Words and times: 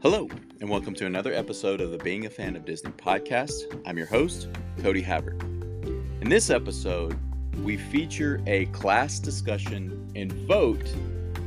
Hello, 0.00 0.28
and 0.60 0.70
welcome 0.70 0.94
to 0.94 1.06
another 1.06 1.32
episode 1.32 1.80
of 1.80 1.90
the 1.90 1.98
Being 1.98 2.24
a 2.24 2.30
Fan 2.30 2.54
of 2.54 2.64
Disney 2.64 2.92
podcast. 2.92 3.82
I'm 3.84 3.98
your 3.98 4.06
host, 4.06 4.46
Cody 4.80 5.02
Havard. 5.02 5.42
In 6.20 6.28
this 6.28 6.50
episode, 6.50 7.18
we 7.64 7.76
feature 7.76 8.40
a 8.46 8.66
class 8.66 9.18
discussion 9.18 10.08
and 10.14 10.30
vote 10.46 10.94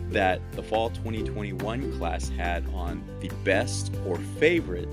that 0.10 0.42
the 0.52 0.62
fall 0.62 0.90
2021 0.90 1.98
class 1.98 2.28
had 2.28 2.68
on 2.74 3.02
the 3.22 3.30
best 3.46 3.96
or 4.06 4.18
favorite 4.18 4.90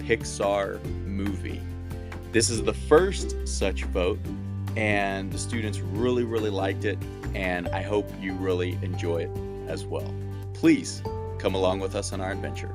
Pixar 0.00 0.84
movie. 1.06 1.62
This 2.32 2.50
is 2.50 2.62
the 2.62 2.74
first 2.74 3.48
such 3.48 3.84
vote, 3.84 4.20
and 4.76 5.32
the 5.32 5.38
students 5.38 5.80
really, 5.80 6.24
really 6.24 6.50
liked 6.50 6.84
it, 6.84 6.98
and 7.34 7.68
I 7.68 7.80
hope 7.80 8.06
you 8.20 8.34
really 8.34 8.78
enjoy 8.82 9.22
it 9.22 9.30
as 9.66 9.86
well. 9.86 10.14
Please 10.52 11.02
come 11.38 11.54
along 11.54 11.80
with 11.80 11.94
us 11.94 12.12
on 12.12 12.20
our 12.20 12.32
adventure. 12.32 12.70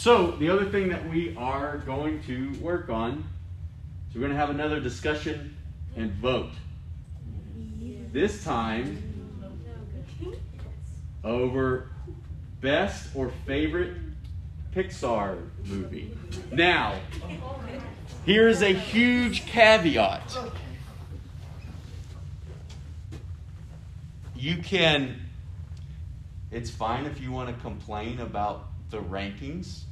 So, 0.00 0.30
the 0.30 0.48
other 0.48 0.64
thing 0.64 0.88
that 0.88 1.06
we 1.10 1.36
are 1.36 1.76
going 1.76 2.22
to 2.22 2.54
work 2.62 2.88
on 2.88 3.22
is 4.08 4.14
we're 4.14 4.22
going 4.22 4.32
to 4.32 4.38
have 4.38 4.48
another 4.48 4.80
discussion 4.80 5.54
and 5.94 6.10
vote. 6.12 6.52
This 8.10 8.42
time 8.42 9.02
over 11.22 11.90
best 12.62 13.14
or 13.14 13.30
favorite 13.44 13.98
Pixar 14.74 15.36
movie. 15.66 16.16
Now, 16.50 16.98
here 18.24 18.48
is 18.48 18.62
a 18.62 18.72
huge 18.72 19.44
caveat. 19.44 20.34
You 24.34 24.56
can, 24.62 25.20
it's 26.50 26.70
fine 26.70 27.04
if 27.04 27.20
you 27.20 27.32
want 27.32 27.54
to 27.54 27.62
complain 27.62 28.20
about 28.20 28.68
the 28.88 28.98
rankings, 28.98 29.82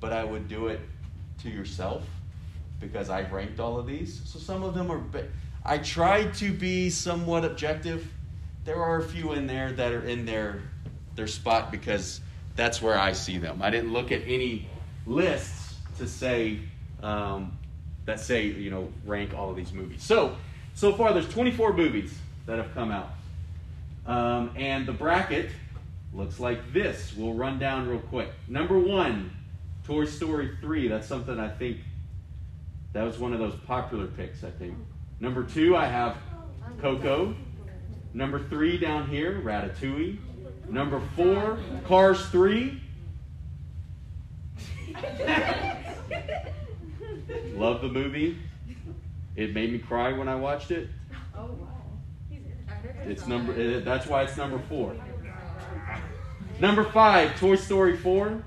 but 0.00 0.12
I 0.12 0.24
would 0.24 0.48
do 0.48 0.68
it 0.68 0.80
to 1.42 1.50
yourself 1.50 2.04
because 2.80 3.10
I've 3.10 3.32
ranked 3.32 3.60
all 3.60 3.78
of 3.78 3.86
these. 3.86 4.22
So 4.24 4.38
some 4.38 4.62
of 4.62 4.74
them 4.74 4.90
are, 4.90 5.02
I 5.64 5.78
tried 5.78 6.34
to 6.34 6.52
be 6.52 6.90
somewhat 6.90 7.44
objective. 7.44 8.12
There 8.64 8.82
are 8.82 8.98
a 8.98 9.02
few 9.02 9.32
in 9.32 9.46
there 9.46 9.72
that 9.72 9.92
are 9.92 10.06
in 10.06 10.26
their 10.26 10.62
their 11.14 11.26
spot 11.26 11.70
because 11.70 12.20
that's 12.56 12.82
where 12.82 12.98
I 12.98 13.12
see 13.12 13.38
them. 13.38 13.62
I 13.62 13.70
didn't 13.70 13.92
look 13.92 14.12
at 14.12 14.22
any 14.26 14.68
lists 15.06 15.74
to 15.98 16.06
say 16.06 16.60
um, 17.02 17.56
that 18.04 18.20
say 18.20 18.46
you 18.46 18.70
know 18.70 18.92
rank 19.04 19.34
all 19.34 19.50
of 19.50 19.56
these 19.56 19.72
movies. 19.72 20.02
So 20.02 20.36
so 20.74 20.92
far 20.92 21.12
there's 21.12 21.28
24 21.28 21.72
movies 21.72 22.16
that 22.46 22.58
have 22.58 22.72
come 22.74 22.90
out, 22.90 23.10
um, 24.06 24.50
and 24.56 24.86
the 24.86 24.92
bracket 24.92 25.50
looks 26.12 26.38
like 26.38 26.72
this. 26.72 27.14
We'll 27.16 27.34
run 27.34 27.58
down 27.58 27.88
real 27.88 28.00
quick. 28.00 28.30
Number 28.48 28.78
one, 28.78 29.30
Toy 29.86 30.04
Story 30.04 30.56
3. 30.60 30.88
That's 30.88 31.06
something 31.06 31.38
I 31.38 31.48
think 31.48 31.78
that 32.92 33.02
was 33.02 33.18
one 33.18 33.32
of 33.32 33.38
those 33.38 33.54
popular 33.66 34.06
picks. 34.06 34.42
I 34.42 34.50
think. 34.50 34.74
Number 35.20 35.44
two, 35.44 35.76
I 35.76 35.86
have 35.86 36.16
Coco. 36.80 37.34
Number 38.12 38.38
three 38.48 38.78
down 38.78 39.08
here, 39.08 39.40
Ratatouille. 39.44 40.18
Number 40.68 41.00
four, 41.14 41.58
Cars 41.84 42.26
3. 42.30 42.82
Love 47.54 47.82
the 47.82 47.88
movie. 47.88 48.38
It 49.36 49.54
made 49.54 49.72
me 49.72 49.78
cry 49.78 50.12
when 50.12 50.28
I 50.28 50.34
watched 50.34 50.70
it. 50.70 50.88
Oh 51.36 51.44
wow. 51.46 51.68
It's 53.04 53.26
number 53.26 53.52
eh, 53.52 53.80
that's 53.80 54.06
why 54.06 54.22
it's 54.22 54.36
number 54.36 54.58
4. 54.70 54.96
Number 56.58 56.84
5, 56.84 57.38
Toy 57.38 57.56
Story 57.56 57.96
4. 57.96 58.42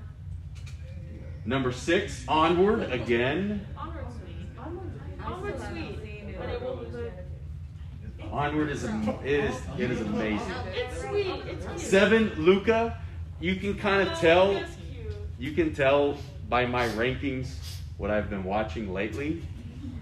Number 1.44 1.72
6, 1.72 2.24
Onward 2.28 2.92
again. 2.92 3.66
Onward's 3.76 4.14
sweet. 4.16 4.46
Onward's 5.24 5.64
sweet. 5.66 6.00
Onward 8.32 8.70
is 8.70 8.84
it 8.84 8.90
is 9.24 9.60
it 9.76 9.90
is 9.90 10.00
amazing. 10.02 10.52
It's 10.72 11.00
sweet. 11.00 11.26
It's 11.46 11.66
cute. 11.66 11.80
Seven, 11.80 12.32
Luca. 12.36 12.98
You 13.40 13.56
can 13.56 13.76
kind 13.76 14.08
of 14.08 14.18
tell. 14.18 14.62
You 15.38 15.52
can 15.52 15.74
tell 15.74 16.16
by 16.48 16.66
my 16.66 16.88
rankings 16.90 17.56
what 17.96 18.10
I've 18.10 18.30
been 18.30 18.44
watching 18.44 18.92
lately. 18.92 19.42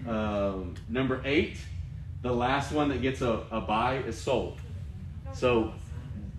Um, 0.07 0.75
number 0.89 1.21
eight, 1.25 1.57
the 2.21 2.31
last 2.31 2.71
one 2.71 2.89
that 2.89 3.01
gets 3.01 3.21
a, 3.21 3.43
a 3.51 3.61
buy 3.61 3.97
is 3.97 4.17
Soul. 4.17 4.57
So, 5.33 5.73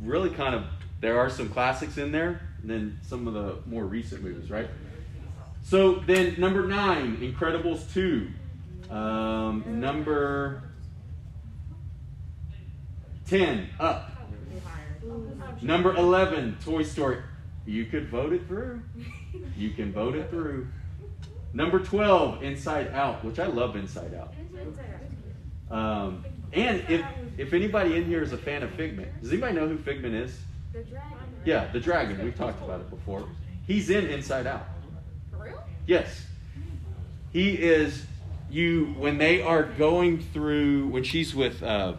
really, 0.02 0.30
kind 0.30 0.54
of, 0.54 0.64
there 1.00 1.18
are 1.18 1.30
some 1.30 1.48
classics 1.48 1.96
in 1.96 2.12
there, 2.12 2.40
and 2.60 2.70
then 2.70 2.98
some 3.02 3.26
of 3.26 3.34
the 3.34 3.56
more 3.66 3.84
recent 3.84 4.22
movies, 4.22 4.50
right? 4.50 4.68
So 5.62 5.96
then, 5.96 6.34
number 6.38 6.66
nine, 6.66 7.18
Incredibles 7.18 7.92
two. 7.92 8.30
Um, 8.90 9.80
number 9.80 10.64
10, 13.26 13.68
up. 13.78 14.10
Number 15.62 15.94
11, 15.94 16.58
Toy 16.64 16.82
Story. 16.82 17.18
You 17.66 17.84
could 17.84 18.08
vote 18.08 18.32
it 18.32 18.48
through. 18.48 18.82
You 19.56 19.70
can 19.70 19.92
vote 19.92 20.16
it 20.16 20.28
through. 20.30 20.66
Number 21.52 21.78
12, 21.78 22.42
Inside 22.42 22.88
Out, 22.88 23.24
which 23.24 23.38
I 23.38 23.46
love 23.46 23.76
Inside 23.76 24.14
Out. 24.14 24.34
Um, 25.70 26.24
and 26.52 26.82
if, 26.88 27.04
if 27.38 27.52
anybody 27.52 27.96
in 27.96 28.04
here 28.06 28.22
is 28.22 28.32
a 28.32 28.38
fan 28.38 28.64
of 28.64 28.70
Figment, 28.72 29.08
does 29.20 29.30
anybody 29.30 29.54
know 29.54 29.68
who 29.68 29.78
Figment 29.78 30.14
is? 30.14 30.36
The 30.72 30.82
dragon. 30.82 31.18
Yeah, 31.44 31.68
the 31.72 31.78
dragon. 31.80 32.24
We've 32.24 32.36
talked 32.36 32.62
about 32.64 32.80
it 32.80 32.90
before. 32.90 33.28
He's 33.66 33.90
in 33.90 34.06
Inside 34.06 34.48
Out. 34.48 34.66
Yes. 35.90 36.24
He 37.32 37.50
is, 37.50 38.06
you, 38.48 38.94
when 38.96 39.18
they 39.18 39.42
are 39.42 39.64
going 39.64 40.20
through, 40.20 40.86
when 40.86 41.02
she's 41.02 41.34
with, 41.34 41.64
uh, 41.64 41.94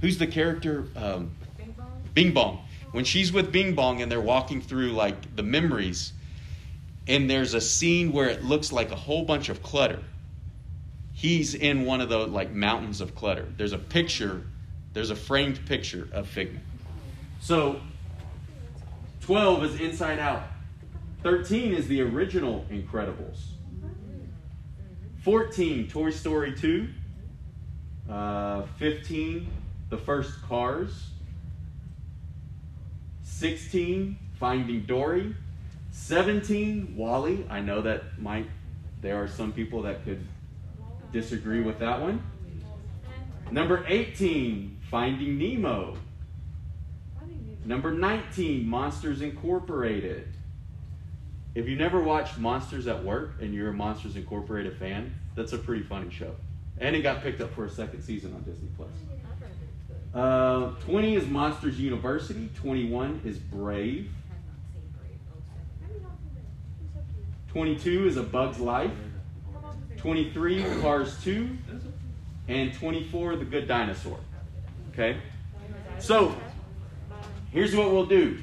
who's 0.00 0.18
the 0.18 0.26
character? 0.26 0.88
Um, 0.96 1.30
Bing 1.56 1.72
Bong. 1.78 2.02
Bing 2.14 2.32
Bong. 2.32 2.58
When 2.90 3.04
she's 3.04 3.32
with 3.32 3.52
Bing 3.52 3.76
Bong 3.76 4.02
and 4.02 4.10
they're 4.10 4.20
walking 4.20 4.60
through 4.60 4.90
like 4.90 5.36
the 5.36 5.44
memories, 5.44 6.12
and 7.06 7.30
there's 7.30 7.54
a 7.54 7.60
scene 7.60 8.10
where 8.10 8.26
it 8.26 8.42
looks 8.42 8.72
like 8.72 8.90
a 8.90 8.96
whole 8.96 9.24
bunch 9.24 9.50
of 9.50 9.62
clutter. 9.62 10.00
He's 11.12 11.54
in 11.54 11.84
one 11.84 12.00
of 12.00 12.08
the 12.08 12.18
like 12.18 12.50
mountains 12.50 13.00
of 13.00 13.14
clutter. 13.14 13.46
There's 13.56 13.72
a 13.72 13.78
picture, 13.78 14.42
there's 14.94 15.10
a 15.10 15.16
framed 15.16 15.64
picture 15.64 16.08
of 16.10 16.26
Figment. 16.26 16.64
So 17.40 17.80
12 19.20 19.62
is 19.62 19.80
Inside 19.80 20.18
Out. 20.18 20.42
13 21.28 21.74
is 21.74 21.86
the 21.88 22.00
original 22.00 22.64
Incredibles. 22.70 23.48
14, 25.24 25.86
Toy 25.86 26.08
Story 26.08 26.54
2. 26.54 26.88
Uh, 28.10 28.62
15, 28.78 29.46
the 29.90 29.98
first 29.98 30.40
Cars. 30.48 31.10
16, 33.24 34.18
Finding 34.40 34.86
Dory. 34.86 35.34
17, 35.90 36.96
WALL-E. 36.96 37.44
I 37.50 37.60
know 37.60 37.82
that 37.82 38.18
might, 38.18 38.48
there 39.02 39.22
are 39.22 39.28
some 39.28 39.52
people 39.52 39.82
that 39.82 40.06
could 40.06 40.26
disagree 41.12 41.60
with 41.60 41.78
that 41.80 42.00
one. 42.00 42.22
Number 43.50 43.84
18, 43.86 44.78
Finding 44.90 45.36
Nemo. 45.36 45.98
Number 47.66 47.92
19, 47.92 48.66
Monsters 48.66 49.20
Incorporated. 49.20 50.32
If 51.58 51.68
you 51.68 51.74
never 51.74 52.00
watched 52.00 52.38
Monsters 52.38 52.86
at 52.86 53.02
Work 53.02 53.32
and 53.40 53.52
you're 53.52 53.70
a 53.70 53.72
Monsters 53.72 54.14
Incorporated 54.14 54.78
fan, 54.78 55.12
that's 55.34 55.52
a 55.52 55.58
pretty 55.58 55.82
funny 55.82 56.08
show. 56.08 56.36
And 56.78 56.94
it 56.94 57.02
got 57.02 57.20
picked 57.20 57.40
up 57.40 57.52
for 57.52 57.64
a 57.64 57.68
second 57.68 58.00
season 58.00 58.32
on 58.32 58.42
Disney 58.42 58.68
Plus. 58.76 58.90
Uh, 60.14 60.70
20 60.84 61.16
is 61.16 61.26
Monsters 61.26 61.80
University. 61.80 62.48
21 62.54 63.22
is 63.24 63.38
Brave. 63.38 64.08
22 67.48 68.06
is 68.06 68.16
A 68.18 68.22
Bug's 68.22 68.60
Life. 68.60 68.92
23, 69.96 70.64
Cars 70.80 71.20
2. 71.24 71.58
And 72.46 72.72
24, 72.72 73.34
The 73.34 73.44
Good 73.44 73.66
Dinosaur. 73.66 74.20
Okay? 74.92 75.16
So, 75.98 76.36
here's 77.50 77.74
what 77.74 77.90
we'll 77.90 78.06
do. 78.06 78.38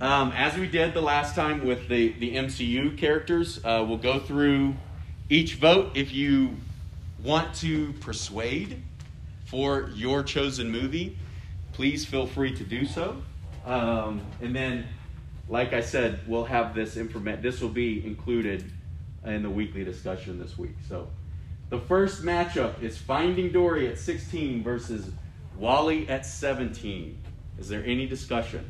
Um, 0.00 0.32
as 0.32 0.56
we 0.56 0.66
did 0.66 0.94
the 0.94 1.00
last 1.00 1.34
time 1.34 1.64
with 1.64 1.88
the, 1.88 2.12
the 2.14 2.34
MCU 2.34 2.98
characters, 2.98 3.60
uh, 3.64 3.84
we'll 3.86 3.98
go 3.98 4.18
through 4.18 4.74
each 5.28 5.54
vote. 5.54 5.92
If 5.94 6.12
you 6.12 6.56
want 7.22 7.54
to 7.56 7.92
persuade 7.94 8.82
for 9.44 9.90
your 9.94 10.22
chosen 10.22 10.70
movie, 10.70 11.16
please 11.72 12.04
feel 12.04 12.26
free 12.26 12.54
to 12.56 12.64
do 12.64 12.84
so. 12.84 13.22
Um, 13.64 14.20
and 14.40 14.54
then, 14.54 14.86
like 15.48 15.72
I 15.72 15.80
said, 15.80 16.20
we'll 16.26 16.44
have 16.44 16.74
this 16.74 16.96
information. 16.96 17.42
This 17.42 17.60
will 17.60 17.68
be 17.68 18.04
included 18.04 18.64
in 19.24 19.42
the 19.42 19.50
weekly 19.50 19.84
discussion 19.84 20.38
this 20.40 20.58
week. 20.58 20.74
So, 20.88 21.08
the 21.70 21.78
first 21.78 22.22
matchup 22.22 22.82
is 22.82 22.98
Finding 22.98 23.52
Dory 23.52 23.88
at 23.88 23.98
16 23.98 24.62
versus 24.62 25.10
WALL-E 25.56 26.08
at 26.08 26.26
17. 26.26 27.16
Is 27.58 27.68
there 27.68 27.84
any 27.84 28.06
discussion? 28.06 28.68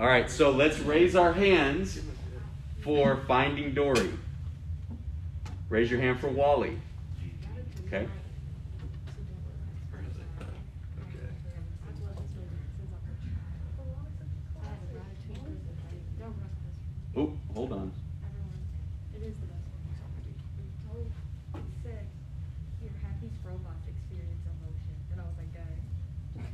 All 0.00 0.06
right, 0.06 0.30
so 0.30 0.50
let's 0.50 0.78
raise 0.78 1.14
our 1.14 1.34
hands 1.34 2.00
for 2.80 3.18
Finding 3.28 3.74
Dory. 3.74 4.08
Raise 5.68 5.90
your 5.90 6.00
hand 6.00 6.18
for 6.18 6.28
WALL-E. 6.28 6.78
Okay. 7.86 8.08
Oh, 17.14 17.32
hold 17.52 17.72
on. 17.72 17.92
It 19.14 19.22
is 19.22 19.34
the 19.34 19.46
best 19.46 19.60
one. 20.94 21.02
It 21.56 21.60
said, 21.82 22.06
your 22.80 22.92
Happy's 23.02 23.36
robots 23.44 23.86
experience 23.86 24.40
emotion. 24.46 24.96
And 25.12 25.20
I 25.20 25.24
was 25.24 25.36
like, 25.36 25.52
guys. 25.52 26.46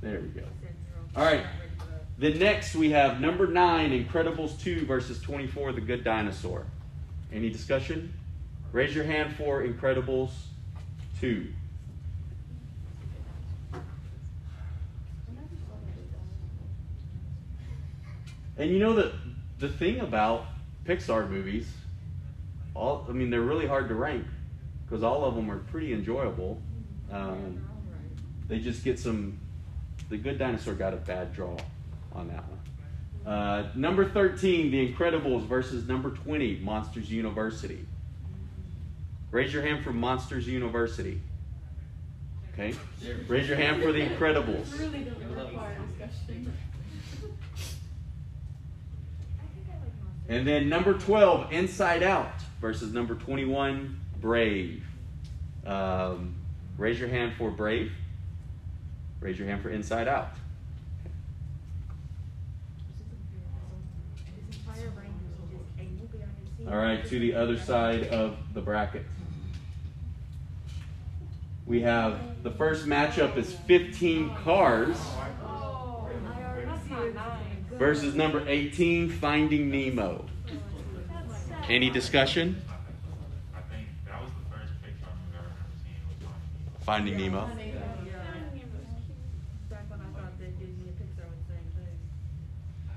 There 0.00 0.20
we 0.20 0.28
go. 0.28 0.40
I 0.40 0.44
said, 0.62 0.76
"Girl, 0.94 1.04
All 1.14 1.24
right. 1.24 1.40
I'm 1.40 1.44
not 1.44 1.60
ready 1.60 1.76
for 1.78 1.86
that." 1.90 2.06
Then 2.20 2.38
next 2.38 2.74
we 2.74 2.90
have 2.90 3.18
number 3.18 3.46
nine, 3.46 3.92
Incredibles 3.92 4.60
2 4.60 4.84
versus 4.84 5.22
24, 5.22 5.72
The 5.72 5.80
Good 5.80 6.04
Dinosaur. 6.04 6.66
Any 7.32 7.48
discussion? 7.48 8.12
Raise 8.72 8.94
your 8.94 9.04
hand 9.04 9.34
for 9.36 9.64
Incredibles 9.64 10.28
2. 11.22 11.46
And 18.58 18.70
you 18.70 18.78
know 18.78 18.92
the 18.92 19.14
the 19.58 19.70
thing 19.70 20.00
about 20.00 20.44
Pixar 20.84 21.26
movies, 21.30 21.72
all 22.74 23.06
I 23.08 23.12
mean 23.12 23.30
they're 23.30 23.40
really 23.40 23.66
hard 23.66 23.88
to 23.88 23.94
rank 23.94 24.26
because 24.84 25.02
all 25.02 25.24
of 25.24 25.34
them 25.34 25.50
are 25.50 25.60
pretty 25.60 25.94
enjoyable. 25.94 26.60
Um, 27.10 27.64
they 28.46 28.58
just 28.58 28.84
get 28.84 28.98
some. 28.98 29.38
The 30.10 30.18
Good 30.18 30.38
Dinosaur 30.38 30.74
got 30.74 30.92
a 30.92 30.98
bad 30.98 31.32
draw 31.32 31.56
on 32.12 32.28
that 32.28 32.44
one. 32.48 33.32
Uh, 33.32 33.70
number 33.74 34.04
13, 34.04 34.70
The 34.70 34.92
Incredibles 34.92 35.46
versus 35.46 35.86
number 35.86 36.10
20, 36.10 36.60
Monsters 36.62 37.10
University. 37.10 37.86
Raise 39.30 39.52
your 39.52 39.62
hand 39.62 39.84
for 39.84 39.92
Monsters 39.92 40.48
University. 40.48 41.20
Okay? 42.52 42.74
Raise 43.28 43.48
your 43.48 43.56
hand 43.56 43.82
for 43.82 43.92
The 43.92 44.00
Incredibles. 44.00 44.78
Really 44.78 45.04
doesn't 45.04 45.34
require 45.34 45.78
discussion. 45.86 46.52
I 49.38 49.46
think 49.54 49.66
I 49.68 49.74
like 49.74 49.82
monsters. 50.02 50.28
And 50.28 50.46
then 50.46 50.68
number 50.68 50.94
12, 50.94 51.52
Inside 51.52 52.02
Out 52.02 52.32
versus 52.60 52.92
number 52.92 53.14
21, 53.14 54.00
Brave. 54.20 54.84
Um, 55.64 56.34
raise 56.76 56.98
your 56.98 57.08
hand 57.08 57.34
for 57.38 57.50
Brave. 57.50 57.92
Raise 59.20 59.38
your 59.38 59.46
hand 59.48 59.62
for 59.62 59.70
Inside 59.70 60.08
Out. 60.08 60.30
His 64.24 64.58
entire 64.58 64.90
brain 64.90 65.10
is 65.30 65.38
just 65.50 65.62
a 65.78 65.82
movie 65.82 66.18
I 66.18 66.26
can 66.26 66.46
see. 66.46 66.52
All 66.70 66.76
right, 66.76 67.04
to 67.04 67.18
the 67.18 67.34
other 67.34 67.58
side 67.58 68.06
of 68.08 68.36
the 68.54 68.60
bracket. 68.60 69.04
We 71.66 71.80
have 71.80 72.44
the 72.44 72.50
first 72.52 72.86
matchup 72.86 73.36
is 73.36 73.52
15 73.52 74.36
cars 74.36 74.96
versus 77.72 78.14
number 78.14 78.48
18, 78.48 79.10
Finding 79.10 79.68
Nemo. 79.68 80.24
Any 81.68 81.90
discussion? 81.90 82.62
Finding 86.82 87.16
Nemo. 87.16 87.50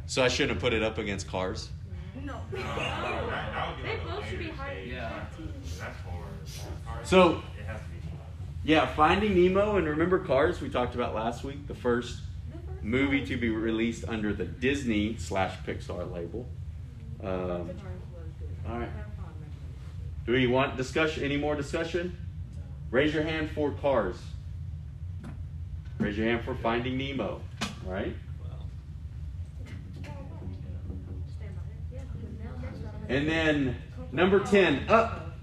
So 0.05 0.23
I 0.23 0.27
shouldn't 0.27 0.51
have 0.51 0.61
put 0.61 0.73
it 0.73 0.83
up 0.83 0.99
against 0.99 1.27
Cars. 1.27 1.69
No. 2.21 2.39
That- 2.51 2.61
that 2.75 3.67
would 3.75 3.83
be 3.83 3.89
They 3.89 3.97
both 4.05 4.29
should 4.29 4.39
be 4.39 4.45
later 4.45 4.55
higher 4.57 4.75
stage. 4.81 4.93
Yeah. 4.93 5.25
That's 5.79 5.99
horror. 6.01 6.25
Cars, 6.85 7.09
So- 7.09 7.43
it 7.59 7.65
has 7.65 7.79
to 7.79 7.85
be. 7.87 7.93
Yeah, 8.65 8.85
Finding 8.85 9.35
Nemo 9.35 9.75
and 9.77 9.87
remember 9.87 10.19
Cars 10.19 10.61
we 10.61 10.69
talked 10.69 10.95
about 10.95 11.13
last 11.15 11.43
week, 11.43 11.67
the 11.67 11.75
first 11.75 12.21
movie 12.81 13.25
to 13.25 13.35
be 13.37 13.49
released 13.49 14.05
under 14.07 14.33
the 14.33 14.45
Disney 14.45 15.17
slash 15.17 15.57
Pixar 15.65 16.11
label. 16.13 16.47
Um, 17.21 17.27
Cars 17.27 17.67
was 17.67 17.75
good. 18.39 18.49
all 18.71 18.79
right. 18.79 18.87
I 18.87 18.97
have 18.97 19.05
fond 19.15 19.35
memories. 19.39 20.25
do 20.25 20.31
we 20.33 20.47
want 20.47 20.77
discussion? 20.77 21.23
Any 21.23 21.37
more 21.37 21.55
discussion? 21.55 22.15
Raise 22.91 23.13
your 23.13 23.23
hand 23.23 23.49
for 23.51 23.71
Cars. 23.71 24.17
Raise 25.99 26.17
your 26.17 26.27
hand 26.27 26.43
for 26.45 26.53
Finding 26.55 26.97
Nemo. 26.97 27.41
All 27.85 27.91
right. 27.91 28.13
Stand 30.01 30.15
by 31.55 31.61
it. 31.61 31.93
Yeah, 31.93 32.01
because 32.13 32.33
now 32.43 32.51
that's 32.61 32.79
not- 32.81 32.92
And 33.09 33.27
then 33.27 33.75
number 34.11 34.39
10, 34.39 34.89
Up 34.89 35.35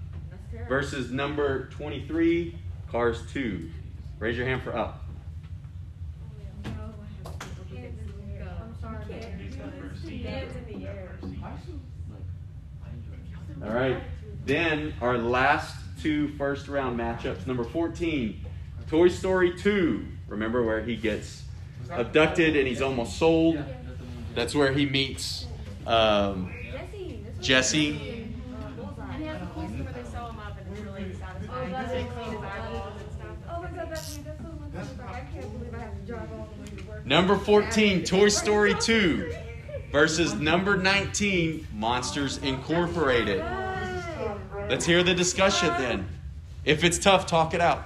versus 0.67 1.11
number 1.11 1.67
23, 1.69 2.57
Cars 2.91 3.21
2. 3.31 3.69
Raise 4.19 4.37
your 4.37 4.45
hand 4.45 4.63
for 4.63 4.75
Up. 4.75 5.05
All 13.63 13.69
right. 13.69 13.97
Then 14.45 14.93
our 15.01 15.17
last 15.17 15.75
two 16.01 16.29
first 16.37 16.67
round 16.67 16.99
matchups. 16.99 17.45
Number 17.45 17.63
14, 17.63 18.43
Toy 18.89 19.07
Story 19.07 19.55
2. 19.57 20.05
Remember 20.27 20.63
where 20.63 20.81
he 20.83 20.95
gets 20.95 21.43
abducted 21.91 22.55
and 22.55 22.67
he's 22.67 22.81
almost 22.81 23.17
sold? 23.17 23.63
That's 24.33 24.55
where 24.55 24.71
he 24.71 24.85
meets 24.85 25.45
um, 25.85 26.51
Jessie. 27.41 28.27
number 37.05 37.35
14, 37.35 38.03
Toy 38.03 38.29
Story 38.29 38.73
2 38.79 39.33
versus 39.91 40.33
number 40.35 40.77
19, 40.77 41.67
Monsters 41.73 42.37
Incorporated. 42.37 43.43
Let's 44.69 44.85
hear 44.85 45.03
the 45.03 45.13
discussion 45.13 45.69
then. 45.77 46.07
If 46.63 46.83
it's 46.83 46.97
tough, 46.99 47.25
talk 47.25 47.53
it 47.53 47.61
out. 47.61 47.85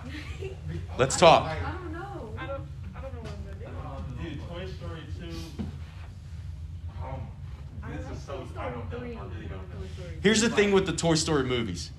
Let's 0.97 1.17
talk. 1.17 1.47
I 1.47 1.55
don't 1.71 1.93
know. 1.93 2.33
I 2.37 2.45
don't, 2.47 2.61
I 2.95 3.01
don't 3.01 3.13
know 3.15 3.21
what 3.21 3.31
I'm 3.31 3.69
gonna 3.69 4.23
do. 4.23 4.29
Dude, 4.29 4.39
Toy 4.49 4.65
Story 4.77 5.01
2. 5.19 5.63
Oh, 7.01 7.19
I 7.83 7.91
this 7.95 8.05
like 8.05 8.13
is 8.15 8.21
so. 8.21 8.33
Toy 8.33 8.45
I 8.57 8.69
don't 8.69 8.91
know. 8.91 8.97
Story 8.97 9.15
I 9.15 9.23
really 9.23 9.29
three. 9.35 9.47
don't 9.47 9.69
know. 9.69 9.79
Toy 9.79 9.87
Story 9.95 10.14
Here's 10.25 10.41
the 10.41 10.49
thing 10.49 10.71
with 10.71 10.87
the 10.87 10.93
Toy 10.93 11.13
Story 11.13 11.43
movies 11.43 11.91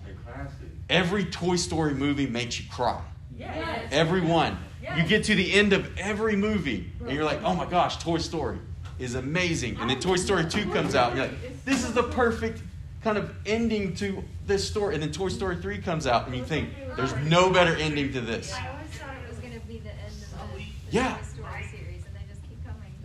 every 0.90 1.24
Toy 1.24 1.54
Story 1.54 1.94
movie 1.94 2.26
makes 2.26 2.58
you 2.58 2.68
cry. 2.68 3.00
Yes. 3.38 3.88
Every 3.92 4.20
one. 4.20 4.58
Yes. 4.82 4.98
You 4.98 5.04
get 5.04 5.22
to 5.26 5.36
the 5.36 5.54
end 5.54 5.72
of 5.72 5.96
every 5.96 6.34
movie, 6.34 6.90
and 7.00 7.12
you're 7.12 7.22
like, 7.22 7.40
oh 7.44 7.54
my 7.54 7.66
gosh, 7.66 7.98
Toy 7.98 8.18
Story 8.18 8.58
is 8.98 9.14
amazing. 9.14 9.76
And 9.78 9.88
then 9.88 10.00
Toy 10.00 10.16
Story 10.16 10.44
2 10.44 10.72
comes 10.72 10.96
out, 10.96 11.12
and 11.12 11.20
you're 11.20 11.28
like, 11.28 11.64
this 11.64 11.84
is 11.84 11.92
the 11.92 12.02
perfect 12.02 12.62
kind 13.04 13.16
of 13.16 13.32
ending 13.46 13.94
to 13.96 14.24
this 14.44 14.66
story. 14.66 14.94
And 14.94 15.02
then 15.04 15.12
Toy 15.12 15.28
Story 15.28 15.56
3 15.56 15.78
comes 15.78 16.08
out, 16.08 16.26
and 16.26 16.34
you 16.34 16.42
think, 16.42 16.70
there's 16.96 17.14
no 17.26 17.52
better 17.52 17.76
ending 17.76 18.12
to 18.12 18.20
this. 18.20 18.52
I 18.52 18.76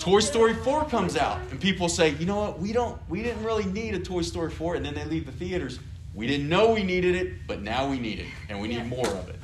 Toy 0.01 0.19
Story 0.19 0.55
4 0.55 0.85
comes 0.85 1.15
out, 1.15 1.39
and 1.51 1.61
people 1.61 1.87
say, 1.87 2.15
you 2.15 2.25
know 2.25 2.37
what, 2.37 2.59
we 2.59 2.73
don't 2.73 2.99
we 3.07 3.21
didn't 3.21 3.43
really 3.43 3.65
need 3.65 3.93
a 3.93 3.99
Toy 3.99 4.23
Story 4.23 4.49
4, 4.49 4.73
and 4.73 4.83
then 4.83 4.95
they 4.95 5.05
leave 5.05 5.27
the 5.27 5.31
theaters. 5.31 5.79
We 6.15 6.25
didn't 6.25 6.49
know 6.49 6.73
we 6.73 6.81
needed 6.81 7.13
it, 7.13 7.45
but 7.45 7.61
now 7.61 7.87
we 7.87 7.99
need 7.99 8.19
it, 8.19 8.25
and 8.49 8.59
we 8.59 8.67
need 8.67 8.87
more 8.87 9.05
of 9.05 9.29
it. 9.29 9.35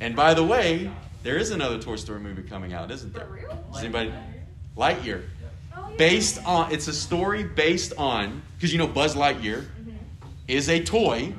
And 0.00 0.14
by 0.14 0.32
the 0.32 0.44
way, 0.44 0.92
there 1.24 1.38
is 1.38 1.50
another 1.50 1.80
Toy 1.80 1.96
Story 1.96 2.20
movie 2.20 2.44
coming 2.44 2.72
out, 2.72 2.92
isn't 2.92 3.12
there? 3.12 3.26
Does 3.72 3.82
anybody 3.82 4.12
Lightyear. 4.76 5.24
Oh, 5.76 5.92
based 5.96 6.44
on 6.44 6.72
it's 6.72 6.86
a 6.86 6.92
story 6.92 7.42
based 7.42 7.92
on 7.98 8.42
because 8.56 8.72
you 8.72 8.78
know 8.78 8.86
Buzz 8.86 9.16
Lightyear 9.16 9.62
mm-hmm. 9.62 9.90
is 10.46 10.68
a 10.68 10.82
toy, 10.82 11.32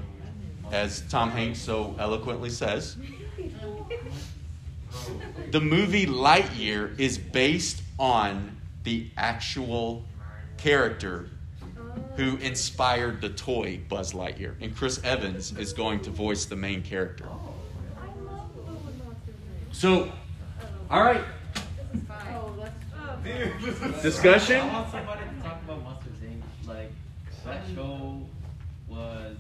as 0.74 1.04
Tom 1.10 1.32
Hanks 1.32 1.60
so 1.60 1.96
eloquently 2.00 2.50
says. 2.50 2.98
The 5.52 5.62
movie 5.62 6.06
Lightyear 6.06 7.00
is 7.00 7.18
based 7.18 7.82
on 8.00 8.58
the 8.84 9.10
actual 9.18 10.04
character 10.58 11.30
who 12.16 12.38
inspired 12.38 13.22
the 13.22 13.30
toy 13.30 13.80
Buzz 13.90 14.14
Lightyear. 14.14 14.56
And 14.62 14.76
Chris 14.76 15.02
Evans 15.04 15.58
is 15.58 15.74
going 15.74 16.00
to 16.02 16.10
voice 16.10 16.46
the 16.46 16.56
main 16.56 16.82
character. 16.82 17.26
Oh, 17.28 17.54
I 17.98 18.06
love 18.32 18.56
the 18.56 18.62
little 18.62 18.82
monsters. 19.04 19.36
So, 19.72 20.12
all 20.90 21.04
right, 21.04 21.24
This 21.54 22.02
is 22.02 22.08
fine. 22.08 22.20
Oh, 22.36 22.54
that's. 22.58 22.76
Oh. 22.98 24.02
discussion? 24.02 24.62
I 24.62 24.74
want 24.74 24.92
somebody 24.92 25.22
to 25.22 25.44
talk 25.44 25.62
about 25.64 25.84
Monsters 25.84 26.18
Inc. 26.24 26.68
Like 26.68 26.92
that 27.44 27.64
show 27.74 28.22
was 28.88 29.36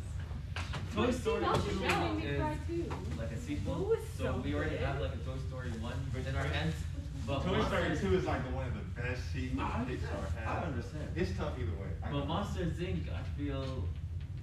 Toy 0.93 1.11
Story 1.11 1.45
2 1.45 1.79
made 1.79 2.15
me 2.15 2.37
cry 2.37 2.57
is 2.69 3.17
like 3.17 3.31
a 3.31 3.37
sequel. 3.37 3.95
So 4.17 4.23
so 4.23 4.41
we 4.43 4.55
already 4.55 4.77
have 4.77 4.99
like 4.99 5.13
a 5.13 5.17
Toy 5.17 5.37
Story 5.49 5.69
1 5.69 5.93
in 6.27 6.35
our 6.35 6.43
hands. 6.43 6.73
But 7.27 7.43
Toy 7.43 7.63
Story 7.65 7.97
2 7.97 8.17
is 8.17 8.25
like 8.25 8.43
the 8.47 8.55
one 8.55 8.67
of 8.67 8.73
the 8.73 9.01
best 9.01 9.31
sequels 9.33 9.59
I- 9.61 9.85
Pixar 9.85 10.35
has. 10.37 10.47
I 10.47 10.65
understand. 10.67 11.09
It's 11.15 11.31
tough 11.37 11.53
either 11.59 11.71
way. 11.71 11.89
I 12.03 12.11
but 12.11 12.19
know. 12.19 12.25
Monsters 12.25 12.77
Inc. 12.77 13.03
I 13.11 13.23
feel 13.37 13.83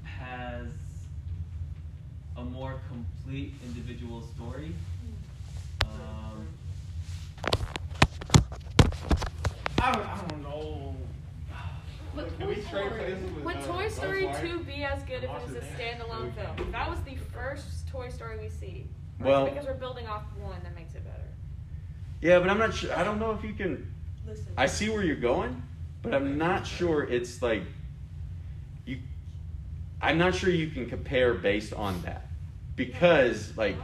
has 0.04 0.66
a 2.36 2.42
more 2.44 2.80
complete 2.88 3.54
individual 3.64 4.22
story. 4.34 4.74
Um, 5.84 6.48
I 9.80 9.92
don't, 9.92 10.06
I 10.06 10.24
don't 10.28 10.42
know. 10.42 10.96
Would 12.16 12.38
Can 12.38 12.48
we 12.48 12.54
Toy 12.56 12.60
trade 12.62 12.66
Story, 12.66 12.90
places 12.90 13.32
with, 13.32 13.44
would 13.44 13.56
uh, 13.56 13.66
Toy 13.66 13.88
Story 13.88 14.22
Lightyear? 14.24 14.40
2 14.40 14.64
be 14.64 14.84
as 14.84 15.02
good 15.04 15.24
if 15.24 15.30
it 15.30 15.30
was 15.30 15.54
a 15.54 15.60
standalone 15.60 16.34
film? 16.34 16.58
If 16.58 16.72
that 16.72 16.90
was 16.90 17.00
the 17.04 17.16
first 17.32 17.88
Toy 17.88 18.08
Story 18.10 18.38
we 18.38 18.48
see. 18.48 18.86
Or 19.20 19.26
is 19.26 19.28
it 19.28 19.30
Well- 19.30 19.44
because 19.46 19.66
we're 19.66 19.74
building 19.74 20.06
off 20.08 20.24
one 20.38 20.60
that 20.64 20.74
makes 20.74 20.94
it 20.94 21.04
better. 21.04 21.21
Yeah, 22.22 22.38
but 22.38 22.48
I'm 22.48 22.58
not 22.58 22.72
sure. 22.72 22.96
I 22.96 23.02
don't 23.02 23.18
know 23.18 23.32
if 23.32 23.42
you 23.42 23.52
can. 23.52 23.92
Listen. 24.26 24.46
I 24.56 24.66
see 24.66 24.88
where 24.88 25.02
you're 25.02 25.16
going, 25.16 25.60
but 26.02 26.14
I'm 26.14 26.38
not 26.38 26.64
sure 26.66 27.02
it's 27.02 27.42
like 27.42 27.64
you. 28.86 28.98
I'm 30.00 30.18
not 30.18 30.34
sure 30.34 30.48
you 30.48 30.68
can 30.68 30.88
compare 30.88 31.34
based 31.34 31.74
on 31.74 32.00
that 32.02 32.28
because 32.76 33.54
like 33.56 33.76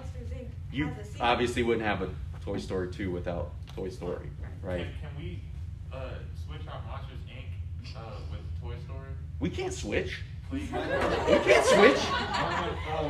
you 0.70 0.86
has 0.86 1.08
a 1.08 1.10
sequel. 1.10 1.26
obviously 1.26 1.62
wouldn't 1.64 1.84
have 1.84 2.00
a 2.02 2.10
Toy 2.44 2.58
Story 2.58 2.92
2 2.92 3.10
without 3.10 3.50
Toy 3.74 3.88
Story, 3.88 4.30
right? 4.62 4.86
Can, 5.00 5.10
can 5.10 5.22
we 5.22 5.40
uh, 5.92 6.10
switch 6.46 6.62
out 6.68 6.86
Monsters 6.86 7.18
Inc. 7.28 7.96
Uh, 7.96 8.00
with 8.30 8.40
Toy 8.62 8.76
Story? 8.84 9.08
We 9.40 9.50
can't 9.50 9.74
switch. 9.74 10.20
Please. 10.48 10.70
We 10.72 11.38
can't 11.44 11.66
switch. 11.66 11.98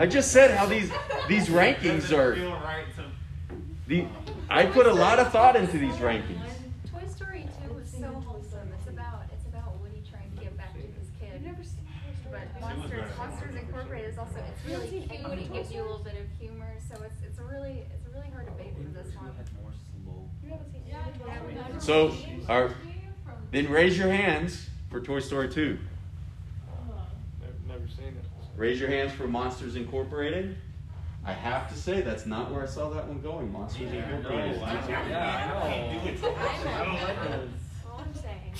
I 0.00 0.06
just 0.06 0.32
said 0.32 0.56
how 0.56 0.66
these 0.66 0.90
these 1.28 1.48
rankings 1.48 2.10
are. 2.16 2.34
feel 2.34 2.52
right 2.52 2.84
to. 2.96 3.04
The, 3.88 4.04
I 4.50 4.66
put 4.66 4.86
a 4.86 4.92
lot 4.92 5.18
of 5.18 5.32
thought 5.32 5.56
into 5.56 5.78
these 5.78 5.94
rankings. 5.94 6.44
Toy 6.92 7.06
Story 7.08 7.46
2 7.66 7.72
was 7.72 7.88
so 7.88 8.06
wholesome. 8.26 8.68
It's 8.78 8.86
about 8.88 9.22
it's 9.32 9.46
about 9.46 9.80
Woody 9.80 10.02
trying 10.10 10.30
to 10.36 10.44
get 10.44 10.54
back 10.58 10.74
to 10.74 10.80
his 10.80 11.08
kid. 11.18 11.30
I've 11.34 11.42
never 11.42 11.64
seen 11.64 11.86
Toy 12.04 12.12
Story. 12.20 12.42
But 12.52 12.60
Monsters. 12.60 13.10
Monsters 13.16 13.54
Incorporated 13.54 14.10
is 14.12 14.18
also 14.18 14.36
it's 14.46 14.66
really 14.66 14.86
Really? 14.90 15.06
cute. 15.08 15.40
It 15.40 15.52
gives 15.54 15.72
you 15.72 15.80
a 15.80 15.84
little 15.88 16.04
bit 16.04 16.16
of 16.20 16.26
humor, 16.38 16.74
so 16.86 17.02
it's 17.02 17.16
it's 17.26 17.38
a 17.38 17.44
really 17.44 17.84
it's 17.90 18.06
a 18.06 18.10
really 18.14 18.30
hard 18.30 18.44
debate 18.46 18.74
for 18.76 18.90
this 18.92 19.14
one. 19.16 19.32
had 19.34 19.48
more 19.62 19.72
slow. 20.04 20.28
You 20.44 20.50
haven't 21.34 21.80
So, 21.80 22.14
are, 22.48 22.74
then 23.52 23.70
raise 23.70 23.96
your 23.96 24.10
hands 24.10 24.68
for 24.90 25.00
Toy 25.00 25.20
Story 25.20 25.48
2. 25.48 25.78
Never, 27.40 27.52
never 27.66 27.88
seen 27.88 28.08
it. 28.08 28.24
Raise 28.56 28.78
your 28.80 28.90
hands 28.90 29.12
for 29.12 29.26
Monsters 29.26 29.76
Incorporated. 29.76 30.58
I 31.28 31.32
have 31.32 31.68
to 31.68 31.74
say 31.78 32.00
that's 32.00 32.24
not 32.24 32.50
where 32.50 32.62
I 32.62 32.66
saw 32.66 32.88
that 32.88 33.06
one 33.06 33.20
going. 33.20 33.52
Monsters 33.52 33.92
Yeah, 33.92 34.16
Incorporated. 34.16 34.56
no, 34.60 34.64
I- 34.64 34.88
Yeah, 34.88 35.60
I 35.60 35.68
know. 35.68 36.00
can't 36.00 36.20
do 36.22 36.26
it. 36.26 36.34
I 36.34 36.84
don't 36.86 36.94
like 36.94 37.22
this. 37.22 37.50
all 37.86 38.00
I'm 38.00 38.14
saying. 38.14 38.54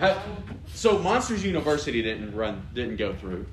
Ha- 0.00 0.22
So 0.74 0.98
Monsters 0.98 1.44
University 1.44 2.02
didn't 2.02 2.34
run, 2.34 2.66
didn't 2.74 2.96
go 2.96 3.14
through. 3.14 3.46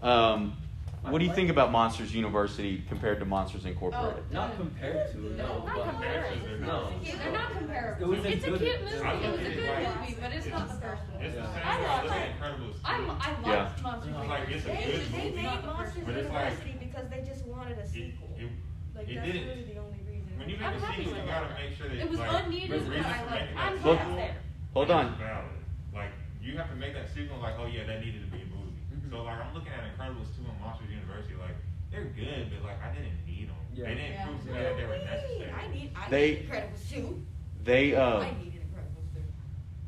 Um, 0.00 0.56
what 1.02 1.18
do 1.18 1.24
you 1.24 1.32
think 1.32 1.50
about 1.50 1.72
Monsters 1.72 2.14
University 2.14 2.84
compared 2.88 3.18
to 3.18 3.24
Monsters 3.24 3.64
Incorporated? 3.66 4.22
Not 4.30 4.56
compared 4.56 5.10
to, 5.12 5.18
no. 5.34 5.64
Not 5.64 5.74
but- 5.74 5.90
comparing. 5.90 6.60
No. 6.60 6.88
They're 7.02 7.32
not 7.32 7.50
comparable. 7.50 8.02
It 8.04 8.16
was 8.16 8.24
a 8.26 8.32
it's 8.32 8.44
a 8.46 8.50
good- 8.50 8.60
cute 8.60 8.80
movie. 8.84 8.94
It 8.94 9.02
was 9.02 9.40
a 9.40 9.42
good 9.42 9.52
it 9.58 9.74
like- 9.88 10.00
movie, 10.00 10.16
but 10.20 10.32
it's 10.32 10.46
not 10.46 10.68
the 10.68 10.74
first 10.86 11.02
one. 11.10 11.22
It's 11.24 11.34
the 11.34 11.42
same 11.42 11.62
I 11.64 11.78
as 11.78 11.82
love 11.88 12.04
Look 12.04 12.12
it. 12.12 12.16
at 12.16 12.38
Incredibles. 12.38 12.74
I'm, 12.84 13.10
I 13.10 13.50
Yeah. 13.50 13.68
Monsters 13.82 14.14
It's 14.20 14.28
like, 14.28 14.48
it's 14.50 14.64
a 14.64 14.68
They, 14.68 14.74
good 14.76 15.12
they 15.12 15.24
movie. 15.24 15.36
made 15.36 15.42
Not 15.44 15.62
the 15.62 15.66
Monsters 15.68 16.04
But 16.04 16.14
it's 16.14 16.30
like- 16.30 16.50
University 16.50 16.79
because 16.90 17.08
they 17.10 17.22
just 17.22 17.44
wanted 17.46 17.78
a 17.78 17.86
sequel. 17.86 18.28
it, 18.38 18.50
Like 18.94 19.08
it 19.08 19.14
that's 19.14 19.26
didn't- 19.26 19.48
really 19.48 19.64
the 19.64 19.78
only 19.80 20.00
reason. 20.08 20.38
when 20.38 20.48
you 20.48 20.56
I'm 20.60 20.74
make 20.74 20.82
a 20.82 20.86
happy 20.86 21.04
sequel, 21.04 21.12
with 21.14 21.22
you 21.22 21.28
it. 21.30 21.34
gotta 21.34 21.54
make 21.54 21.72
sure 21.78 21.88
that 21.88 21.98
It 21.98 22.10
was 22.10 22.18
like, 22.18 22.44
unneeded, 22.44 22.70
but 22.70 22.76
I 22.76 22.80
for 22.80 22.90
love 22.90 23.30
making 23.30 23.46
it. 23.46 23.54
that 23.54 23.56
I'm 23.56 23.76
sequel 23.78 23.96
half 23.96 24.16
there. 24.16 24.36
Hold 24.74 24.90
on. 24.90 25.18
valid. 25.18 25.60
Like 25.94 26.12
you 26.42 26.56
have 26.58 26.70
to 26.70 26.76
make 26.76 26.94
that 26.94 27.08
sequel 27.14 27.38
like, 27.38 27.54
oh 27.58 27.66
yeah, 27.66 27.84
that 27.86 28.00
needed 28.04 28.22
to 28.24 28.30
be 28.30 28.42
a 28.42 28.46
movie. 28.46 28.74
Mhm. 28.94 29.10
So 29.10 29.22
like 29.22 29.38
I'm 29.38 29.54
looking 29.54 29.72
at 29.72 29.84
Incredibles 29.94 30.30
2 30.36 30.42
and 30.48 30.60
Monsters 30.60 30.90
University, 30.90 31.34
like 31.38 31.56
they're 31.90 32.04
good, 32.04 32.50
but 32.50 32.62
like 32.66 32.82
I 32.82 32.92
didn't 32.94 33.18
need 33.26 33.48
them. 33.48 33.56
Yeah. 33.74 33.84
They 33.86 33.94
didn't 33.94 34.12
Yeah. 34.12 34.26
prove 34.26 34.40
to 34.42 34.46
me 34.46 34.52
that 34.58 34.76
they 34.76 34.86
were 34.86 34.98
necessary. 34.98 35.50
I 35.52 35.68
need, 35.72 35.90
I 35.94 36.10
They- 36.10 36.30
need 36.34 36.50
Incredibles 36.50 36.90
too. 36.90 37.26
They, 37.62 37.94
uh, 37.94 38.18
I 38.20 38.30
needed 38.38 38.62
Incredibles 38.66 39.08
too. 39.14 39.22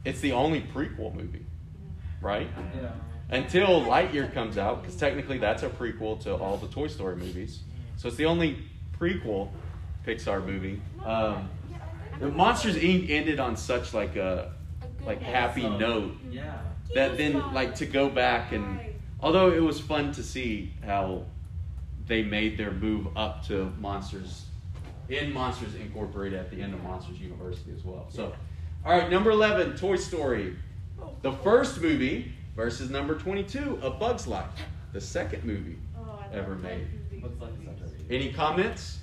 it's 0.04 0.20
the 0.20 0.32
only 0.32 0.60
prequel 0.62 1.14
movie, 1.14 1.46
right? 2.20 2.48
Yeah. 2.74 2.92
Until 3.30 3.82
Lightyear 3.82 4.32
comes 4.32 4.58
out, 4.58 4.82
because 4.82 4.96
technically 4.96 5.38
that's 5.38 5.62
a 5.62 5.68
prequel 5.68 6.20
to 6.20 6.34
all 6.34 6.56
the 6.58 6.68
Toy 6.68 6.86
Story 6.86 7.16
movies. 7.16 7.60
So 7.96 8.08
it's 8.08 8.16
the 8.16 8.26
only 8.26 8.58
prequel 8.98 9.48
Pixar 10.06 10.44
movie. 10.44 10.80
Um, 11.04 11.48
the 12.20 12.28
Monsters 12.28 12.76
Inc. 12.76 13.08
ended 13.10 13.40
on 13.40 13.56
such 13.56 13.94
like 13.94 14.16
a 14.16 14.52
like 15.06 15.20
happy 15.20 15.68
note 15.68 16.12
Yeah. 16.30 16.58
that 16.94 17.16
then 17.16 17.52
like 17.52 17.74
to 17.76 17.86
go 17.86 18.08
back 18.08 18.52
and 18.52 18.78
although 19.20 19.50
it 19.50 19.60
was 19.60 19.80
fun 19.80 20.12
to 20.12 20.22
see 20.22 20.72
how 20.84 21.24
they 22.06 22.22
made 22.22 22.56
their 22.56 22.70
move 22.70 23.08
up 23.16 23.44
to 23.46 23.72
monsters 23.80 24.46
in 25.08 25.32
monsters 25.32 25.74
incorporated 25.74 26.38
at 26.38 26.50
the 26.52 26.62
end 26.62 26.72
of 26.72 26.82
monsters 26.84 27.18
university 27.20 27.72
as 27.76 27.84
well 27.84 28.06
so 28.10 28.32
all 28.86 28.92
right 28.96 29.10
number 29.10 29.32
11 29.32 29.76
toy 29.76 29.96
story 29.96 30.54
the 31.22 31.32
first 31.32 31.80
movie 31.80 32.32
versus 32.54 32.90
number 32.90 33.14
22 33.14 33.78
a 33.82 33.90
bug's 33.90 34.26
life 34.26 34.48
the 34.92 35.00
second 35.00 35.44
movie 35.44 35.78
Oh, 35.98 36.22
Ever 36.32 36.54
made. 36.56 36.80
those 36.86 36.88
movies. 37.12 37.22
Looks 37.22 37.40
like 37.40 37.52
it's 37.54 37.64
not 37.66 37.78
very- 38.08 38.16
any 38.24 38.32
comments 38.32 38.98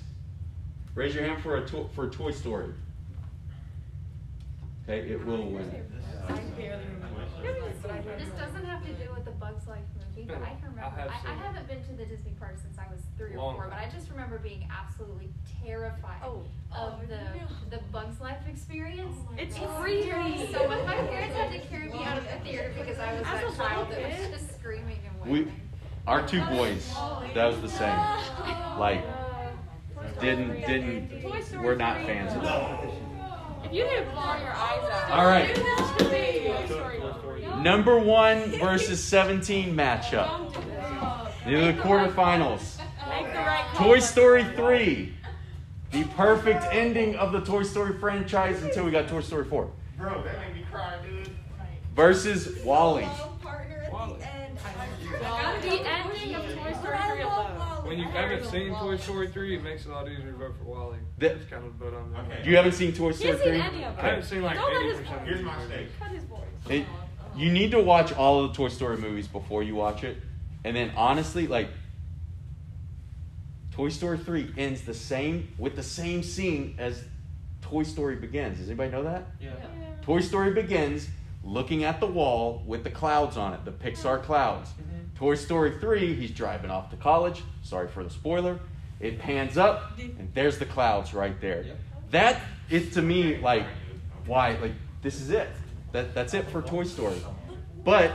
raise 0.94 1.14
your 1.14 1.24
hand 1.24 1.42
for 1.42 1.56
a 1.56 1.66
to- 1.66 1.88
for 1.94 2.08
toy 2.10 2.30
story 2.30 2.72
okay 4.84 5.08
it 5.10 5.24
will 5.24 5.50
win 5.50 5.70
I 6.28 6.32
barely 6.32 6.84
remember. 6.84 7.22
but 7.82 7.90
I 7.90 8.00
This 8.18 8.28
doesn't 8.38 8.64
have 8.66 8.84
to 8.84 8.92
do 8.92 9.12
with 9.14 9.24
the 9.24 9.30
Bugs 9.32 9.66
Life 9.66 9.78
movie, 10.16 10.26
but 10.28 10.36
I 10.42 10.54
can 10.60 10.70
I 10.78 10.88
have 10.88 11.10
I, 11.10 11.30
I 11.30 11.34
haven't 11.34 11.68
been 11.68 11.82
to 11.84 11.92
the 11.92 12.04
Disney 12.04 12.32
park 12.38 12.56
since 12.62 12.78
I 12.78 12.90
was 12.90 13.00
three 13.16 13.34
or 13.34 13.38
Long 13.38 13.54
four, 13.56 13.66
but 13.68 13.78
I 13.78 13.88
just 13.94 14.10
remember 14.10 14.38
being 14.38 14.66
absolutely 14.70 15.28
terrified 15.64 16.20
Oh. 16.24 16.28
of 16.28 16.46
Oh, 16.76 16.94
the 17.08 17.14
yeah. 17.14 17.46
the 17.70 17.78
Bugs 17.92 18.20
Life 18.20 18.38
experience. 18.48 19.16
Oh 19.28 19.34
It's 19.38 19.58
God. 19.58 19.82
free. 19.82 20.02
So 20.52 20.68
much. 20.68 20.86
My 20.86 20.94
parents 20.96 21.36
had 21.36 21.52
to 21.52 21.58
carry 21.68 21.88
me 21.88 22.02
out 22.04 22.18
of 22.18 22.24
the 22.24 22.38
theater 22.48 22.72
because 22.78 22.98
I 22.98 23.12
was 23.12 23.22
As 23.26 23.40
that 23.42 23.52
a 23.52 23.56
child 23.56 23.90
that 23.90 24.02
was 24.02 24.16
kid. 24.16 24.32
just 24.32 24.54
screaming 24.58 24.98
and 25.22 25.30
we 25.30 25.50
our 26.06 26.26
two 26.26 26.40
boys 26.46 26.90
oh, 26.96 27.22
that 27.34 27.46
was 27.46 27.60
the 27.60 27.68
same 27.68 27.98
like 28.78 29.04
didn't 30.20 30.60
didn't 30.66 31.62
we're 31.62 31.74
not 31.76 31.98
fans 32.06 32.34
of 32.34 32.42
that 32.42 32.84
If 33.64 33.72
you 33.72 33.84
didn't 33.84 34.14
bawl 34.14 34.38
your 34.40 34.48
eyes 34.48 34.90
out. 34.90 35.10
All 35.10 35.26
right. 35.26 35.54
Number 37.62 37.98
one 37.98 38.50
versus 38.58 39.02
17 39.02 39.74
matchup. 39.74 40.26
Don't 40.28 40.54
do 40.54 40.60
this. 40.70 41.34
These 41.46 41.54
are 41.58 41.72
the 41.72 41.78
quarterfinals. 41.82 42.78
Make 43.08 43.32
the 43.32 43.38
right 43.38 43.66
call. 43.74 43.86
Toy 43.86 43.98
Story 44.00 44.44
3. 44.44 45.14
The 45.90 46.04
perfect 46.16 46.64
ending 46.70 47.16
of 47.16 47.32
the 47.32 47.40
Toy 47.40 47.64
Story 47.64 47.98
franchise 47.98 48.62
until 48.62 48.84
we 48.84 48.90
got 48.90 49.08
Toy 49.08 49.20
Story 49.20 49.44
4. 49.44 49.70
Bro, 49.98 50.22
that 50.22 50.38
made 50.38 50.54
me 50.54 50.66
cry, 50.70 50.94
dude. 51.02 51.30
Versus 51.96 52.62
WALL-E. 52.64 53.02
Love 53.02 53.92
WALL-E. 53.92 54.18
the 54.18 54.32
end. 54.32 54.58
Got 55.20 55.62
the 55.62 55.80
ending 55.80 56.34
of 56.34 56.44
Toy 56.44 56.72
Story 56.80 56.98
3 57.08 57.22
alone. 57.22 57.59
When 57.90 57.98
you 57.98 58.04
haven't 58.06 58.44
seen 58.44 58.72
Toy 58.72 58.96
Story 58.98 59.26
3, 59.26 59.56
it 59.56 59.64
makes 59.64 59.84
it 59.84 59.88
a 59.88 59.92
lot 59.92 60.08
easier 60.08 60.30
to 60.30 60.38
vote 60.38 60.54
for 60.58 60.64
WALL-E. 60.64 60.98
The- 61.18 61.32
It's 61.32 61.50
kind 61.50 61.66
of 61.66 61.76
the 61.76 61.84
vote 61.86 61.94
on 61.94 62.12
that. 62.12 62.20
Okay. 62.38 62.48
You 62.48 62.54
haven't 62.54 62.74
seen 62.74 62.92
Toy 62.92 63.08
He 63.08 63.14
Story 63.14 63.30
hasn't 63.32 63.48
3? 63.50 63.58
seen 63.58 63.66
any 63.74 63.84
of 63.84 63.98
I 63.98 64.02
haven't 64.02 64.18
it. 64.20 64.26
seen 64.26 64.42
like 64.42 64.56
Don't 64.58 64.72
let 64.72 64.96
80% 64.96 65.00
his 65.00 65.10
of. 65.10 65.22
Here's 65.26 65.42
my 65.42 65.58
the 65.58 65.66
stake. 65.66 65.88
Cut 65.98 66.10
his 66.12 66.22
voice. 66.22 66.38
It, 66.68 66.86
oh, 66.88 67.08
oh. 67.34 67.36
you 67.36 67.50
need 67.50 67.72
to 67.72 67.80
watch 67.82 68.12
all 68.12 68.44
of 68.44 68.52
the 68.52 68.56
Toy 68.56 68.68
Story 68.68 68.96
movies 68.96 69.26
before 69.26 69.64
you 69.64 69.74
watch 69.74 70.04
it. 70.04 70.18
And 70.62 70.76
then 70.76 70.92
honestly, 70.96 71.48
like 71.48 71.66
Toy 73.72 73.88
Story 73.88 74.18
3 74.18 74.52
ends 74.56 74.82
the 74.82 74.94
same 74.94 75.52
with 75.58 75.74
the 75.74 75.82
same 75.82 76.22
scene 76.22 76.76
as 76.78 77.02
Toy 77.60 77.82
Story 77.82 78.14
Begins. 78.14 78.58
Does 78.58 78.68
anybody 78.68 78.92
know 78.92 79.02
that? 79.02 79.26
Yeah. 79.40 79.50
Toy 80.02 80.20
Story 80.20 80.52
begins 80.52 81.08
looking 81.42 81.82
at 81.82 81.98
the 81.98 82.06
wall 82.06 82.62
with 82.68 82.84
the 82.84 82.90
clouds 82.90 83.36
on 83.36 83.52
it, 83.52 83.64
the 83.64 83.72
Pixar 83.72 84.22
clouds. 84.22 84.70
Mm-hmm. 84.70 84.99
Toy 85.20 85.34
Story 85.34 85.72
3, 85.78 86.14
he's 86.14 86.30
driving 86.30 86.70
off 86.70 86.88
to 86.88 86.96
college. 86.96 87.42
Sorry 87.62 87.88
for 87.88 88.02
the 88.02 88.08
spoiler. 88.08 88.58
It 89.00 89.18
pans 89.18 89.58
up, 89.58 89.98
and 89.98 90.30
there's 90.32 90.56
the 90.56 90.64
clouds 90.64 91.12
right 91.12 91.38
there. 91.42 91.60
Yep. 91.62 91.76
That 92.12 92.40
is 92.70 92.94
to 92.94 93.02
me 93.02 93.36
like, 93.36 93.66
why? 94.24 94.56
Like, 94.62 94.72
this 95.02 95.20
is 95.20 95.28
it. 95.28 95.50
That, 95.92 96.14
that's 96.14 96.32
it 96.32 96.48
for 96.48 96.62
Toy 96.62 96.84
Story. 96.84 97.20
But 97.84 98.12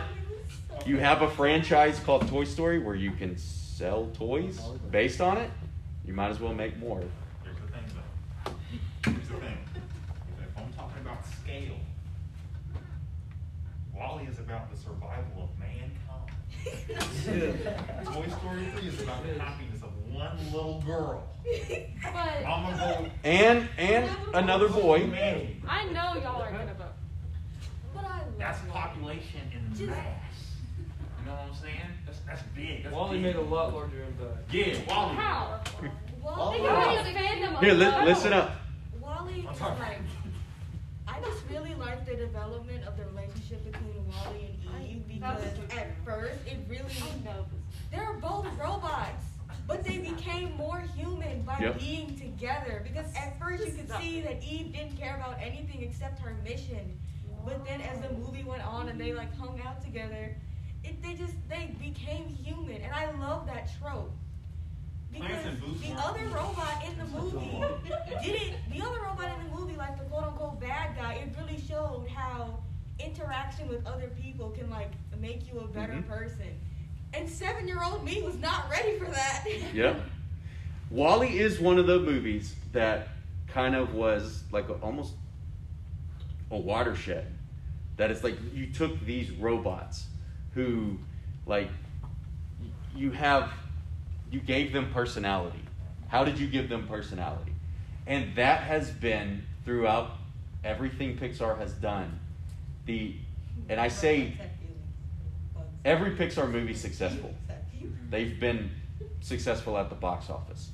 you 0.87 0.97
have 0.97 1.21
a 1.21 1.29
franchise 1.29 1.99
called 1.99 2.27
Toy 2.27 2.43
Story 2.43 2.79
where 2.79 2.95
you 2.95 3.11
can 3.11 3.37
sell 3.37 4.09
toys 4.15 4.59
based 4.89 5.21
on 5.21 5.37
it. 5.37 5.51
You 6.07 6.13
might 6.13 6.29
as 6.29 6.39
well 6.39 6.55
make 6.55 6.75
more. 6.79 7.03
Here's 7.43 7.55
the 7.57 7.67
thing, 7.67 7.83
though. 7.93 8.51
Here's 9.11 9.27
the 9.27 9.35
thing. 9.35 9.57
If 10.39 10.57
I'm 10.57 10.73
talking 10.73 11.01
about 11.03 11.23
scale, 11.27 11.77
WALL-E 13.93 14.25
is 14.27 14.39
about 14.39 14.71
the 14.71 14.77
survival 14.77 15.43
of 15.43 15.49
mankind. 15.54 15.54
Toy 16.65 18.27
Story 18.27 18.65
3 18.77 18.87
is 18.87 19.01
about 19.01 19.23
the 19.25 19.39
happiness 19.39 19.81
of 19.83 19.91
one 20.13 20.37
little 20.51 20.81
girl. 20.85 21.23
But 22.01 22.17
I'm 22.45 22.63
gonna 22.77 22.77
go 23.03 23.11
And 23.23 23.67
and 23.77 24.09
another 24.33 24.69
boy. 24.69 25.05
Manny. 25.05 25.61
I 25.67 25.85
know 25.85 26.15
y'all 26.21 26.41
aren't 26.41 26.57
gonna 26.57 26.73
vote. 26.73 26.85
But 27.93 28.05
I 28.05 28.07
love 28.19 28.25
That's 28.39 28.59
population 28.71 29.41
in 29.53 29.87
mass. 29.87 29.97
You 31.19 31.25
know 31.25 31.31
what 31.33 31.41
I'm 31.49 31.55
saying? 31.55 31.75
That's 32.05 32.19
that's 32.25 32.41
big. 32.55 32.83
That's 32.83 32.95
WALL-E 32.95 33.13
big. 33.17 33.21
made 33.23 33.35
a 33.35 33.41
lot 33.41 33.73
larger 33.73 34.03
impact. 34.03 34.53
Yeah, 34.53 34.75
WALL-E. 34.87 35.15
How? 35.15 35.61
WALL-E, 36.23 36.57
Think 36.57 36.67
about 36.67 37.59
the 37.61 37.65
Here, 37.65 37.73
li- 37.75 38.05
listen 38.05 38.33
up. 38.33 38.51
WALL-E 39.01 39.45
I'm 39.47 39.53
is 39.53 39.59
sorry. 39.59 39.79
like, 39.79 39.99
I 41.07 41.19
just 41.21 41.43
really 41.49 41.75
like 41.75 42.05
the 42.05 42.15
development 42.15 42.83
of 42.85 42.97
the 42.97 43.05
relationship 43.05 43.63
between 43.71 44.05
WALL-E 44.07 44.57
and 44.75 44.87
Eve 44.87 45.07
because 45.07 45.43
at 45.77 45.87
first 46.03 46.35
it 46.47 46.57
really, 46.67 46.83
they're 47.91 48.13
both 48.21 48.45
robots, 48.59 49.23
but 49.67 49.83
they 49.83 49.99
became 49.99 50.55
more 50.57 50.79
human 50.95 51.43
by 51.43 51.59
Yep. 51.59 51.79
being 51.79 52.15
together. 52.19 52.81
Because 52.83 53.13
at 53.15 53.37
first 53.39 53.65
you 53.65 53.71
could 53.73 53.89
see 53.99 54.21
that 54.21 54.43
Eve 54.43 54.73
didn't 54.73 54.97
care 54.97 55.15
about 55.15 55.37
anything 55.39 55.81
except 55.83 56.19
her 56.19 56.35
mission, 56.43 56.97
but 57.45 57.63
then 57.65 57.81
as 57.81 57.99
the 58.01 58.09
movie 58.17 58.43
went 58.43 58.63
on 58.65 58.89
and 58.89 58.99
they 58.99 59.13
like 59.13 59.33
hung 59.37 59.59
out 59.65 59.81
together, 59.83 60.35
it 60.83 61.01
they 61.01 61.13
just 61.13 61.33
they 61.49 61.75
became 61.81 62.27
human, 62.27 62.81
and 62.81 62.93
I 62.93 63.11
love 63.11 63.45
that 63.47 63.69
trope. 63.79 64.11
Because 65.15 65.29
Plants 65.41 65.47
and 65.47 65.61
Boost 65.61 65.81
the 65.81 65.93
other 66.01 66.25
robot 66.27 66.83
in 66.87 66.97
the 66.97 67.05
movie 67.05 67.49
didn't 68.23 68.53
the 68.71 68.81
other 68.81 68.99
robot 69.03 69.31
in 69.39 69.49
the 69.49 69.55
movie, 69.55 69.75
like 69.77 69.97
the 69.97 70.03
quote 70.05 70.25
unquote 70.25 70.59
bad 70.59 70.95
guy, 70.97 71.13
it 71.15 71.33
really 71.39 71.59
showed 71.59 72.07
how 72.13 72.59
interaction 72.99 73.67
with 73.67 73.85
other 73.87 74.07
people 74.21 74.49
can 74.51 74.69
like 74.69 74.91
make 75.19 75.51
you 75.51 75.59
a 75.59 75.67
better 75.67 75.93
Mhm. 75.93 76.07
person. 76.07 76.47
And 77.13 77.29
seven 77.29 77.67
year 77.67 77.81
old 77.83 78.03
me 78.03 78.21
was 78.21 78.35
not 78.37 78.69
ready 78.69 78.97
for 78.97 79.05
that. 79.05 79.45
Yep. 79.73 80.01
WALL-E 80.91 81.39
is 81.39 81.59
one 81.59 81.79
of 81.79 81.87
the 81.87 81.99
movies 81.99 82.55
that 82.73 83.07
kind 83.47 83.75
of 83.75 83.93
was 83.93 84.43
like 84.51 84.69
a, 84.69 84.73
almost 84.73 85.13
a 86.51 86.57
watershed. 86.57 87.25
That 87.97 88.11
is 88.11 88.23
like 88.23 88.37
you 88.53 88.67
took 88.67 88.99
these 89.05 89.31
robots 89.31 90.07
who, 90.53 90.99
like, 91.45 91.69
you 92.95 93.11
have, 93.11 93.51
you 94.31 94.39
gave 94.39 94.73
them 94.73 94.91
personality. 94.91 95.59
How 96.07 96.23
did 96.23 96.39
you 96.39 96.47
give 96.47 96.69
them 96.69 96.87
personality? 96.87 97.53
And 98.07 98.35
that 98.35 98.61
has 98.61 98.91
been 98.91 99.43
throughout 99.63 100.11
everything 100.63 101.17
Pixar 101.17 101.57
has 101.57 101.73
done. 101.73 102.19
The, 102.85 103.15
and 103.69 103.79
I 103.79 103.87
say 103.87 104.37
every 105.83 106.11
Pixar 106.11 106.49
movie 106.49 106.73
successful. 106.73 107.33
They've 108.09 108.39
been 108.39 108.71
successful 109.21 109.77
at 109.77 109.89
the 109.89 109.95
box 109.95 110.29
office. 110.29 110.69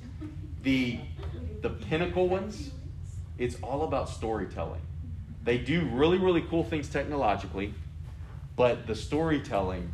The 0.62 1.00
the 1.62 1.70
pinnacle 1.70 2.28
ones, 2.28 2.70
it's 3.38 3.56
all 3.62 3.84
about 3.84 4.08
storytelling. 4.08 4.80
They 5.44 5.58
do 5.58 5.88
really 5.92 6.18
really 6.18 6.42
cool 6.42 6.64
things 6.64 6.88
technologically, 6.88 7.74
but 8.56 8.86
the 8.86 8.94
storytelling 8.94 9.90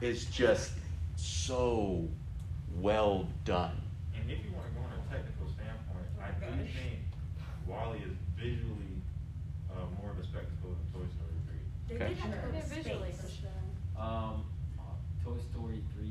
is 0.00 0.26
just 0.26 0.72
so 1.16 2.08
well 2.78 3.26
done. 3.44 3.76
And 4.14 4.30
if 4.30 4.38
you 4.44 4.52
want 4.54 4.66
to 4.68 4.72
go 4.74 4.80
on 4.80 4.92
a 4.92 5.02
technical 5.12 5.46
standpoint, 5.54 6.06
I 6.20 6.30
do 6.38 6.64
think 6.64 7.00
WALL-E 7.66 7.98
is 7.98 8.16
visually 8.36 8.94
uh, 9.70 9.86
more 10.00 10.12
of 10.12 10.18
a 10.18 10.24
spectacle 10.24 10.70
than 10.76 10.84
Toy 10.92 11.06
Story 11.14 11.36
3. 11.46 11.56
They 11.88 11.94
Okay. 12.04 12.08
did 12.14 12.18
have 12.18 12.30
to 12.32 12.38
go 12.38 12.54
Yeah, 12.54 12.60
to 12.60 12.66
visually 12.74 13.12
for 13.12 13.28
sure. 13.28 13.60
Um, 13.98 14.44
Toy 15.24 15.38
Story 15.50 15.82
3 15.96 16.08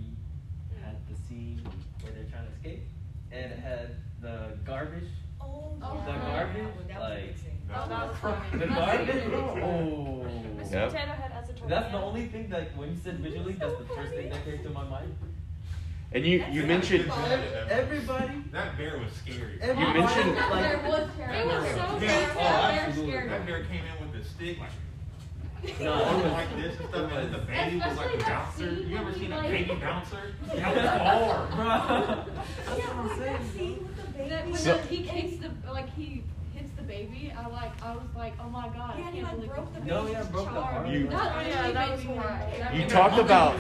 had 0.84 0.96
the 1.10 1.16
scene 1.27 1.62
where 2.01 2.12
they're 2.14 2.29
trying 2.29 2.46
to 2.48 2.53
escape, 2.53 2.83
and 3.31 3.51
it 3.51 3.60
had 3.60 3.96
the 4.22 4.57
garbage. 4.66 5.10
Oh, 5.42 5.74
Oh, 5.81 6.03
The 6.05 6.12
yeah. 6.12 6.20
garbage, 6.20 6.88
That 6.88 7.00
was 7.00 7.10
like. 7.10 7.36
Oh, 7.72 7.88
that 7.88 8.07
was 8.10 8.18
funny. 8.18 8.60
the 8.60 8.68
garbage. 8.79 9.24
Oh, 9.64 10.25
Mr. 10.57 10.90
Potato 10.92 11.12
Head 11.14 11.31
as 11.36 11.50
a 11.50 11.53
tornado. 11.53 11.68
that's 11.70 11.92
the 11.92 11.98
only 12.01 12.25
thing 12.27 12.50
that 12.50 12.75
when 12.75 12.90
you 12.90 12.98
said 13.01 13.20
visually, 13.20 13.53
that's 13.53 13.77
the 13.77 13.86
first 13.96 14.12
thing 14.14 14.29
that 14.29 14.44
came 14.44 14.64
to 14.64 14.70
my 14.72 14.83
mind. 14.83 15.16
And 16.11 16.25
you 16.25 16.43
you 16.51 16.63
mentioned 16.65 17.11
Everybody, 17.69 18.43
That 18.51 18.77
bear 18.77 18.98
was 18.98 19.13
scary. 19.13 19.59
everybody, 19.61 20.00
mentioned- 20.00 20.37
That 20.37 20.50
like, 20.51 20.63
bear 20.63 20.77
was 20.89 21.09
It 21.19 21.45
was 21.45 21.69
so 21.69 21.77
Yeah. 21.77 21.98
scary. 22.00 22.25
Oh, 22.31 22.35
That 22.39 22.72
bear 22.72 22.85
absolutely. 22.87 23.11
scared 23.13 23.31
That 23.31 23.39
me. 23.41 23.45
bear 23.51 23.63
came 23.65 23.81
in 23.85 24.07
with 24.11 24.24
the 24.24 24.29
stick 24.29 24.57
like, 24.59 24.69
No, 25.79 25.93
it 25.93 26.24
was- 26.24 26.31
like 26.33 26.55
this 26.55 26.79
and 26.79 26.89
stuff, 26.89 27.11
and 27.11 27.11
then 27.11 27.31
the 27.31 27.37
baby 27.39 27.75
was 27.75 27.85
like 27.85 27.91
Especially 27.91 28.13
a 28.13 28.17
that 28.17 28.27
bouncer. 28.27 28.75
scene 28.75 28.89
You 28.89 28.95
ever 28.98 29.05
when 29.05 29.13
seen 29.13 29.24
he, 29.25 29.31
a 29.31 29.35
like- 29.37 29.50
baby 29.51 29.75
bouncer? 29.75 30.24
That 30.55 30.75
was 30.75 30.85
hard. 30.87 31.50
Bruh. 31.51 32.25
Yeah, 32.79 33.01
like 33.01 33.19
that 33.19 33.41
scene 33.53 33.77
with 33.85 33.95
the 33.98 34.11
baby. 34.17 34.29
That, 34.29 34.45
when 34.45 34.55
So- 34.55 34.77
the- 34.77 34.87
he 34.87 34.95
hits 35.03 35.37
the 35.37 35.72
like 35.72 35.89
he 35.95 36.05
hits 36.05 36.27
the 36.33 36.39
baby, 36.90 37.32
I 37.38 37.48
like 37.48 37.72
I 37.84 37.92
was 37.94 38.04
like, 38.16 38.34
oh 38.44 38.50
my 38.50 38.68
god, 38.70 38.96
Yeah, 38.98 39.08
I 39.08 39.12
he 39.12 39.20
can't 39.22 39.24
like 39.28 39.36
believe 39.36 39.50
broke 39.54 39.74
the 39.74 39.80
it. 39.80 39.86
No, 39.86 40.08
yeah, 40.08 40.24
broke 40.24 40.46
the 40.48 40.52
charm. 40.54 40.75
arm. 40.78 40.92
You- 40.92 41.04
Not 41.08 41.32
Oh, 41.32 41.38
really 41.38 41.50
yeah, 41.52 41.72
that 41.72 41.92
was 41.92 42.06
one. 42.06 42.18
horrible. 42.18 42.78
you 42.78 42.86
talked 42.88 43.18
about 43.20 43.54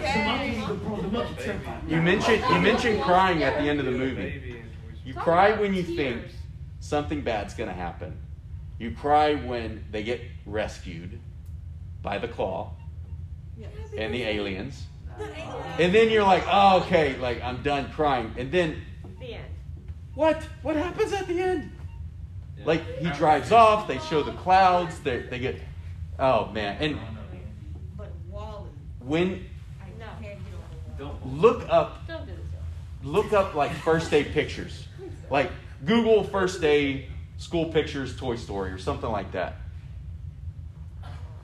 you 1.87 2.01
mentioned 2.01 2.43
you 2.49 2.59
mentioned 2.61 3.01
crying 3.03 3.43
at 3.43 3.61
the 3.61 3.69
end 3.69 3.79
of 3.79 3.85
the 3.85 3.91
movie. 3.91 4.15
Baby 4.15 4.51
and 4.59 4.69
Toy 4.73 4.97
You 5.05 5.13
cry 5.13 5.51
when 5.53 5.73
you 5.75 5.83
think 5.83 6.23
something 6.79 7.21
bad's 7.21 7.53
going 7.53 7.69
to 7.69 7.75
happen. 7.75 8.17
You 8.79 8.91
cry 8.91 9.35
when 9.35 9.85
they 9.91 10.03
get 10.03 10.21
rescued 10.45 11.19
by 12.01 12.17
the 12.17 12.27
claw 12.27 12.71
and 13.97 14.13
the 14.13 14.23
aliens. 14.23 14.85
The 15.17 15.25
aliens. 15.25 15.75
And 15.77 15.93
then 15.93 16.09
you're 16.09 16.23
like, 16.23 16.43
oh, 16.49 16.79
okay, 16.81 17.15
like 17.17 17.41
I'm 17.43 17.61
done 17.61 17.91
crying. 17.91 18.33
And 18.37 18.51
then, 18.51 18.81
The 19.19 19.33
end. 19.35 19.45
what? 20.15 20.41
What 20.63 20.75
happens 20.77 21.11
at 21.13 21.27
the 21.27 21.39
end? 21.41 21.71
Like 22.65 22.99
he 22.99 23.09
drives 23.11 23.51
off. 23.51 23.87
They 23.87 23.99
show 23.99 24.21
the 24.23 24.33
clouds. 24.33 24.99
They 24.99 25.21
they 25.21 25.39
get, 25.39 25.59
oh 26.19 26.47
man. 26.51 26.77
And 26.81 26.99
But 27.97 28.11
WALL-E, 28.29 28.69
when 29.05 29.45
I 29.81 29.89
No. 29.99 30.05
can't 30.21 30.39
get 30.43 30.53
over 30.53 31.05
WALL-E. 31.05 31.19
Don't. 31.23 31.37
look 31.41 31.65
up 31.69 32.05
Don't 32.07 32.25
do 32.25 32.31
this. 32.33 32.45
look 33.03 33.33
up 33.33 33.55
like 33.55 33.71
first 33.71 34.11
day 34.11 34.23
pictures, 34.23 34.87
like 35.29 35.51
Google 35.85 36.23
first 36.23 36.59
day 36.61 37.07
school 37.37 37.65
pictures 37.71 38.15
Toy 38.17 38.35
Story 38.35 38.71
or 38.71 38.77
something 38.77 39.09
like 39.09 39.31
that. 39.31 39.55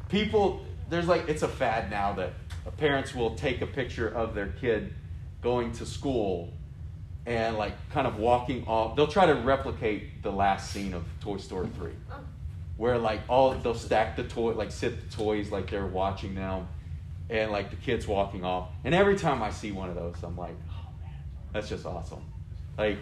People, 0.09 0.63
there's 0.89 1.07
like 1.07 1.27
it's 1.29 1.41
a 1.43 1.47
fad 1.47 1.89
now 1.89 2.13
that 2.13 2.33
parents 2.77 3.15
will 3.15 3.35
take 3.35 3.61
a 3.61 3.67
picture 3.67 4.07
of 4.07 4.35
their 4.35 4.47
kid 4.47 4.93
going 5.41 5.71
to 5.71 5.85
school 5.85 6.51
and 7.25 7.57
like 7.57 7.73
kind 7.89 8.07
of 8.07 8.17
walking 8.17 8.65
off. 8.67 8.95
They'll 8.95 9.07
try 9.07 9.25
to 9.25 9.33
replicate 9.33 10.21
the 10.21 10.31
last 10.31 10.71
scene 10.71 10.93
of 10.93 11.03
Toy 11.21 11.37
Story 11.37 11.67
three, 11.75 11.93
where 12.77 12.97
like 12.97 13.21
all 13.27 13.53
they'll 13.53 13.73
stack 13.73 14.15
the 14.15 14.23
toy, 14.23 14.53
like 14.53 14.71
sit 14.71 15.09
the 15.09 15.15
toys 15.15 15.51
like 15.51 15.69
they're 15.69 15.85
watching 15.85 16.35
them, 16.35 16.67
and 17.29 17.51
like 17.51 17.69
the 17.71 17.77
kids 17.77 18.07
walking 18.07 18.43
off. 18.43 18.69
And 18.83 18.93
every 18.93 19.17
time 19.17 19.41
I 19.41 19.49
see 19.49 19.71
one 19.71 19.89
of 19.89 19.95
those, 19.95 20.15
I'm 20.23 20.37
like, 20.37 20.55
oh 20.69 20.89
man, 21.01 21.13
that's 21.51 21.69
just 21.69 21.85
awesome. 21.85 22.23
Like, 22.77 22.97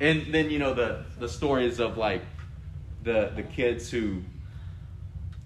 and 0.00 0.32
then 0.32 0.50
you 0.50 0.58
know 0.58 0.74
the 0.74 1.04
the 1.18 1.28
stories 1.28 1.80
of 1.80 1.96
like 1.96 2.22
the 3.02 3.32
the 3.34 3.42
kids 3.42 3.90
who 3.90 4.22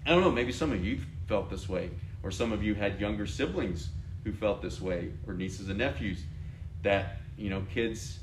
I 0.05 0.09
don't 0.09 0.21
know, 0.21 0.31
maybe 0.31 0.51
some 0.51 0.71
of 0.71 0.83
you 0.83 0.99
felt 1.27 1.49
this 1.49 1.69
way, 1.69 1.91
or 2.23 2.31
some 2.31 2.51
of 2.51 2.63
you 2.63 2.75
had 2.75 2.99
younger 2.99 3.25
siblings 3.25 3.89
who 4.23 4.31
felt 4.31 4.61
this 4.61 4.79
way, 4.79 5.11
or 5.25 5.33
nieces 5.33 5.69
and 5.69 5.79
nephews 5.79 6.23
that 6.83 7.20
you 7.41 7.49
know 7.49 7.63
kids 7.73 8.19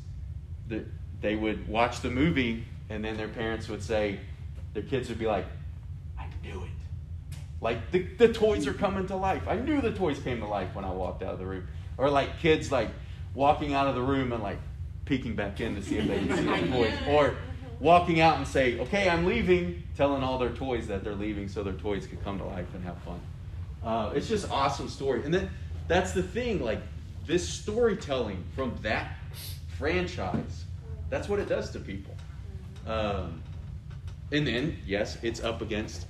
that 0.69 0.87
they 1.21 1.35
would 1.35 1.69
watch 1.69 2.01
the 2.01 2.11
movie 2.11 2.65
and 2.89 3.05
then 3.05 3.17
their 3.17 3.29
parents 3.29 3.69
would 3.69 3.83
say 3.83 4.21
their 4.75 4.83
kids 4.83 5.09
would 5.09 5.19
be 5.19 5.27
like 5.27 5.47
i 6.19 6.27
knew 6.43 6.63
it. 6.63 6.71
Like 7.61 7.91
the, 7.91 8.03
the 8.19 8.33
toys 8.33 8.69
are 8.69 8.73
coming 8.73 9.09
to 9.09 9.17
life. 9.17 9.43
I 9.49 9.57
knew 9.57 9.81
the 9.81 9.91
toys 9.91 10.21
came 10.21 10.39
to 10.41 10.47
life 10.47 10.75
when 10.75 10.85
i 10.85 10.91
walked 10.91 11.23
out 11.25 11.33
of 11.33 11.39
the 11.41 11.47
room. 11.47 11.67
Or 11.97 12.09
like 12.09 12.39
kids 12.39 12.71
like 12.71 12.91
walking 13.35 13.75
out 13.75 13.89
of 13.89 13.97
the 13.97 14.03
room 14.03 14.33
and 14.33 14.43
like 14.43 14.59
peeking 15.05 15.35
back 15.35 15.61
in 15.61 15.75
to 15.75 15.83
see 15.83 15.99
if 15.99 16.07
they 16.07 16.19
can 16.19 16.37
see 16.37 16.45
the 16.45 16.73
toys. 16.77 16.95
or 17.09 17.35
walking 17.81 18.21
out 18.21 18.37
and 18.37 18.47
say 18.47 18.79
okay 18.81 19.09
i'm 19.09 19.25
leaving 19.25 19.83
telling 19.97 20.23
all 20.23 20.37
their 20.39 20.51
toys 20.51 20.87
that 20.89 21.03
they're 21.03 21.15
leaving 21.15 21.49
so 21.49 21.63
their 21.63 21.73
toys 21.75 22.07
could 22.07 22.23
come 22.25 22.39
to 22.39 22.45
life 22.45 22.67
and 22.75 22.85
have 22.85 22.97
fun. 23.03 23.21
Uh, 23.85 24.11
it's 24.15 24.29
just 24.29 24.51
awesome 24.51 24.89
story. 24.89 25.23
And 25.25 25.33
then 25.33 25.51
that's 25.87 26.13
the 26.13 26.23
thing 26.23 26.63
like 26.63 26.81
this 27.29 27.47
storytelling 27.47 28.43
from 28.57 28.75
that 28.83 29.13
franchise 29.77 30.65
that's 31.11 31.29
what 31.29 31.39
it 31.39 31.49
does 31.49 31.71
to 31.71 31.79
people. 31.79 32.15
Um, 32.87 33.43
and 34.33 34.47
then 34.47 34.79
yes 34.87 35.19
it's 35.23 35.43
up 35.45 35.63
against 35.63 36.07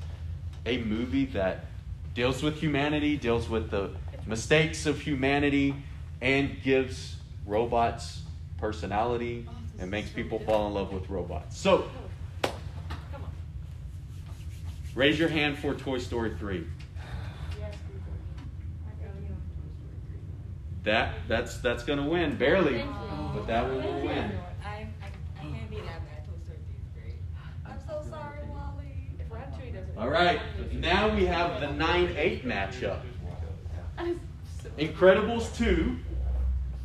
a 0.64 0.78
movie 0.78 1.26
that 1.26 1.66
deals 2.14 2.42
with 2.42 2.58
humanity 2.58 3.16
deals 3.16 3.48
with 3.48 3.70
the 3.70 3.90
mistakes 4.26 4.86
of 4.86 5.00
humanity 5.00 5.74
and 6.20 6.62
gives 6.62 7.16
robots 7.46 8.22
personality 8.58 9.46
and 9.78 9.90
makes 9.90 10.10
people 10.10 10.38
fall 10.40 10.66
in 10.68 10.74
love 10.74 10.92
with 10.92 11.08
robots. 11.10 11.56
So 11.58 11.88
raise 14.94 15.18
your 15.18 15.28
hand 15.28 15.58
for 15.58 15.74
toy 15.74 15.98
story 15.98 16.34
3 16.38 16.66
Yes, 17.60 17.74
Google. 17.86 18.02
That 20.84 21.14
that's 21.26 21.58
that's 21.58 21.82
gonna 21.82 22.08
win 22.08 22.36
barely, 22.36 22.84
but 23.34 23.46
that 23.46 23.64
one 23.64 23.84
will 23.84 24.00
win. 24.02 24.30
I, 24.64 24.68
I, 24.68 24.88
I 25.02 25.42
can't 25.42 25.70
be 25.70 25.76
that 25.76 26.02
mad. 26.04 26.24
Toy 26.26 26.38
Story 26.44 26.58
3 26.94 27.10
is. 27.10 27.16
I'm 27.66 27.78
so 27.86 28.08
sorry, 28.08 28.38
WALL-E. 28.48 29.10
If 29.18 29.98
All 29.98 30.08
right, 30.08 30.40
now 30.72 31.14
we 31.14 31.26
have 31.26 31.60
the 31.60 31.70
nine 31.72 32.14
eight 32.16 32.46
matchup. 32.46 33.00
Incredibles 34.78 35.54
two 35.56 35.96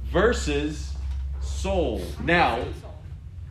versus 0.06 0.94
Soul. 1.42 2.02
Now, 2.24 2.66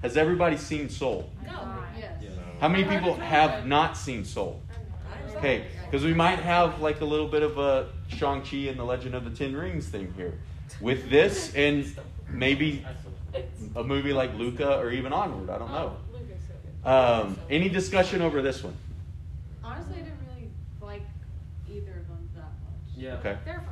has 0.02 0.16
everybody 0.16 0.56
seen 0.56 0.88
Soul? 0.88 1.30
No. 1.46 1.76
Yes. 1.96 2.22
How 2.60 2.68
many 2.68 2.84
people 2.84 3.14
have 3.14 3.66
not 3.66 3.96
seen 3.96 4.24
Soul? 4.24 4.60
Okay, 5.36 5.66
because 5.84 6.04
we 6.04 6.14
might 6.14 6.38
have 6.38 6.80
like 6.80 7.00
a 7.00 7.04
little 7.04 7.28
bit 7.28 7.42
of 7.42 7.58
a 7.58 7.88
Shang-Chi 8.12 8.68
and 8.68 8.78
the 8.78 8.84
Legend 8.84 9.14
of 9.14 9.24
the 9.24 9.30
Ten 9.30 9.54
Rings 9.54 9.88
thing 9.88 10.12
here. 10.16 10.38
With 10.80 11.10
this 11.10 11.54
and 11.54 11.84
maybe 12.28 12.84
a 13.76 13.82
movie 13.84 14.12
like 14.12 14.34
Luca 14.36 14.78
or 14.78 14.90
even 14.90 15.12
Onward, 15.12 15.50
I 15.50 15.58
don't 15.58 15.70
know. 15.70 15.96
Luca's 16.12 16.42
so 16.46 16.54
good. 16.82 16.88
Um, 16.88 17.38
any 17.50 17.68
discussion 17.68 18.22
over 18.22 18.42
this 18.42 18.62
one? 18.62 18.74
Honestly, 19.62 19.94
I 19.94 19.98
didn't 19.98 20.18
really 20.26 20.50
like 20.80 21.02
either 21.68 21.90
of 21.92 22.08
them 22.08 22.28
that 22.34 22.42
much. 22.42 22.96
Yeah. 22.96 23.14
Okay. 23.16 23.36
They're 23.44 23.54
fine. 23.54 23.68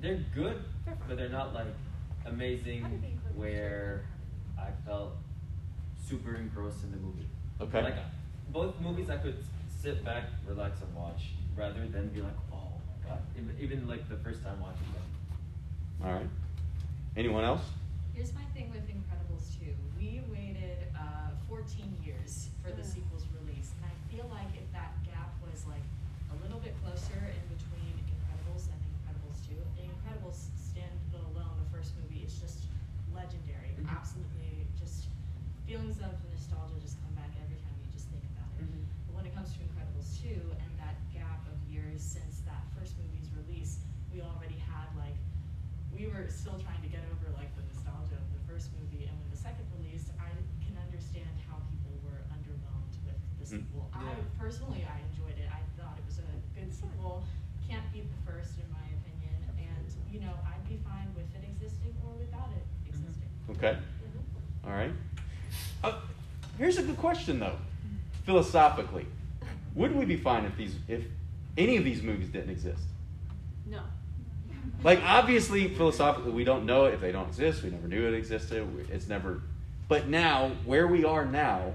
They're 0.00 0.24
good, 0.34 0.62
but 1.08 1.16
they're 1.16 1.28
not 1.28 1.54
like 1.54 1.66
amazing 2.26 2.82
where 3.34 4.04
I 4.58 4.68
felt 4.86 5.12
super 6.08 6.34
engrossed 6.34 6.84
in 6.84 6.90
the 6.90 6.98
movie. 6.98 7.26
Okay. 7.60 7.82
Like 7.82 7.96
both 8.50 8.78
movies 8.80 9.10
I 9.10 9.16
could 9.16 9.36
sit 9.80 10.04
back, 10.04 10.24
relax 10.46 10.80
and 10.80 10.94
watch 10.94 11.30
rather 11.56 11.86
than 11.86 12.08
be 12.08 12.20
like, 12.20 12.32
oh 12.52 12.53
my 12.53 12.53
god. 12.53 12.53
Uh, 13.10 13.16
even, 13.36 13.56
even 13.60 13.88
like 13.88 14.08
the 14.08 14.16
first 14.16 14.42
time 14.42 14.58
watching 14.60 14.88
them. 14.92 15.06
All 16.04 16.12
right. 16.12 16.28
Anyone 17.16 17.44
else? 17.44 17.62
Here's 18.14 18.32
my 18.34 18.44
thing 18.54 18.70
with 18.70 18.86
Incredibles 18.88 19.54
2. 19.60 19.70
We 19.98 20.22
waited 20.30 20.88
uh, 20.96 21.34
14 21.48 21.66
years 22.04 22.48
for 22.62 22.70
the 22.70 22.82
hmm. 22.82 22.94
sequel's 22.94 23.26
release, 23.42 23.70
and 23.78 23.90
I 23.90 23.94
feel 24.10 24.26
like 24.30 24.50
if 24.56 24.66
that 24.72 24.94
gap 25.04 25.34
was 25.44 25.66
like 25.66 25.84
a 26.32 26.36
little 26.42 26.58
bit 26.58 26.74
closer 26.82 27.18
in 27.18 27.44
between 27.50 27.94
Incredibles 28.08 28.70
and 28.70 28.78
Incredibles 28.98 29.38
2, 29.46 29.54
The 29.78 29.84
Incredibles 29.90 30.48
stand 30.58 30.94
alone, 31.14 31.54
the 31.60 31.70
first 31.74 31.94
movie, 32.00 32.22
it's 32.24 32.38
just 32.38 32.66
legendary. 33.14 33.74
Mm-hmm. 33.78 33.94
Absolutely, 33.94 34.66
just 34.78 35.10
feelings 35.66 35.98
of 36.02 36.12
nostalgia 36.30 36.76
just 36.82 37.00
come 37.00 37.14
back 37.16 37.30
every 37.40 37.56
time 37.62 37.72
you 37.80 37.88
just 37.94 38.10
think 38.12 38.22
about 38.36 38.50
it. 38.58 38.66
Mhm. 38.68 38.84
But 39.06 39.12
when 39.16 39.24
it 39.26 39.32
comes 39.34 39.50
to 39.54 39.58
Incredibles 39.62 40.08
2 40.22 40.34
and 40.60 40.70
that 40.78 40.98
gap 41.14 41.40
of 41.50 41.56
years 41.70 42.02
since 42.02 42.42
that 42.46 42.62
first 42.76 42.94
movie's 43.00 43.30
release, 43.34 43.80
we 44.12 44.20
already 44.20 44.58
had 44.70 44.90
like 44.98 45.16
we 45.94 46.10
were 46.10 46.26
still 46.28 46.58
trying 46.58 46.82
to 46.82 46.90
get 46.90 47.00
over 47.14 47.30
like 47.38 47.54
the 47.54 47.62
nostalgia 47.70 48.18
of 48.18 48.28
the 48.34 48.42
first 48.50 48.74
movie, 48.76 49.06
and 49.06 49.14
when 49.14 49.30
the 49.30 49.38
second 49.38 49.62
released, 49.78 50.10
I 50.18 50.30
can 50.66 50.74
understand 50.82 51.30
how 51.46 51.62
people 51.70 51.94
were 52.02 52.18
underwhelmed 52.34 52.94
with 53.06 53.18
the 53.38 53.46
Mhm. 53.46 53.62
sequel. 53.62 53.88
I 53.94 54.02
Yeah. 54.02 54.18
personally, 54.36 54.82
I 54.84 55.00
enjoyed 55.06 55.38
it. 55.38 55.48
I 55.48 55.62
thought 55.78 55.96
it 55.98 56.04
was 56.04 56.18
a 56.18 56.28
good 56.54 56.74
sequel. 56.74 57.22
Can't 57.66 57.86
beat 57.94 58.10
the 58.10 58.20
first, 58.26 58.58
in 58.58 58.68
my 58.74 58.84
opinion, 58.98 59.38
and 59.56 59.86
you 60.12 60.20
know, 60.20 60.34
I'd 60.44 60.66
be 60.68 60.76
fine 60.82 61.14
with 61.14 61.30
it 61.34 61.44
existing 61.46 61.94
or 62.04 62.12
without 62.18 62.50
it 62.52 62.66
existing. 62.90 63.30
Okay. 63.64 63.78
All 64.66 64.72
right. 64.72 64.92
Uh, 65.82 65.94
here's 66.58 66.76
a 66.76 66.82
good 66.82 66.98
question 66.98 67.40
though. 67.40 67.56
Philosophically, 68.26 69.06
would 69.74 69.94
we 69.94 70.04
be 70.04 70.16
fine 70.16 70.44
if 70.44 70.56
these 70.56 70.76
if 70.86 71.02
any 71.56 71.76
of 71.76 71.84
these 71.84 72.02
movies 72.02 72.28
didn't 72.28 72.50
exist? 72.50 72.82
No. 73.66 73.80
Like 74.82 75.02
obviously, 75.02 75.68
philosophically, 75.68 76.32
we 76.32 76.44
don't 76.44 76.66
know 76.66 76.84
if 76.86 77.00
they 77.00 77.12
don't 77.12 77.28
exist. 77.28 77.62
We 77.62 77.70
never 77.70 77.88
knew 77.88 78.06
it 78.06 78.14
existed. 78.14 78.66
It's 78.90 79.08
never. 79.08 79.40
But 79.88 80.08
now, 80.08 80.52
where 80.64 80.86
we 80.86 81.04
are 81.04 81.24
now, 81.24 81.72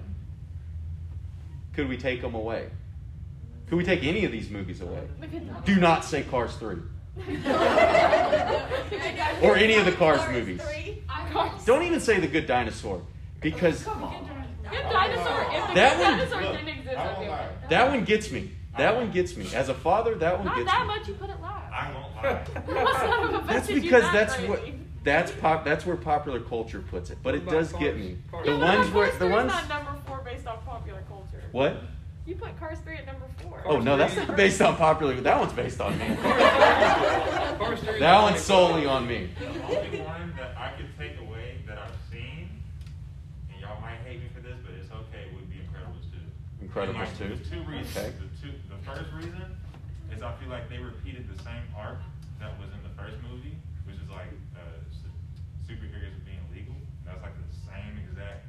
could 1.74 1.88
we 1.88 1.98
take 1.98 2.22
them 2.22 2.36
away? 2.36 2.70
Could 3.68 3.78
we 3.78 3.84
take 3.84 4.04
any 4.04 4.26
of 4.26 4.32
these 4.32 4.50
movies 4.50 4.82
away? 4.82 5.08
We 5.20 5.28
could 5.28 5.48
not. 5.48 5.66
Do 5.66 5.76
not 5.76 6.06
say 6.06 6.24
Cars 6.24 6.56
three 6.56 6.78
or 9.44 9.56
any 9.56 9.76
of 9.76 9.86
the 9.86 9.92
Cars 9.94 10.22
movies. 10.32 10.62
Don't 11.66 11.84
even 11.84 12.00
say 12.00 12.20
the 12.20 12.28
Good 12.28 12.48
Dinosaur 12.48 13.02
because 13.42 13.84
Good 13.84 13.94
dinosaur. 14.92 15.46
If 15.52 15.74
That 15.74 15.98
good 15.98 16.04
one, 16.04 16.18
dinosaur 16.18 16.42
look, 16.42 16.52
didn't 16.54 16.68
exist, 16.70 16.98
I 16.98 17.14
won't 17.14 17.30
lie. 17.30 17.48
That 17.70 17.88
one 17.90 18.04
gets 18.04 18.32
me. 18.32 18.52
That 18.78 18.96
one 18.96 19.12
gets 19.12 19.36
me. 19.36 19.48
As 19.54 19.70
a 19.70 19.74
father, 19.74 20.16
that 20.16 20.38
one 20.38 20.46
Not 20.46 20.58
gets 20.58 20.72
that 20.72 20.82
me. 20.82 20.88
much. 20.88 21.08
You 21.08 21.14
put 21.16 21.30
it 21.30 21.42
last. 21.42 21.74
I 21.74 21.92
won't 21.94 22.16
lie. 22.76 22.84
What 22.84 22.96
son 22.96 23.24
of 23.24 23.34
a 23.34 23.40
bitch 23.40 23.48
That's 23.48 23.68
because 23.68 24.04
that's 24.14 24.36
crazy? 24.36 24.50
what 24.50 24.62
that's 25.04 25.32
pop. 25.32 25.66
That's 25.66 25.86
where 25.86 25.96
popular 25.96 26.40
culture 26.40 26.80
puts 26.82 27.10
it. 27.10 27.18
But 27.24 27.36
it 27.36 27.44
What 27.46 27.54
about 27.54 27.60
does 27.62 27.74
get 27.74 27.98
me. 27.98 28.18
Cars? 28.30 28.46
The 28.46 28.52
Yeah, 28.54 28.76
ones 28.78 28.92
where 28.94 29.12
the 29.18 29.28
ones. 29.28 29.52
not 29.52 29.70
number 29.70 29.96
four 30.06 30.22
based 30.24 30.46
on 30.48 30.58
popular 30.66 31.02
culture. 31.08 31.42
What? 31.52 31.78
You 32.30 32.36
put 32.36 32.60
Cars 32.60 32.78
three 32.86 32.94
at 32.94 33.08
number 33.08 33.26
four. 33.42 33.64
Oh 33.66 33.80
no, 33.80 33.98
that's 33.98 34.16
not 34.16 34.38
based 34.38 34.62
on 34.62 34.78
popular. 34.78 35.20
That 35.20 35.40
one's 35.40 35.52
based 35.52 35.82
on 35.82 35.98
me. 35.98 36.06
Cars 36.22 37.80
three 37.80 37.98
That 37.98 38.22
one's 38.22 38.40
solely 38.40 38.86
on 38.86 39.08
me. 39.08 39.30
The 39.40 39.48
only 39.66 40.02
one 40.06 40.38
that 40.38 40.54
I 40.56 40.78
could 40.78 40.94
take 40.94 41.18
away 41.26 41.58
that 41.66 41.80
I've 41.80 41.98
seen, 42.14 42.54
and 43.50 43.60
y'all 43.60 43.82
might 43.82 43.98
hate 44.06 44.22
me 44.22 44.30
for 44.30 44.42
this, 44.46 44.54
but 44.62 44.78
it's 44.78 44.94
okay, 44.94 45.34
would 45.34 45.50
be 45.50 45.58
Incredibles 45.58 46.06
2. 46.14 46.70
Incredibles 46.70 46.90
And, 46.90 46.98
like, 47.02 47.18
2? 47.18 47.28
There's 47.34 47.50
two 47.50 47.64
reasons. 47.66 47.98
Okay. 47.98 48.14
The, 48.14 48.30
two, 48.38 48.54
the 48.70 48.78
first 48.86 49.10
reason 49.10 49.58
is 50.14 50.22
I 50.22 50.32
feel 50.38 50.50
like 50.50 50.70
they 50.70 50.78
repeated 50.78 51.26
the 51.34 51.42
same 51.42 51.66
arc 51.76 51.98
that 52.38 52.54
was 52.62 52.70
in 52.70 52.82
the 52.86 52.94
first 52.94 53.18
movie, 53.26 53.58
which 53.90 53.98
is 53.98 54.06
like 54.06 54.30
uh, 54.54 54.86
superheroes 55.66 56.22
being 56.30 56.46
legal. 56.54 56.78
That's 57.10 57.26
like 57.26 57.34
the 57.34 57.50
same 57.66 57.98
exact 58.06 58.46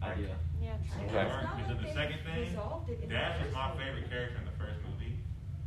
like, 0.00 0.16
Idea. 0.16 0.28
Yeah. 0.32 0.53
Story 0.90 1.08
Okay. 1.08 1.30
arc. 1.30 1.46
And 1.58 1.66
then 1.70 1.78
the 1.82 1.92
second 1.92 2.20
thing, 2.24 2.48
Resolved 2.52 2.90
it 2.90 3.00
in 3.02 3.08
the 3.08 3.14
Dash 3.14 3.40
was 3.44 3.52
my 3.54 3.70
favorite 3.76 4.08
character 4.10 4.38
in 4.38 4.44
the 4.44 4.56
first 4.58 4.78
movie, 4.88 5.16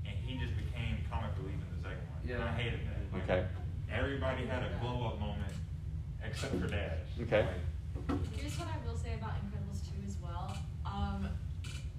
and 0.06 0.16
he 0.22 0.38
just 0.38 0.56
became 0.58 0.98
comic 1.10 1.32
relief 1.40 1.58
in 1.58 1.70
the 1.78 1.82
second 1.84 2.04
one. 2.12 2.20
And 2.28 2.44
I 2.44 2.52
hated 2.54 2.82
that. 2.88 3.00
Like, 3.14 3.24
Okay. 3.24 3.42
Everybody 3.90 4.46
had 4.46 4.64
a 4.64 4.72
glow 4.82 5.08
up 5.08 5.20
moment 5.20 5.54
except 6.24 6.54
for 6.60 6.68
Dash. 6.68 7.00
Okay. 7.22 7.48
Like, 7.48 8.20
Here's 8.36 8.58
what 8.60 8.68
I 8.68 8.78
will 8.86 8.98
say 8.98 9.16
about 9.16 9.34
Incredibles 9.42 9.82
2 9.88 10.06
as 10.06 10.18
well. 10.22 10.56
Um, 10.86 11.30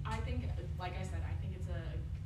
I 0.05 0.17
think, 0.21 0.45
like 0.79 0.93
I 0.99 1.03
said, 1.03 1.21
I 1.25 1.33
think 1.41 1.53
it's 1.57 1.67
a, 1.69 1.81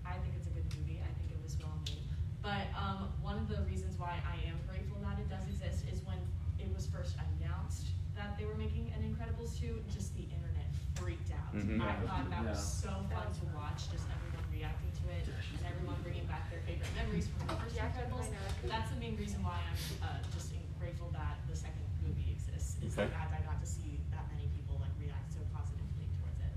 I 0.08 0.14
think 0.20 0.36
it's 0.38 0.48
a 0.48 0.52
good 0.52 0.68
movie. 0.78 1.00
I 1.02 1.10
think 1.20 1.32
it 1.32 1.40
was 1.42 1.58
well 1.60 1.74
made. 1.88 2.04
But 2.44 2.68
um, 2.78 3.08
one 3.24 3.38
of 3.40 3.48
the 3.48 3.64
reasons 3.68 3.98
why 3.98 4.20
I 4.28 4.36
am 4.48 4.60
grateful 4.68 5.00
that 5.04 5.18
it 5.20 5.28
does 5.32 5.44
exist 5.48 5.84
is 5.92 6.04
when 6.06 6.20
it 6.60 6.68
was 6.76 6.86
first 6.88 7.16
announced 7.40 7.88
that 8.16 8.38
they 8.38 8.46
were 8.46 8.56
making 8.56 8.92
an 8.96 9.02
Incredibles 9.04 9.58
2, 9.60 9.82
just 9.92 10.14
the 10.16 10.24
internet 10.24 10.68
freaked 10.96 11.32
out. 11.32 11.43
Mhm. 11.54 11.82
I 11.82 11.94
thought 12.08 12.30
that 12.32 12.46
was 12.50 12.58
Yeah. 12.58 12.90
so 12.90 12.90
fun 13.14 13.30
to 13.30 13.46
watch, 13.54 13.92
just 13.92 14.06
everyone 14.10 14.46
reacting 14.52 14.90
to 14.90 15.04
it 15.14 15.26
and 15.30 15.66
everyone 15.68 16.02
bringing 16.02 16.26
back 16.26 16.50
their 16.50 16.62
favorite 16.62 16.90
memories 16.96 17.28
from 17.28 17.48
the 17.48 17.54
first 17.54 17.76
Yeah, 17.76 17.86
I 17.86 17.88
Incredibles. 17.90 18.28
That's 18.68 18.90
the 18.90 19.00
main 19.00 19.16
reason 19.16 19.44
why 19.44 19.60
I'm 19.62 19.78
uh, 20.02 20.18
just 20.34 20.50
grateful 20.80 21.10
that 21.14 21.38
the 21.48 21.56
second 21.56 21.86
movie 22.02 22.32
exists. 22.34 22.82
Is 22.82 22.98
Okay. 22.98 23.08
that 23.12 23.30
I 23.30 23.46
got 23.46 23.62
to 23.62 23.68
see 23.68 24.02
that 24.10 24.26
many 24.34 24.50
people 24.50 24.82
like 24.82 24.90
react 25.00 25.32
so 25.32 25.42
positively 25.54 26.10
towards 26.18 26.40
it. 26.42 26.54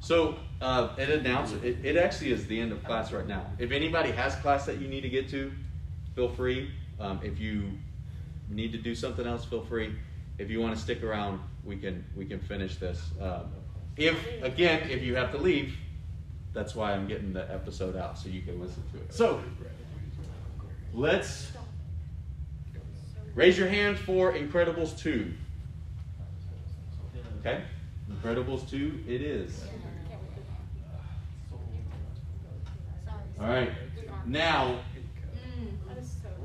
So 0.00 0.34
uh, 0.60 0.96
it 0.98 1.10
announced 1.10 1.54
it, 1.62 1.78
it 1.84 1.96
actually 1.96 2.32
is 2.32 2.46
the 2.48 2.58
end 2.60 2.72
of 2.72 2.82
class 2.84 3.12
right 3.12 3.26
now. 3.26 3.46
If 3.58 3.70
anybody 3.70 4.10
has 4.10 4.34
class 4.36 4.66
that 4.66 4.78
you 4.80 4.88
need 4.88 5.02
to 5.02 5.08
get 5.08 5.28
to, 5.30 5.52
feel 6.16 6.28
free. 6.28 6.72
Um, 6.98 7.20
if 7.22 7.38
you 7.38 7.78
need 8.48 8.72
to 8.72 8.78
do 8.78 8.96
something 8.96 9.26
else, 9.26 9.44
feel 9.44 9.62
free. 9.62 9.94
If 10.38 10.50
you 10.50 10.60
want 10.60 10.74
to 10.74 10.80
stick 10.80 11.04
around, 11.04 11.40
we 11.64 11.76
can 11.76 12.04
we 12.16 12.24
can 12.24 12.40
finish 12.40 12.76
this. 12.76 13.12
Um, 13.20 13.52
if 13.98 14.42
again, 14.42 14.88
if 14.88 15.02
you 15.02 15.16
have 15.16 15.32
to 15.32 15.38
leave, 15.38 15.76
that's 16.52 16.74
why 16.74 16.92
I'm 16.92 17.06
getting 17.06 17.32
the 17.32 17.52
episode 17.52 17.96
out 17.96 18.18
so 18.18 18.28
you 18.28 18.42
can 18.42 18.60
listen 18.60 18.82
to 18.92 18.98
it. 18.98 19.12
So 19.12 19.42
let's 20.94 21.52
raise 23.34 23.58
your 23.58 23.68
hand 23.68 23.98
for 23.98 24.32
Incredibles 24.32 24.96
two. 24.98 25.32
Okay, 27.40 27.62
Incredibles 28.10 28.68
two, 28.68 29.00
it 29.06 29.20
is. 29.20 29.64
All 33.40 33.46
right. 33.46 33.70
Now, 34.26 34.80
That 35.86 35.98
is 35.98 36.10
so. 36.22 36.28
Like, 36.28 36.37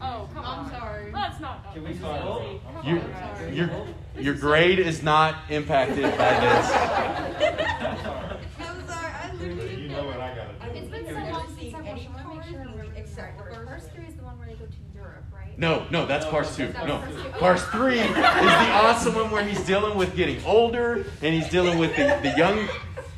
Oh, 0.00 0.28
come 0.34 0.44
on. 0.44 0.64
I'm 0.64 0.70
sorry. 0.70 1.10
That's 1.12 1.40
not. 1.40 1.72
Can 1.72 1.84
we 1.84 1.94
start 1.94 2.20
easy. 2.20 2.28
over? 2.28 2.58
Come 2.82 2.86
your 2.86 3.52
your 3.52 3.86
your 4.18 4.34
grade 4.34 4.78
is 4.78 5.02
not 5.02 5.36
impacted 5.48 6.02
by 6.02 6.40
this. 6.40 6.72
I'm 8.58 8.86
sorry, 8.86 9.12
I 9.12 9.32
literally. 9.34 9.82
you 9.82 9.88
know 9.88 10.06
what 10.06 10.20
I 10.20 10.34
gotta 10.34 10.72
do. 10.72 10.78
It's 10.78 10.90
been 10.90 11.06
so 11.06 11.12
long 11.12 11.46
since 11.58 11.74
I 11.74 11.78
watched. 11.78 11.90
any 11.90 12.08
I 12.08 12.24
want 12.24 12.28
to 12.28 12.34
make 12.34 12.48
sure 12.48 12.60
I 12.60 12.64
Cars 12.64 12.88
the 12.94 13.00
except 13.00 13.38
the 13.38 13.44
order. 13.44 13.66
first 13.66 13.90
three 13.92 14.06
is 14.06 14.14
the 14.14 14.24
one 14.24 14.38
where 14.38 14.48
they 14.48 14.54
go 14.54 14.66
to 14.66 14.72
Europe, 14.94 15.24
right? 15.32 15.58
No, 15.58 15.86
no, 15.90 16.06
that's 16.06 16.26
Cars 16.26 16.56
two. 16.56 16.68
That's 16.68 16.86
No, 16.86 17.02
oh. 17.06 17.38
Cars 17.38 17.62
three 17.64 18.00
is 18.00 18.14
the 18.14 18.26
awesome 18.26 19.14
one 19.14 19.30
where 19.30 19.44
he's 19.44 19.64
dealing 19.64 19.96
with 19.96 20.16
getting 20.16 20.42
older 20.44 21.06
and 21.22 21.34
he's 21.34 21.48
dealing 21.48 21.78
with 21.78 21.94
the, 21.96 22.18
the 22.22 22.34
young 22.36 22.68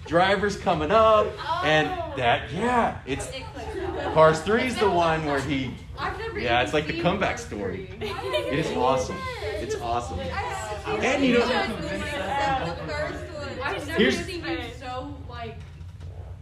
drivers 0.07 0.57
coming 0.59 0.91
up 0.91 1.27
and 1.65 1.89
oh. 1.89 2.13
that 2.17 2.53
yeah, 2.53 2.99
it's 3.07 3.27
It 3.29 3.31
clicks 3.31 3.47
out. 3.47 3.54
Cars 4.13 4.41
3 4.41 4.63
is 4.65 4.77
the 4.79 4.91
one 4.91 5.25
where 5.25 5.41
he. 5.41 5.71
Yeah, 6.37 6.63
it's 6.63 6.73
like 6.73 6.87
the 6.87 7.01
comeback 7.01 7.39
story. 7.39 7.89
It 8.01 8.59
is 8.59 8.77
awesome. 8.77 9.17
It's 9.43 9.77
awesome. 9.77 10.19
And 10.21 11.25
you 11.25 11.39
know, 11.39 11.47
the 11.47 12.77
first 12.87 13.25
one. 13.33 13.49
I've 13.63 13.87
never 13.87 13.99
Here's- 14.01 14.27
seen 14.27 14.45
you 14.45 14.59
so 14.79 15.15
like 15.29 15.57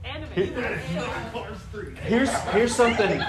Animated. 0.05 0.57
here's 2.03 2.31
here's 2.51 2.75
something. 2.75 3.21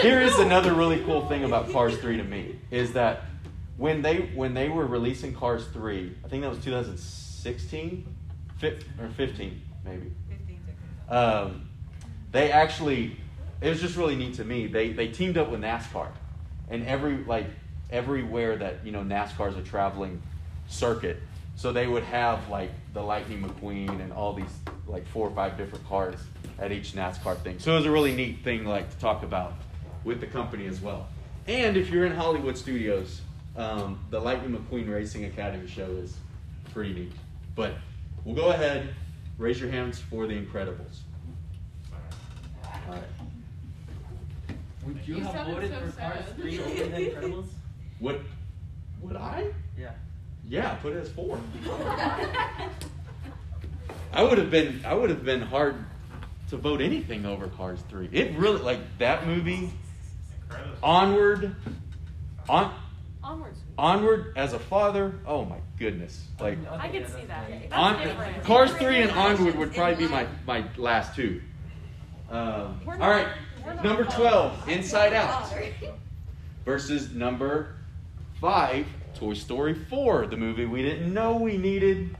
Here 0.00 0.20
is 0.20 0.38
another 0.38 0.74
really 0.74 1.02
cool 1.04 1.26
thing 1.28 1.44
about 1.44 1.72
Cars 1.72 1.96
3 1.98 2.16
to 2.18 2.22
me 2.24 2.56
is 2.70 2.92
that 2.92 3.22
when 3.76 4.00
they 4.02 4.30
when 4.34 4.54
they 4.54 4.68
were 4.68 4.86
releasing 4.86 5.34
Cars 5.34 5.66
3, 5.72 6.14
I 6.24 6.28
think 6.28 6.42
that 6.42 6.50
was 6.50 6.62
2016, 6.62 8.06
fif- 8.58 8.84
or 9.00 9.08
15 9.08 9.60
maybe. 9.84 10.12
Um, 11.08 11.68
they 12.30 12.52
actually 12.52 13.16
it 13.60 13.68
was 13.68 13.80
just 13.80 13.96
really 13.96 14.16
neat 14.16 14.34
to 14.34 14.44
me. 14.44 14.66
They 14.66 14.92
they 14.92 15.08
teamed 15.08 15.36
up 15.36 15.50
with 15.50 15.60
NASCAR, 15.60 16.08
and 16.68 16.86
every 16.86 17.18
like 17.24 17.46
everywhere 17.90 18.56
that 18.56 18.84
you 18.84 18.92
know 18.92 19.02
NASCAR's 19.02 19.56
a 19.56 19.62
traveling 19.62 20.22
circuit, 20.68 21.18
so 21.56 21.72
they 21.72 21.86
would 21.86 22.04
have 22.04 22.48
like 22.48 22.70
the 22.94 23.02
Lightning 23.02 23.42
McQueen 23.42 24.00
and 24.00 24.12
all 24.12 24.32
these 24.32 24.54
like 24.86 25.06
four 25.08 25.28
or 25.28 25.34
five 25.34 25.56
different 25.56 25.86
cars 25.88 26.18
at 26.58 26.72
each 26.72 26.92
NASCAR 26.92 27.36
thing. 27.38 27.58
So 27.58 27.72
it 27.72 27.76
was 27.76 27.86
a 27.86 27.90
really 27.90 28.14
neat 28.14 28.42
thing 28.42 28.64
like 28.64 28.90
to 28.90 28.98
talk 28.98 29.22
about 29.22 29.54
with 30.04 30.20
the 30.20 30.26
company 30.26 30.66
as 30.66 30.80
well. 30.80 31.08
And 31.46 31.76
if 31.76 31.90
you're 31.90 32.06
in 32.06 32.12
Hollywood 32.12 32.56
studios, 32.56 33.20
um, 33.56 33.98
the 34.10 34.20
Lightning 34.20 34.56
McQueen 34.56 34.90
Racing 34.92 35.24
Academy 35.24 35.66
show 35.66 35.86
is 35.86 36.16
pretty 36.72 36.92
neat. 36.92 37.12
But 37.54 37.74
we'll 38.24 38.36
go 38.36 38.50
ahead, 38.50 38.94
raise 39.38 39.60
your 39.60 39.70
hands 39.70 39.98
for 39.98 40.26
the 40.26 40.34
Incredibles. 40.34 41.00
All 42.64 42.94
right. 42.94 43.02
Would 44.94 45.06
you, 45.08 45.16
You 45.16 45.24
have 45.24 45.46
voted 45.46 45.70
so 45.70 45.80
for 45.80 46.00
Cars 46.00 46.24
3 46.36 46.58
over 46.58 46.68
The 46.68 46.82
Incredibles? 46.82 47.46
Would 48.00 48.24
would 49.02 49.16
I? 49.16 49.46
Yeah. 49.78 49.92
Yeah, 50.46 50.74
put 50.76 50.94
it 50.94 51.00
as 51.00 51.10
four. 51.10 51.40
I 54.12 54.22
would 54.22 54.38
have 54.38 54.50
been 54.50 54.82
I 54.84 54.94
would 54.94 55.10
have 55.10 55.24
been 55.24 55.40
hard 55.42 55.76
to 56.48 56.56
vote 56.56 56.80
anything 56.80 57.24
over 57.24 57.46
Cars 57.48 57.80
Three. 57.88 58.08
It 58.12 58.36
really 58.36 58.60
like 58.60 58.80
that 58.98 59.26
movie. 59.26 59.70
Incredible. 60.42 60.76
Onward, 60.82 61.56
on 62.48 62.74
Onwards. 63.22 63.60
onward 63.78 64.32
as 64.36 64.52
a 64.52 64.58
father. 64.58 65.20
Oh 65.24 65.44
my 65.44 65.58
goodness! 65.78 66.26
Like 66.40 66.58
I 66.68 66.88
could 66.88 67.08
see 67.08 67.24
that. 67.26 67.72
On. 67.72 68.42
Cars 68.42 68.72
Three 68.72 69.02
and 69.02 69.12
Onward 69.12 69.54
would 69.56 69.72
probably 69.72 70.06
be 70.06 70.08
my 70.10 70.26
my 70.46 70.64
last 70.76 71.14
two. 71.14 71.40
Um, 72.30 72.80
all 72.86 73.10
right, 73.10 73.28
number 73.82 74.04
twelve, 74.04 74.68
Inside 74.68 75.12
Out 75.12 75.52
versus 76.64 77.12
number 77.12 77.74
five, 78.40 78.86
Toy 79.14 79.34
Story 79.34 79.74
4, 79.74 80.26
the 80.28 80.36
movie 80.36 80.64
we 80.66 80.82
didn't 80.82 81.12
know 81.12 81.36
we 81.36 81.56
needed, 81.58 82.16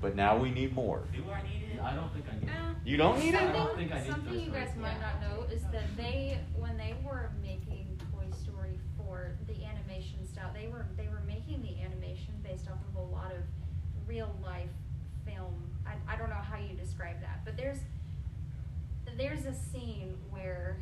but 0.00 0.14
now 0.14 0.36
we 0.36 0.50
need 0.50 0.74
more. 0.74 1.02
Do 1.12 1.22
I 1.30 1.42
need 1.42 1.74
it? 1.74 1.80
I 1.82 1.94
don't 1.94 2.12
think 2.12 2.24
I 2.30 2.34
need 2.34 2.48
it. 2.48 2.50
Uh, 2.50 2.74
you 2.84 2.96
don't 2.96 3.18
need 3.18 3.34
I 3.34 3.48
it? 3.48 3.52
don't 3.52 3.76
think 3.76 3.92
I 3.92 4.00
need 4.00 4.10
Something 4.10 4.40
you 4.40 4.50
guys 4.50 4.70
might 4.80 5.00
not 5.00 5.20
know 5.20 5.44
is 5.52 5.62
that 5.72 5.84
they, 5.96 6.38
when 6.56 6.76
they 6.76 6.94
were 7.04 7.30
making 7.42 8.00
Toy 8.12 8.26
Story 8.44 8.78
4, 8.98 9.32
the 9.48 9.64
animation 9.64 10.26
style, 10.30 10.50
they 10.54 10.68
were, 10.68 10.86
they 10.96 11.08
were 11.08 11.22
making 11.26 11.62
the 11.62 11.82
animation 11.82 12.34
based 12.44 12.68
off 12.68 12.78
of 12.88 12.94
a 13.02 13.12
lot 13.12 13.32
of 13.32 13.42
real 14.06 14.34
life 14.44 14.70
film. 15.24 15.54
I, 15.86 15.94
I 16.12 16.16
don't 16.16 16.28
know 16.28 16.36
how 16.36 16.58
you 16.58 16.76
describe 16.76 17.20
that, 17.22 17.44
but 17.44 17.56
there's, 17.56 17.78
there's 19.16 19.46
a 19.46 19.54
scene 19.54 20.14
where, 20.30 20.76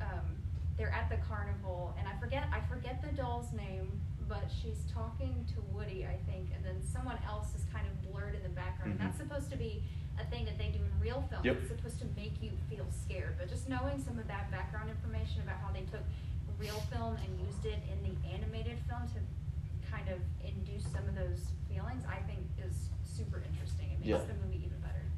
um, 0.00 0.36
they're 0.76 0.92
at 0.92 1.08
the 1.10 1.16
carnival, 1.28 1.94
and 1.98 2.06
I 2.06 2.14
forget, 2.20 2.44
I 2.52 2.60
forget 2.72 3.02
the 3.02 3.10
doll's 3.16 3.52
name, 3.52 4.00
but 4.28 4.44
she's 4.50 4.84
talking 4.92 5.44
to 5.54 5.60
Woody, 5.74 6.06
I 6.06 6.16
think, 6.30 6.50
and 6.54 6.64
then 6.64 6.82
someone 6.82 7.18
else 7.26 7.54
is 7.56 7.64
kind 7.72 7.86
of 7.86 8.12
blurred 8.12 8.34
in 8.34 8.42
the 8.42 8.50
background. 8.50 8.94
Mhm. 8.94 8.98
that's 9.02 9.16
supposed 9.18 9.50
to 9.50 9.56
be 9.56 9.82
a 10.20 10.24
thing 10.26 10.44
that 10.44 10.58
they 10.58 10.70
do 10.70 10.78
in 10.84 11.00
real 11.00 11.22
film. 11.30 11.44
Yep. 11.44 11.56
It's 11.58 11.68
supposed 11.68 11.98
to 12.00 12.06
make 12.16 12.40
you 12.42 12.50
feel 12.68 12.86
scared, 12.90 13.36
but 13.38 13.48
just 13.48 13.68
knowing 13.68 13.98
some 13.98 14.18
of 14.18 14.26
that 14.28 14.50
background 14.50 14.90
information 14.90 15.42
about 15.42 15.56
how 15.60 15.72
they 15.72 15.82
took 15.82 16.02
real 16.58 16.78
film 16.92 17.16
and 17.16 17.40
used 17.40 17.64
it 17.66 17.78
in 17.90 18.02
the 18.02 18.28
animated 18.28 18.78
film 18.88 19.02
to 19.08 19.20
kind 19.90 20.08
of 20.08 20.18
induce 20.44 20.84
some 20.92 21.06
of 21.08 21.14
those 21.14 21.52
feelings, 21.68 22.04
I 22.04 22.16
think 22.26 22.40
is 22.58 22.90
super 23.04 23.38
interesting. 23.40 23.90
It 23.92 23.98
makes 24.00 24.08
Yeah. 24.08 24.18
the 24.24 24.34
movie. 24.34 24.67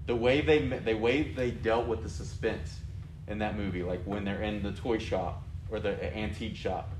The 0.06 0.16
way 0.16 0.40
they 0.40 0.60
ma- 0.60 0.78
the 0.84 0.94
way 0.94 1.22
they 1.22 1.50
dealt 1.50 1.86
with 1.86 2.02
the 2.02 2.08
suspense 2.08 2.80
in 3.28 3.38
that 3.38 3.56
movie, 3.56 3.82
like 3.82 4.02
when 4.04 4.24
they're 4.24 4.42
in 4.42 4.62
the 4.62 4.72
toy 4.72 4.98
shop 4.98 5.42
or 5.70 5.78
the 5.78 6.16
antique 6.16 6.56
shop, 6.56 6.90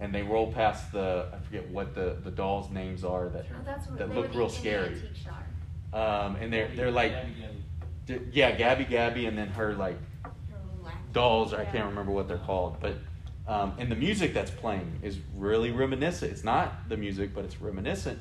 and 0.00 0.14
they 0.14 0.22
roll 0.22 0.50
past 0.52 0.90
the 0.92 1.26
I 1.32 1.38
forget 1.44 1.68
what 1.68 1.94
the, 1.94 2.16
the 2.24 2.30
dolls' 2.30 2.70
names 2.70 3.04
are 3.04 3.28
that 3.30 3.46
Oh, 3.52 3.56
that's 3.64 3.86
what 3.88 3.98
that 3.98 4.14
look 4.14 4.32
real 4.34 4.44
in 4.46 4.50
scary. 4.50 4.88
antique 4.94 5.16
shop. 5.16 5.42
Um, 5.92 6.36
and 6.36 6.52
they're 6.52 6.68
they're 6.74 6.90
like, 6.90 7.12
Gabby, 7.12 7.32
Gabby. 7.40 8.20
d- 8.24 8.30
yeah, 8.32 8.52
Gabby 8.52 8.84
Gabby, 8.84 9.26
and 9.26 9.36
then 9.36 9.48
her 9.48 9.74
like 9.74 9.98
dolls. 11.12 11.52
I 11.54 11.64
can't 11.64 11.86
remember 11.86 12.12
what 12.12 12.28
they're 12.28 12.38
called, 12.38 12.78
but 12.80 12.96
um, 13.46 13.74
and 13.78 13.90
the 13.90 13.96
music 13.96 14.32
that's 14.32 14.50
playing 14.50 15.00
is 15.02 15.18
really 15.36 15.70
reminiscent. 15.70 16.32
It's 16.32 16.44
not 16.44 16.88
the 16.88 16.96
music, 16.96 17.34
but 17.34 17.44
it's 17.44 17.60
reminiscent 17.60 18.18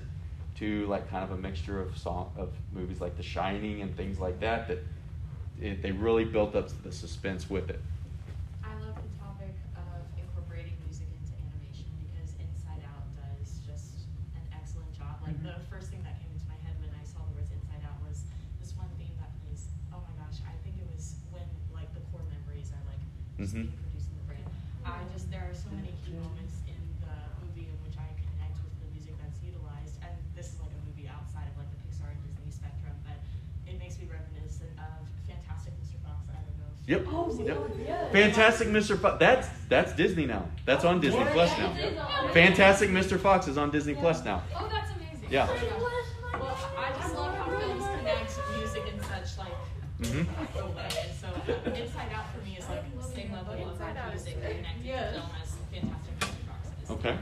to 0.56 0.86
like 0.88 1.10
kind 1.10 1.24
of 1.24 1.32
a 1.32 1.38
mixture 1.42 1.82
of 1.82 1.98
song 1.98 2.30
of 2.38 2.50
movies 2.72 3.02
like 3.02 3.18
The 3.18 3.24
Shining 3.24 3.82
and 3.82 3.96
things 3.96 4.20
like 4.20 4.40
that. 4.42 4.68
That 4.68 4.80
it, 5.62 5.82
they 5.82 5.92
really 5.92 6.26
built 6.26 6.56
up 6.56 6.70
the 6.84 6.92
suspense 6.92 7.50
with 7.50 7.70
it. 7.70 7.82
I 8.64 8.74
love 8.82 8.96
the 8.96 9.12
topic 9.22 9.54
of 9.76 10.02
incorporating 10.18 10.74
music 10.86 11.08
into 11.14 11.34
animation 11.42 11.90
because 12.06 12.34
Inside 12.42 12.82
Out 12.90 13.06
does 13.18 13.60
just 13.66 14.06
an 14.36 14.46
excellent 14.54 14.94
job. 14.98 15.22
Like 15.26 15.38
the 15.44 15.58
first 15.70 15.90
thing 15.90 16.02
that 16.06 16.18
came 16.22 16.30
into 16.34 16.46
my 16.50 16.58
head 16.66 16.74
when 16.82 16.90
I 16.94 17.04
saw 17.06 17.22
the 17.30 17.34
words 17.38 17.50
Inside 17.54 17.82
Out 17.86 17.98
was 18.06 18.26
this 18.62 18.74
one 18.78 18.90
theme 18.98 19.14
that 19.22 19.34
plays. 19.46 19.70
Oh 19.94 20.02
my 20.06 20.14
gosh, 20.22 20.42
I 20.46 20.54
think 20.66 20.78
it 20.82 20.88
was 20.90 21.18
when 21.34 21.46
like 21.74 21.90
the 21.98 22.02
core 22.14 22.26
memories 22.30 22.70
are 22.74 22.82
like 22.90 23.02
just 23.38 23.54
Mhm. 23.54 23.70
being 23.70 23.78
produced 23.82 24.10
in 24.14 24.16
the 24.22 24.26
brain. 24.30 24.46
I 24.86 25.02
just 25.14 25.30
there 25.34 25.46
are 25.50 25.56
so 25.58 25.70
many 25.74 25.94
key 26.02 26.14
moments 26.18 26.62
in 26.70 26.78
the 27.02 27.14
movie 27.46 27.70
in 27.70 27.78
which 27.86 27.98
I 27.98 28.10
connect 28.18 28.58
with 28.66 28.74
the 28.82 28.88
music 28.90 29.16
that's 29.22 29.38
utilized, 29.46 30.02
and 30.02 30.14
this 30.34 30.54
is 30.54 30.58
like 30.60 30.74
a 30.74 30.82
movie 30.90 31.06
outside 31.08 31.46
of 31.52 31.56
like 31.62 31.70
the 31.72 31.80
Pixar 31.86 32.10
and 32.10 32.20
Disney 32.26 32.52
spectrum, 32.52 32.96
but 33.06 33.18
it 33.70 33.78
makes 33.80 33.96
me 34.02 34.06
reminiscent 34.12 34.74
of 34.82 35.06
Fantastic 35.30 35.74
Mr. 35.80 35.98
Fox. 36.04 36.26
I 36.30 36.40
don't 36.44 36.58
know. 36.60 36.72
if- 36.74 36.84
Yep. 36.84 37.08
yep. 37.88 38.03
Fantastic 38.14 38.68
Mr. 38.70 38.98
Fox. 39.00 39.18
That's 39.20 39.48
that's 39.70 39.92
Disney 39.94 40.26
now. 40.26 40.46
That's 40.66 40.86
on 40.86 41.02
Disney 41.02 41.26
Plus 41.32 41.50
now. 41.58 41.74
Fantastic 42.34 42.90
Mr. 42.92 43.20
Fox 43.20 43.48
is 43.48 43.58
on 43.58 43.72
Disney 43.72 43.96
Plus 43.96 44.24
now. 44.24 44.44
Oh, 44.56 44.70
that's 44.72 44.92
amazing. 44.92 45.28
Yeah. 45.30 45.48
Well, 45.48 46.58
I 46.78 46.92
just 47.02 47.16
love 47.16 47.36
how 47.36 47.60
films 47.60 47.84
connect 47.98 48.40
music 48.58 48.84
in 48.94 49.00
such 49.02 49.38
like 49.38 49.54
Mhm. 50.00 50.28
a 50.60 50.66
way. 50.68 50.90
And 51.04 51.14
so 51.20 51.72
Inside 51.82 52.12
Out 52.14 52.26
for 52.34 52.46
me 52.46 52.58
is 52.58 52.70
like 52.70 52.98
the 52.98 53.04
same 53.04 53.32
level 53.32 53.54
of 53.54 53.60
Inside 53.72 53.98
Out 53.98 54.10
music 54.10 54.40
great. 54.42 54.58
connecting 54.58 54.86
Yeah. 54.86 55.06
to 55.08 55.12
film 55.14 55.30
as 55.42 55.56
Fantastic 55.72 56.20
Mr. 56.20 56.28
Fox 56.48 56.68
is. 56.84 56.90
Okay. 56.92 57.18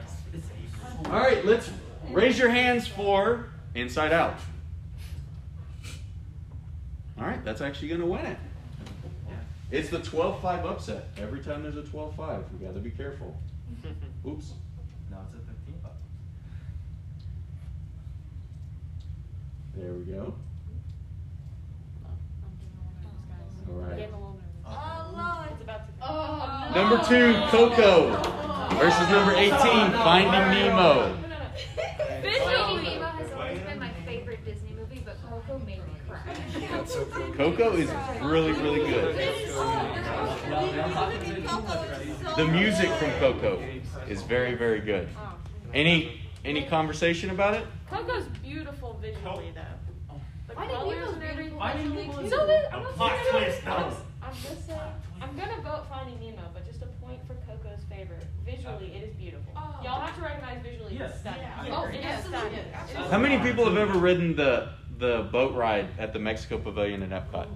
All 1.05 1.19
right, 1.19 1.45
let's 1.45 1.69
raise 2.09 2.37
your 2.37 2.49
hands 2.49 2.87
for 2.87 3.45
Inside 3.75 4.11
Out. 4.13 4.35
All 7.19 7.25
right, 7.27 7.43
that's 7.45 7.61
actually 7.61 7.87
going 7.89 8.01
to 8.01 8.07
win 8.07 8.25
it. 8.25 8.37
It's 9.71 9.89
the 9.89 9.99
12 9.99 10.41
5 10.41 10.65
upset. 10.65 11.07
Every 11.17 11.39
time 11.39 11.63
there's 11.63 11.77
a 11.77 11.83
12 11.83 12.15
5, 12.15 12.43
we 12.51 12.65
got 12.65 12.73
to 12.73 12.81
be 12.81 12.91
careful. 12.91 13.37
Oops. 14.27 14.51
Now 15.09 15.19
it's 15.25 15.33
a 15.33 15.37
15 15.37 15.75
buck. 15.81 15.93
There 19.75 19.93
we 19.93 20.03
go. 20.03 20.35
All 23.69 23.75
right. 23.75 24.09
Oh, 24.65 25.11
Lord. 25.15 25.51
It's 25.53 25.61
about 25.61 25.87
to. 25.87 25.93
Oh, 26.01 26.71
Number 26.75 26.97
two, 27.05 27.33
Coco 27.47 28.09
versus 28.75 29.09
number 29.09 29.33
18, 29.35 29.51
Finding 29.51 30.31
Nemo. 30.31 31.15
Finding 32.07 32.83
Nemo 32.83 33.05
has 33.05 33.31
always 33.31 33.59
been 33.59 33.79
my 33.79 33.91
favorite 34.05 34.43
Disney 34.45 34.71
movie, 34.77 35.01
but 35.05 35.17
Coco 35.29 35.59
made 35.59 35.77
me 35.77 35.93
cry. 36.09 37.33
Coco 37.37 37.73
is 37.73 37.89
really, 38.21 38.51
really 38.51 38.89
good. 38.89 39.50
The 42.35 42.47
music 42.51 42.89
from 42.91 43.11
Coco 43.19 43.61
is 44.07 44.21
very, 44.23 44.55
very 44.55 44.79
good. 44.79 45.07
Any 45.73 46.21
any 46.45 46.63
conversation 46.65 47.29
about 47.31 47.53
it? 47.55 47.65
Coco's 47.89 48.25
beautiful 48.43 48.97
visually 49.01 49.51
though. 49.55 50.15
The 50.47 50.53
Finding 50.53 50.75
colors 50.77 50.97
Nemo's 50.99 51.13
and 51.15 51.23
everything. 51.23 51.57
Finding 51.57 51.95
Nemo 51.95 52.19
is 52.19 52.29
So 52.31 52.45
that, 52.45 52.73
I'm 52.73 52.79
A 52.79 52.83
not 52.83 52.93
plot 52.93 53.13
twist. 53.31 53.67
I'm- 53.67 53.93
I'm 54.23 54.33
just 54.33 54.65
saying, 54.67 54.79
I'm 55.21 55.35
gonna 55.35 55.61
vote 55.61 55.87
Finding 55.89 56.19
Nemo, 56.19 56.41
but 56.53 56.65
just 56.65 56.81
a 56.81 56.85
point 57.03 57.19
for 57.27 57.33
Coco's 57.47 57.83
favor. 57.89 58.17
Visually, 58.45 58.93
it 58.95 59.03
is 59.09 59.15
beautiful. 59.15 59.51
Oh. 59.55 59.75
Y'all 59.83 59.99
have 60.01 60.15
to 60.15 60.21
recognize 60.21 60.61
visually 60.63 60.97
Yes. 60.97 61.11
it's 61.11 61.19
stunning. 61.21 61.41
Yeah. 61.41 61.75
Oh, 61.75 61.85
it 61.85 61.95
is 61.95 62.01
yes. 62.03 62.25
stunning. 62.27 62.53
Yes. 62.53 63.11
How 63.11 63.17
many 63.17 63.39
people 63.39 63.65
have 63.65 63.77
ever 63.77 63.97
ridden 63.97 64.35
the 64.35 64.69
the 64.99 65.27
boat 65.31 65.55
ride 65.55 65.87
at 65.97 66.13
the 66.13 66.19
Mexico 66.19 66.57
Pavilion 66.59 67.01
in 67.01 67.09
Epcot? 67.09 67.47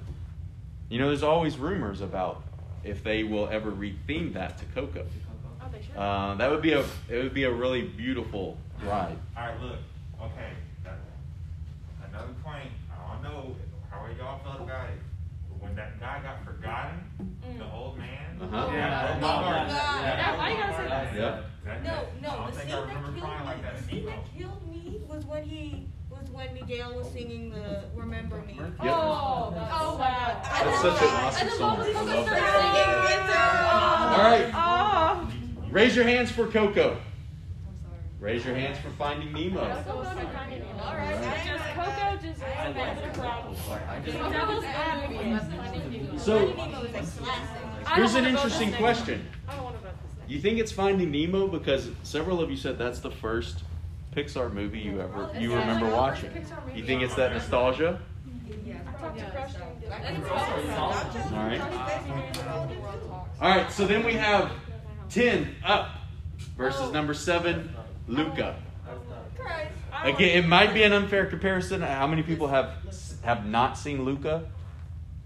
You 0.90 1.00
know, 1.00 1.08
there's 1.08 1.24
always 1.24 1.58
rumors 1.58 2.02
about 2.02 2.44
if 2.86 3.04
they 3.04 3.24
will 3.24 3.48
ever 3.50 3.72
retheme 3.72 4.34
that 4.34 4.58
to 4.60 4.66
Coco. 4.74 5.06
Oh, 5.62 5.66
they 5.72 5.82
should. 5.86 5.96
Uh, 5.98 6.36
that 6.36 6.50
would 6.50 6.62
be 6.62 6.74
a 6.74 6.82
it 7.10 7.24
would 7.24 7.34
be 7.34 7.44
a 7.44 7.52
really 7.52 7.82
beautiful 7.82 8.58
ride. 8.86 9.18
All 9.36 9.44
right, 9.48 9.62
look, 9.62 9.80
okay, 10.22 10.52
that, 10.84 10.98
another 12.08 12.34
point, 12.44 12.70
I 12.92 13.14
don't 13.14 13.24
know 13.24 13.56
how 13.90 14.06
y'all 14.18 14.40
felt 14.44 14.62
about 14.62 14.90
it, 14.90 15.00
but 15.50 15.62
when 15.64 15.76
that 15.76 16.00
guy 16.00 16.22
got 16.22 16.46
forgotten, 16.46 17.00
the 17.58 17.72
old 17.74 17.98
man. 17.98 18.38
Uh-huh. 18.42 18.68
that 18.68 19.20
broke 19.20 19.22
my 19.22 19.28
Oh, 19.28 19.38
heart. 19.38 19.68
God. 19.70 20.04
Yeah, 20.04 20.38
why 20.38 20.52
you 20.52 20.58
gotta 20.58 20.76
say 20.76 20.88
that? 20.90 21.16
Yep. 21.16 21.46
That- 21.66 21.84
No, 21.84 22.06
no, 22.22 22.48
the 22.52 22.60
scene 22.60 22.70
that 22.70 22.90
killed 22.90 23.16
me, 23.16 23.22
like 23.22 23.62
that 23.64 23.78
the 23.78 23.84
scene 23.84 24.06
that 24.06 24.20
killed 24.38 24.70
me 24.70 25.02
was 25.08 25.26
when 25.26 25.44
he, 25.44 25.88
was 26.20 26.30
when 26.32 26.54
Miguel 26.54 26.94
was 26.96 27.08
singing 27.12 27.50
the 27.52 27.84
Remember 27.96 28.42
Me. 28.48 28.56
Yep. 28.58 28.74
Oh, 28.82 28.86
oh 28.86 29.54
that's 29.56 29.74
Oh, 29.74 29.98
sad. 29.98 30.38
my 30.38 30.64
That's 30.64 30.82
such 30.82 31.02
an 31.02 31.08
awesome 31.10 31.50
song. 31.58 31.78
I 31.80 31.92
love 32.02 32.26
that. 32.26 34.18
All 34.18 34.24
right, 34.32 34.52
Oh. 34.54 35.28
raise 35.72 35.96
your 35.96 36.06
hands 36.06 36.32
for 36.32 36.48
Coco. 36.48 36.92
I'm 36.92 36.98
sorry. 37.82 38.00
Raise 38.20 38.46
your 38.46 38.56
hands 38.56 38.78
for 38.80 38.90
Finding 38.92 39.34
Nemo. 39.34 39.60
Coco 39.84 40.04
to 40.04 40.10
Finding 40.28 40.60
Nemo. 40.60 40.84
All 40.84 40.96
right, 40.96 41.46
Just 41.46 41.64
Coco 41.76 42.18
just 42.22 42.44
I 42.44 42.70
is 42.70 42.76
like 42.76 43.14
the 43.14 43.20
problem. 43.20 43.56
I 43.90 44.00
just- 44.00 44.18
Devil's 44.18 44.64
advocate. 44.64 46.20
So- 46.20 46.46
Nemo 46.54 46.82
is 46.84 47.18
a 47.18 47.22
classic. 47.22 47.62
I 47.86 47.90
don't 47.90 47.98
Here's 47.98 48.16
an 48.16 48.26
interesting 48.26 48.74
question. 48.74 49.28
I 49.48 49.56
don't 49.56 49.64
want 49.66 49.76
to 49.78 49.82
vote 49.84 49.92
this 50.02 50.18
next. 50.18 50.32
You 50.32 50.40
think 50.40 50.60
it's 50.60 50.72
Finding 50.72 51.12
Nemo 51.12 51.48
because 51.48 51.90
several 52.04 52.42
of 52.42 52.50
you 52.50 52.58
said 52.58 52.78
that's 52.80 53.00
the 53.00 53.12
first 53.12 53.64
Pixar 54.16 54.52
movie 54.54 54.80
you 54.80 55.02
ever 55.02 55.30
you 55.38 55.52
It's 55.54 55.60
remember 55.60 55.88
definitely 55.88 55.92
watching. 55.92 56.32
first 56.32 56.52
Pixar 56.52 56.66
movie 56.66 56.80
You 56.80 56.86
think 56.86 57.02
it's 57.02 57.16
that 57.16 57.34
nostalgia? 57.34 58.00
I 58.48 59.02
talked 59.02 59.18
to 59.18 59.26
Crush 59.32 59.54
during 59.54 59.80
dinner. 59.82 60.26
All 61.34 61.44
right. 61.44 61.62
All 63.42 63.50
right. 63.50 63.72
So 63.72 63.86
then 63.86 64.06
we 64.06 64.14
have 64.14 64.52
ten 65.10 65.56
up 65.66 65.90
versus 66.58 66.92
number 66.92 67.14
seven, 67.14 67.76
Luca. 68.08 68.56
Again, 70.04 70.44
it 70.44 70.48
might 70.48 70.74
be 70.74 70.84
an 70.84 70.94
unfair 70.94 71.26
comparison. 71.26 71.82
How 71.82 72.08
many 72.08 72.24
people 72.24 72.48
have 72.48 72.72
have 73.24 73.46
not 73.46 73.78
seen 73.78 74.04
Luca? 74.06 74.48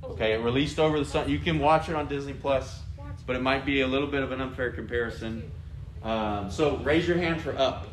Okay, 0.03 0.33
it 0.33 0.37
released 0.37 0.79
over 0.79 0.97
the 0.97 1.05
sun. 1.05 1.29
You 1.29 1.39
can 1.39 1.59
watch 1.59 1.89
it 1.89 1.95
on 1.95 2.07
Disney 2.07 2.33
Plus, 2.33 2.79
but 3.27 3.35
it 3.35 3.41
might 3.41 3.65
be 3.65 3.81
a 3.81 3.87
little 3.87 4.07
bit 4.07 4.23
of 4.23 4.31
an 4.31 4.41
unfair 4.41 4.71
comparison. 4.71 5.51
Um, 6.01 6.49
so 6.49 6.77
raise 6.77 7.07
your 7.07 7.17
hand 7.17 7.41
for 7.41 7.55
up. 7.57 7.87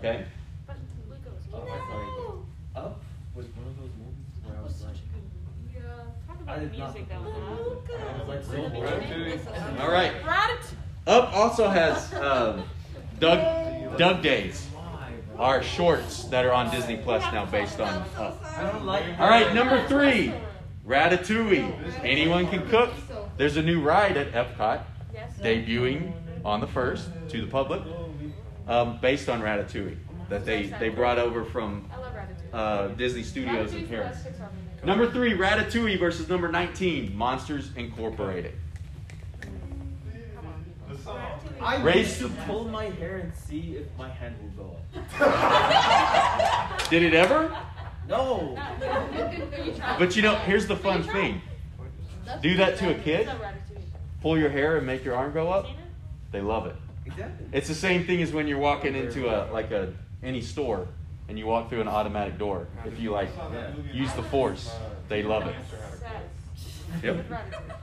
Okay. 0.00 0.24
But 0.66 0.76
Luca 1.08 1.30
was 1.30 1.44
Oh, 1.52 1.60
cute. 1.60 1.70
I 1.74 2.74
thought 2.74 2.84
Up 2.86 3.00
was 3.34 3.46
one 3.54 3.66
of 3.66 3.76
those 3.76 3.90
movies 3.98 4.32
where 4.44 4.56
I 4.56 4.62
was 4.62 4.82
like, 4.82 4.96
Yeah. 5.74 5.80
Talk 6.26 6.38
I 6.48 6.54
about 6.54 6.60
the 6.60 6.66
did 6.66 6.78
not- 6.78 6.94
music 6.94 7.08
though. 7.08 7.16
I 7.16 8.18
was 8.18 8.28
like 8.28 8.44
so 8.44 8.68
bored. 8.70 9.80
All 9.80 9.90
right. 9.92 10.12
Up 11.06 11.32
also 11.36 11.68
has 11.68 12.12
um, 12.14 12.62
Dug 13.18 13.98
Dug 13.98 14.22
Days, 14.22 14.66
Why, 14.72 15.10
bro? 15.34 15.44
our 15.44 15.62
shorts 15.62 16.24
that 16.24 16.44
are 16.46 16.52
on 16.52 16.70
Disney 16.70 16.96
Plus 16.96 17.22
now 17.32 17.44
based 17.46 17.80
on 17.80 18.02
Up. 18.16 18.42
I 18.56 18.70
don't 18.70 18.84
like. 18.86 19.04
All 19.18 19.28
right, 19.28 19.52
number 19.54 19.86
three, 19.88 20.32
Ratatouille. 20.86 22.02
Anyone 22.04 22.48
can 22.48 22.66
cook. 22.68 22.90
There's 23.36 23.56
a 23.56 23.62
new 23.62 23.80
ride 23.82 24.16
at 24.16 24.32
Epcot, 24.32 24.82
debuting 25.40 26.12
on 26.44 26.60
the 26.60 26.66
first 26.66 27.08
to 27.30 27.40
the 27.40 27.46
public, 27.46 27.82
um, 28.70 28.98
based 29.00 29.28
on 29.28 29.42
Ratatouille 29.42 29.96
that 30.30 30.44
they 30.46 30.66
they 30.78 30.88
brought 30.88 31.18
over 31.18 31.44
from 31.44 31.90
I 31.92 31.96
love 31.98 32.14
Ratatouille. 32.14 32.54
uh, 32.54 32.88
Disney 32.94 33.22
Studios 33.22 33.74
in 33.74 33.86
Paris. 33.88 34.16
best 34.22 34.26
Pixar 34.38 34.48
movie. 34.52 34.86
Number 34.86 35.10
three, 35.10 35.34
Ratatouille 35.36 35.98
versus 35.98 36.28
number 36.28 36.48
19, 36.50 37.14
Monsters 37.16 37.70
Incorporated. 37.76 38.54
I 41.60 41.82
Race- 41.82 42.18
to 42.20 42.28
pull 42.46 42.64
my 42.68 42.84
hair 42.86 43.18
and 43.18 43.34
see 43.34 43.76
if 43.76 43.86
my 43.98 44.08
hand 44.08 44.34
will 44.40 44.64
go 44.64 44.76
up. 45.18 46.88
Did 46.90 47.02
it 47.02 47.12
ever? 47.14 47.54
No. 48.08 48.56
But 49.98 50.16
you 50.16 50.22
know, 50.22 50.34
here's 50.36 50.66
the 50.66 50.76
fun 50.76 51.02
thing. 51.02 51.42
Do 52.42 52.56
that 52.56 52.78
to 52.78 52.90
a 52.90 52.94
kid, 52.94 53.20
It's 53.20 53.30
a 53.30 53.34
Ratatouille. 53.34 53.82
pull 54.22 54.38
your 54.38 54.48
hair 54.50 54.76
and 54.78 54.86
make 54.86 55.04
your 55.04 55.14
arm 55.16 55.32
go 55.32 55.50
up. 55.50 55.66
They 56.32 56.40
love 56.40 56.66
it. 56.66 56.76
Exactly. 57.12 57.46
It's 57.52 57.68
the 57.68 57.74
same 57.74 58.04
thing 58.06 58.22
as 58.22 58.32
when 58.32 58.46
you're 58.46 58.58
walking 58.58 58.94
into 58.94 59.28
a 59.28 59.50
like 59.52 59.70
a 59.70 59.92
any 60.22 60.40
store 60.40 60.86
and 61.28 61.38
you 61.38 61.46
walk 61.46 61.68
through 61.70 61.80
an 61.80 61.88
automatic 61.88 62.38
door. 62.38 62.66
If 62.84 62.98
you 62.98 63.10
like 63.12 63.30
use 63.92 64.12
the 64.14 64.22
force, 64.22 64.70
they 65.08 65.22
love 65.22 65.46
it. 65.46 65.54
Yep. 67.02 67.16
With 67.16 67.28
Ratatouille. 67.30 67.74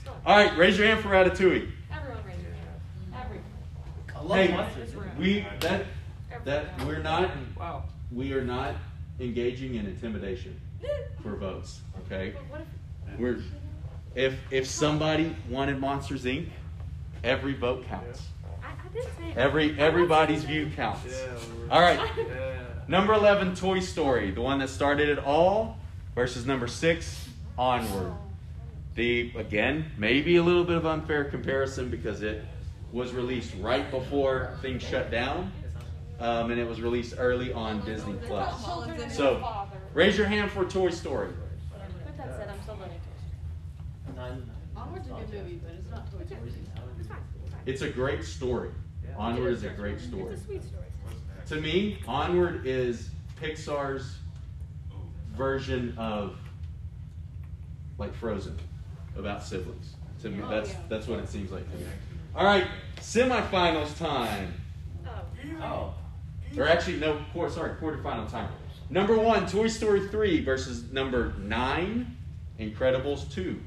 Still. 0.00 0.16
All 0.26 0.36
right, 0.36 0.56
raise 0.58 0.76
your 0.78 0.86
hand 0.88 1.00
for 1.00 1.08
Ratatouille. 1.08 1.70
Everyone 1.92 2.24
raise 2.26 2.36
your 2.42 2.52
hand. 2.52 3.24
Everyone. 3.24 3.44
I 4.16 4.20
love 4.22 4.36
Hey, 4.38 4.52
monsters. 4.52 4.90
we 5.18 5.46
that 5.60 5.84
that 6.44 6.86
we're 6.86 6.98
not 6.98 7.30
Wow. 7.58 7.84
we 8.10 8.32
are 8.32 8.42
not 8.44 8.74
engaging 9.20 9.74
in 9.76 9.86
intimidation 9.86 10.58
for 11.22 11.36
votes. 11.36 11.80
Okay, 12.06 12.32
But 12.34 12.60
what 12.60 12.66
if 13.12 13.18
we're 13.20 13.38
if 14.14 14.34
if 14.50 14.66
somebody 14.66 15.36
wanted 15.48 15.78
Monsters 15.78 16.24
Inc. 16.24 16.48
Every 17.22 17.52
vote 17.52 17.84
counts. 17.86 18.22
I, 18.94 18.98
I 18.98 19.02
did 19.02 19.04
say 19.16 19.32
Every 19.36 19.78
everybody's 19.78 20.44
view 20.44 20.70
counts. 20.74 21.22
All 21.70 21.80
right. 21.80 22.00
Number 22.88 23.12
11, 23.12 23.54
Toy 23.54 23.78
Story, 23.80 24.32
the 24.32 24.40
one 24.40 24.58
that 24.58 24.68
started 24.68 25.08
it 25.08 25.18
all, 25.20 25.78
versus 26.16 26.44
number 26.44 26.66
6, 26.66 27.28
Onward. 27.56 28.12
The, 28.96 29.30
again, 29.36 29.92
maybe 29.96 30.36
a 30.36 30.42
little 30.42 30.64
bit 30.64 30.76
of 30.76 30.84
unfair 30.86 31.24
comparison 31.24 31.88
because 31.88 32.22
it 32.22 32.44
was 32.92 33.12
released 33.12 33.52
right 33.60 33.88
before 33.92 34.56
things 34.60 34.82
shut 34.82 35.12
down, 35.12 35.52
um, 36.18 36.50
and 36.50 36.60
it 36.60 36.66
was 36.66 36.80
released 36.80 37.14
early 37.16 37.52
on 37.52 37.84
Disney 37.84 38.14
Plus. 38.26 38.52
So, 39.14 39.68
raise 39.94 40.18
your 40.18 40.26
hand 40.26 40.50
for 40.50 40.64
Toy 40.64 40.90
Story. 40.90 41.28
With 41.28 42.16
that 42.16 42.36
said, 42.36 42.48
I'm 42.48 42.60
still 42.62 42.74
voting 42.74 42.98
Toy 42.98 44.16
Story. 44.16 44.42
Onward's 44.76 45.06
a 45.06 45.10
good 45.10 45.32
movie, 45.44 45.60
but 45.62 45.72
it's 45.78 45.88
not 45.90 46.10
Toy 46.10 46.24
Story. 46.26 46.40
It's 46.98 47.06
fine. 47.08 47.18
It's 47.66 47.82
a 47.82 47.88
great 47.90 48.24
story. 48.24 48.70
Onward 49.16 49.52
is 49.52 49.64
a 49.64 49.68
great 49.70 50.00
story. 50.00 50.32
It's 50.32 50.42
a 50.42 50.44
sweet 50.46 50.62
story. 50.64 50.84
To 51.48 51.56
me, 51.60 51.98
Onward 52.06 52.66
is 52.66 53.10
Pixar's 53.40 54.16
version 55.36 55.94
of 55.98 56.36
like 57.98 58.14
Frozen 58.14 58.56
about 59.16 59.42
siblings. 59.42 59.94
To 60.22 60.30
me, 60.30 60.42
oh, 60.44 60.48
that's 60.50 60.74
that's 60.88 61.06
what 61.06 61.18
it 61.18 61.28
seems 61.28 61.50
like 61.50 61.70
to 61.72 61.76
me. 61.78 61.84
All 62.34 62.44
right, 62.44 62.66
semifinals 63.00 63.96
time, 63.98 64.54
Oh. 65.06 65.22
Oh. 65.62 65.94
or 66.56 66.68
actually 66.68 66.98
no, 66.98 67.18
quar- 67.32 67.50
sorry, 67.50 67.72
quarterfinal 67.80 68.30
time. 68.30 68.48
Number 68.88 69.16
one, 69.18 69.46
Toy 69.46 69.66
Story 69.68 70.08
three 70.08 70.42
versus 70.44 70.90
number 70.92 71.34
nine, 71.38 72.16
Incredibles 72.58 73.30
two. 73.32 73.60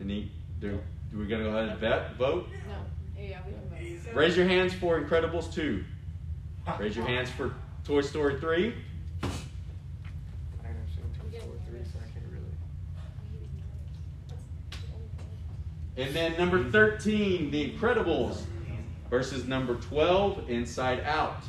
Any? 0.00 0.30
Do, 0.60 0.80
do 1.10 1.18
we 1.18 1.26
gonna 1.26 1.44
go 1.44 1.50
ahead 1.50 1.68
and 1.70 1.78
vet, 1.78 2.14
vote? 2.16 2.48
No. 2.68 2.74
Yeah, 3.20 3.38
we 3.46 3.52
can 3.52 3.68
vote. 3.68 4.14
Raise 4.14 4.36
your 4.36 4.46
hands 4.46 4.72
for 4.74 5.00
Incredibles 5.00 5.52
2. 5.52 5.84
Raise 6.78 6.96
your 6.96 7.06
hands 7.06 7.30
for 7.30 7.54
Toy 7.84 8.00
Story 8.00 8.38
3. 8.38 8.48
I 8.48 8.66
ain't 8.66 8.74
never 10.62 10.78
seen 10.94 11.02
Toy 11.18 11.38
Story 11.38 11.58
3, 11.68 11.80
so 11.84 11.98
I 11.98 12.02
can't 12.12 12.26
really. 12.30 12.54
And 15.96 16.14
then 16.14 16.36
number 16.38 16.70
13, 16.70 17.50
The 17.50 17.70
Incredibles 17.72 18.42
versus 19.10 19.46
number 19.46 19.74
12, 19.76 20.48
Inside 20.48 21.00
Out. 21.00 21.42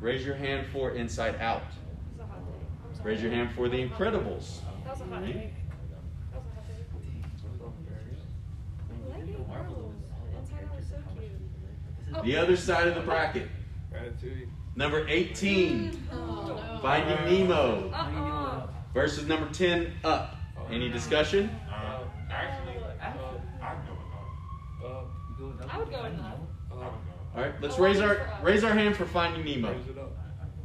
Raise 0.00 0.24
your 0.24 0.34
hand 0.34 0.66
for 0.72 0.92
Inside 0.92 1.36
Out. 1.40 1.62
That 2.16 2.26
was 2.26 2.30
a 2.30 2.32
hot 2.32 2.38
take. 2.46 2.88
I'm 2.88 2.94
sorry. 2.96 3.12
Raise 3.12 3.22
your 3.22 3.32
hand 3.32 3.50
for 3.54 3.68
The 3.68 3.76
Incredibles. 3.86 4.60
That 4.84 4.92
was 4.92 5.00
a 5.02 5.04
hot 5.04 5.24
take. 5.24 5.34
That 5.34 6.40
was 6.40 6.40
a 6.40 6.54
hot 6.54 6.64
take. 6.66 6.86
I 8.90 9.18
like 9.18 9.28
it. 9.28 9.48
Marvelous. 9.48 9.96
Inside 10.40 10.64
Out 10.64 10.76
was 10.76 10.86
so 10.86 10.96
cute. 11.14 11.30
The 12.24 12.36
other 12.36 12.56
side 12.56 12.86
of 12.88 12.94
the 12.94 13.00
bracket, 13.00 13.48
Ratatouille. 13.92 14.46
number 14.76 15.06
18, 15.08 16.06
Oh, 16.12 16.16
no. 16.46 16.78
Finding 16.80 17.40
Nemo 17.48 17.90
Uh-uh. 17.92 18.66
versus 18.94 19.26
number 19.26 19.48
10, 19.52 19.92
Up. 20.04 20.36
Any 20.70 20.88
discussion? 20.88 21.50
Uh, 21.68 22.04
actually, 22.30 22.76
I'd 23.00 23.14
go 23.18 23.30
with 23.32 23.42
Uh, 25.62 25.68
I 25.68 25.78
would 25.78 25.90
go 25.90 26.02
with. 26.02 26.18
Up. 26.20 26.38
Uh. 26.70 26.74
All 26.74 27.42
right, 27.42 27.60
let's 27.60 27.78
raise 27.78 28.00
our 28.00 28.28
raise 28.42 28.62
our 28.64 28.72
hand 28.72 28.96
for 28.96 29.04
Finding 29.04 29.44
Nemo. 29.44 29.70
up. 29.70 29.76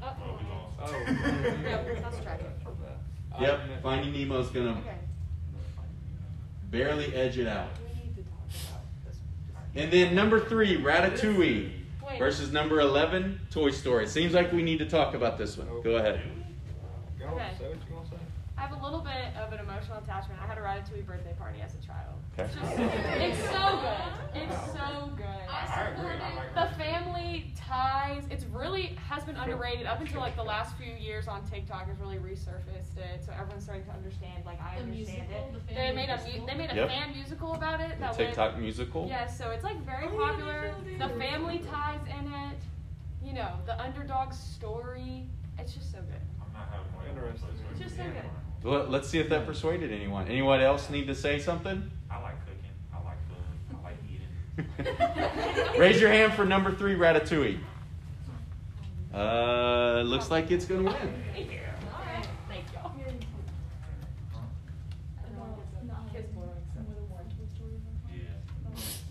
Uh-oh. 0.01 0.15
Oh, 0.29 0.37
we 0.39 0.49
lost. 0.49 0.93
Oh. 0.93 1.13
Yep, 1.63 2.01
that's 2.01 2.19
tragic. 2.21 2.47
Yep, 3.39 3.59
Finding 3.83 4.13
Nemo's 4.13 4.49
gonna 4.49 4.71
Okay. 4.79 4.95
barely 6.69 7.13
edge 7.15 7.37
it 7.37 7.47
out. 7.47 7.69
We 7.79 7.93
need 8.03 8.15
to 8.15 8.21
talk 8.23 8.39
about 8.69 8.81
this. 9.05 9.17
And 9.77 9.91
then 9.91 10.15
number 10.15 10.39
three, 10.39 10.77
Ratatouille 10.77 11.69
Wait. 12.03 12.17
versus 12.17 12.51
number 12.51 12.79
11, 12.79 13.39
Toy 13.51 13.69
Story. 13.69 14.05
It 14.05 14.09
Seems 14.09 14.33
like 14.33 14.51
we 14.51 14.63
need 14.63 14.79
to 14.79 14.89
talk 14.89 15.13
about 15.13 15.37
this 15.37 15.55
one. 15.55 15.67
Go 15.83 15.97
ahead. 15.97 16.19
Okay. 17.21 17.51
say 17.59 17.67
what 17.67 17.75
you 17.75 17.95
gonna 17.95 18.09
say. 18.09 18.15
I 18.57 18.61
have 18.61 18.71
a 18.71 18.83
little 18.83 19.01
bit 19.01 19.35
of 19.39 19.53
an 19.53 19.59
emotional 19.59 19.99
attachment. 19.99 20.41
I 20.41 20.47
had 20.47 20.57
a 20.57 20.61
Ratatouille 20.61 21.05
birthday 21.05 21.35
party 21.37 21.61
as 21.61 21.75
a 21.75 21.77
child. 21.77 21.86
Okay. 22.39 22.49
It's, 22.53 23.39
so 23.39 23.79
good. 23.81 24.41
It's 24.43 24.71
so 24.71 25.09
good. 25.17 25.25
I 25.49 25.89
agree. 25.89 26.19
The 26.53 26.67
family 26.77 27.51
ties. 27.55 28.25
It's 28.29 28.45
really 28.45 28.95
has 29.09 29.23
been 29.23 29.35
underrated 29.35 29.87
up 29.87 30.01
until 30.01 30.19
like 30.19 30.35
the 30.35 30.43
last 30.43 30.75
few 30.77 30.93
years 30.93 31.27
on 31.27 31.43
TikTok 31.49 31.87
has 31.87 31.97
really 31.97 32.17
resurfaced 32.17 32.97
it. 32.97 33.23
So 33.25 33.31
everyone's 33.33 33.63
starting 33.63 33.85
to 33.85 33.91
understand. 33.91 34.45
Like 34.45 34.61
I 34.61 34.75
The 34.75 34.81
understand 34.83 35.27
musical, 35.29 35.51
it. 35.55 35.67
the 35.67 35.73
They 35.73 35.91
made 35.93 36.09
a 36.09 36.17
musical? 36.17 36.45
they 36.45 36.53
made 36.53 36.69
a 36.71 36.75
Yep. 36.75 36.89
fan 36.89 37.13
musical 37.13 37.53
about 37.55 37.81
it. 37.81 37.91
The 37.95 38.05
That 38.05 38.13
TikTok 38.17 38.51
went, 38.51 38.61
musical. 38.63 39.07
Yes, 39.09 39.35
so 39.35 39.49
it's 39.49 39.63
like 39.63 39.83
very 39.83 40.05
Oh, 40.05 40.15
popular. 40.17 40.75
showed 40.87 40.99
The 40.99 41.09
family 41.19 41.59
ties 41.59 42.01
in 42.07 42.31
it. 42.31 42.57
You 43.23 43.33
know, 43.33 43.53
the 43.65 43.81
underdog 43.81 44.31
story. 44.31 45.25
It's 45.57 45.73
just 45.73 45.91
so 45.91 45.97
good. 46.01 46.21
I'm 46.39 46.53
not 46.53 46.69
having 46.71 46.93
one 46.93 47.07
of 47.07 47.41
those. 47.41 47.49
Interesting. 47.49 47.65
It's 47.71 47.79
just 47.81 47.97
so 47.97 48.03
good. 48.03 48.29
Well, 48.63 48.85
let's 48.89 49.09
see 49.09 49.17
if 49.17 49.27
that 49.29 49.47
persuaded 49.47 49.91
anyone. 49.91 50.27
Anyone 50.27 50.61
else 50.61 50.91
need 50.91 51.07
to 51.07 51.15
say 51.15 51.39
something? 51.39 51.89
I 52.09 52.21
like 52.21 52.35
cooking. 52.45 52.73
I 52.93 52.97
like 53.03 53.17
food. 53.27 53.45
I 53.75 53.83
like 53.83 53.97
eating. 54.09 55.79
Raise 55.79 55.99
your 56.01 56.09
hand 56.09 56.33
for 56.33 56.45
number 56.45 56.71
three, 56.73 56.95
Ratatouille. 56.95 57.59
Uh, 59.13 60.01
looks 60.05 60.29
like 60.29 60.51
it's 60.51 60.65
gonna 60.65 60.83
win. 60.83 60.93
Thank 61.33 61.51
you. 61.51 61.59
Thank 62.47 62.65
y'all. 62.73 62.91
Yeah. 68.13 68.23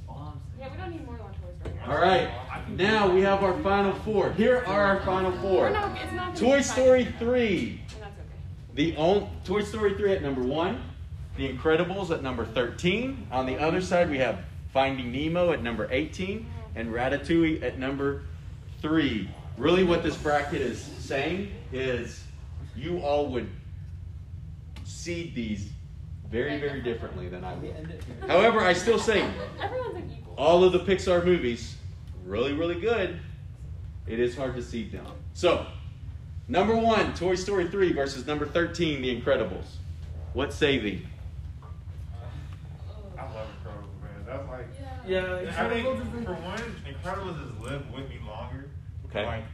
All 0.08 0.34
I'm 0.34 0.40
Yeah, 0.58 0.70
we 0.70 0.76
don't 0.76 0.90
need 0.90 1.04
more 1.06 1.16
than 1.16 1.24
one 1.24 1.34
Toy 1.34 1.70
Story. 1.70 1.80
All 1.88 2.00
right, 2.00 2.30
now 2.70 3.12
we 3.12 3.20
have 3.22 3.42
our 3.42 3.60
final 3.62 3.92
four. 4.00 4.32
Here 4.32 4.58
are 4.66 4.82
our 4.96 5.00
final 5.02 5.32
four. 5.38 5.70
not, 5.70 5.96
it's 6.00 6.12
not 6.12 6.36
Toy 6.36 6.60
Story 6.60 7.04
3. 7.18 7.80
And 7.94 8.02
that's 8.02 8.04
okay. 8.04 8.20
The 8.74 8.96
on, 8.96 9.30
Toy 9.44 9.62
Story 9.62 9.94
3 9.94 10.12
at 10.12 10.22
number 10.22 10.42
one. 10.42 10.82
The 11.36 11.52
Incredibles 11.52 12.10
at 12.10 12.22
number 12.22 12.44
13. 12.44 13.28
On 13.30 13.46
the 13.46 13.58
other 13.58 13.80
side, 13.80 14.10
we 14.10 14.18
have 14.18 14.40
Finding 14.72 15.12
Nemo 15.12 15.52
at 15.52 15.62
number 15.62 15.88
18 15.90 16.46
and 16.74 16.92
Ratatouille 16.92 17.62
at 17.62 17.78
number 17.78 18.22
3. 18.80 19.28
Really, 19.58 19.84
what 19.84 20.02
this 20.02 20.16
bracket 20.16 20.60
is 20.60 20.80
saying 20.82 21.50
is 21.72 22.22
you 22.74 22.98
all 23.00 23.28
would 23.28 23.48
seed 24.84 25.34
these 25.34 25.70
very, 26.30 26.58
very 26.58 26.80
differently 26.82 27.28
than 27.28 27.44
I 27.44 27.54
would. 27.54 27.74
end 27.76 27.90
it 27.90 28.02
here. 28.04 28.16
However, 28.28 28.60
I 28.60 28.72
still 28.72 28.98
say 28.98 29.26
Everyone's 29.62 29.94
like 29.94 30.04
equal. 30.18 30.34
all 30.36 30.64
of 30.64 30.72
the 30.72 30.80
Pixar 30.80 31.24
movies, 31.24 31.76
really, 32.24 32.52
really 32.52 32.80
good. 32.80 33.18
It 34.06 34.20
is 34.20 34.36
hard 34.36 34.54
to 34.56 34.62
seed 34.62 34.92
them. 34.92 35.06
So, 35.34 35.66
number 36.48 36.76
one, 36.76 37.14
Toy 37.14 37.34
Story 37.34 37.68
3 37.68 37.92
versus 37.92 38.26
number 38.26 38.46
13, 38.46 39.02
The 39.02 39.20
Incredibles. 39.20 39.66
What 40.32 40.52
say 40.52 40.78
thee? 40.78 41.06
I 43.18 43.22
love 43.22 43.48
Incredibles. 44.38 44.76
That's 44.80 45.06
like. 45.06 45.06
Yeah, 45.06 45.64
I 45.64 45.68
think 45.68 45.86
for 46.24 46.34
one, 46.34 46.58
Incredibles 46.84 47.38
has 47.38 47.62
lived 47.62 47.92
with 47.92 48.08
me 48.08 48.18
longer. 48.26 48.70
Okay. 49.06 49.24
Like, 49.24 49.44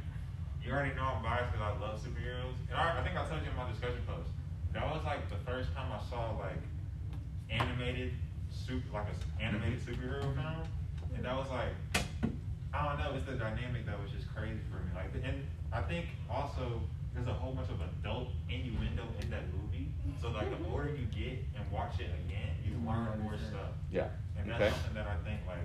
you 0.65 0.73
already 0.73 0.95
know 0.95 1.03
I'm 1.03 1.23
biased 1.23 1.53
because 1.53 1.75
I 1.75 1.81
love 1.81 2.01
superheroes, 2.01 2.55
and 2.71 2.77
I, 2.77 3.01
I 3.01 3.05
think 3.05 3.17
I 3.17 3.27
told 3.29 3.43
you 3.43 3.51
in 3.51 3.57
my 3.57 3.69
discussion 3.71 4.01
post. 4.07 4.31
That 4.73 4.87
was 4.87 5.05
like 5.05 5.29
the 5.29 5.37
first 5.45 5.75
time 5.75 5.93
I 5.93 6.01
saw 6.09 6.33
like 6.39 6.63
animated 7.51 8.13
super, 8.51 8.81
like 8.95 9.09
an 9.09 9.45
animated 9.45 9.81
mm-hmm. 9.81 9.93
superhero 9.93 10.23
film, 10.23 10.65
and 11.15 11.25
that 11.25 11.37
was 11.37 11.49
like, 11.51 11.75
I 12.73 12.89
don't 12.89 12.99
know, 12.99 13.13
it's 13.17 13.27
the 13.27 13.35
dynamic 13.35 13.85
that 13.87 14.01
was 14.01 14.11
just 14.11 14.33
crazy 14.35 14.61
for 14.71 14.79
me. 14.81 14.91
Like, 14.95 15.13
and 15.23 15.45
I 15.73 15.83
think 15.83 16.07
also 16.31 16.81
there's 17.15 17.29
a 17.29 17.33
whole 17.35 17.53
bunch 17.53 17.69
of 17.71 17.81
adult 17.81 18.29
innuendo 18.49 19.03
in 19.21 19.31
that 19.31 19.45
movie. 19.53 19.89
So 20.21 20.31
like 20.31 20.51
the 20.51 20.65
older 20.71 20.89
you 20.95 21.07
get 21.07 21.45
and 21.57 21.71
watch 21.71 22.01
it 22.01 22.11
again, 22.27 22.51
you 22.65 22.73
learn 22.87 23.21
more 23.23 23.37
stuff. 23.37 23.73
Yeah. 23.91 24.09
And 24.39 24.51
that's 24.51 24.63
Okay. 24.63 24.71
something 24.73 24.95
that 24.95 25.07
I 25.07 25.17
think 25.29 25.41
like 25.47 25.59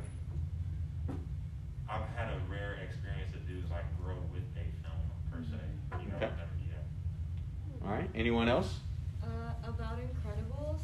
I've 1.89 2.08
had 2.16 2.34
a 2.34 2.39
rare 2.52 2.76
experience 2.84 3.32
to 3.32 3.39
do 3.52 3.60
is 3.60 3.70
like 3.72 3.86
grow 4.04 4.16
with 4.34 4.43
a 4.60 4.66
film 4.84 5.02
per 5.32 5.39
se. 5.43 5.58
You 6.04 6.10
know, 6.10 6.16
Okay. 6.18 6.26
Never, 6.36 6.58
yeah. 6.68 7.88
All 7.88 7.93
right. 7.93 8.10
Anyone 8.14 8.50
else? 8.50 8.80
Uh, 9.24 9.28
about 9.68 10.00
Incredibles, 10.00 10.80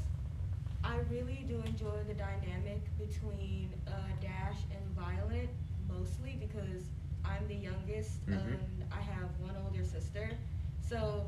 I 0.83 0.97
really 1.11 1.45
do 1.47 1.61
enjoy 1.65 2.03
the 2.07 2.13
dynamic 2.13 2.81
between 2.97 3.69
uh, 3.87 3.91
Dash 4.21 4.57
and 4.71 4.83
Violet, 4.95 5.49
mostly 5.89 6.37
because 6.39 6.83
I'm 7.25 7.47
the 7.47 7.55
youngest 7.55 8.25
Mhm. 8.27 8.37
and 8.53 8.83
I 8.91 9.01
have 9.01 9.29
one 9.41 9.55
older 9.65 9.83
sister. 9.83 10.29
So 10.93 11.25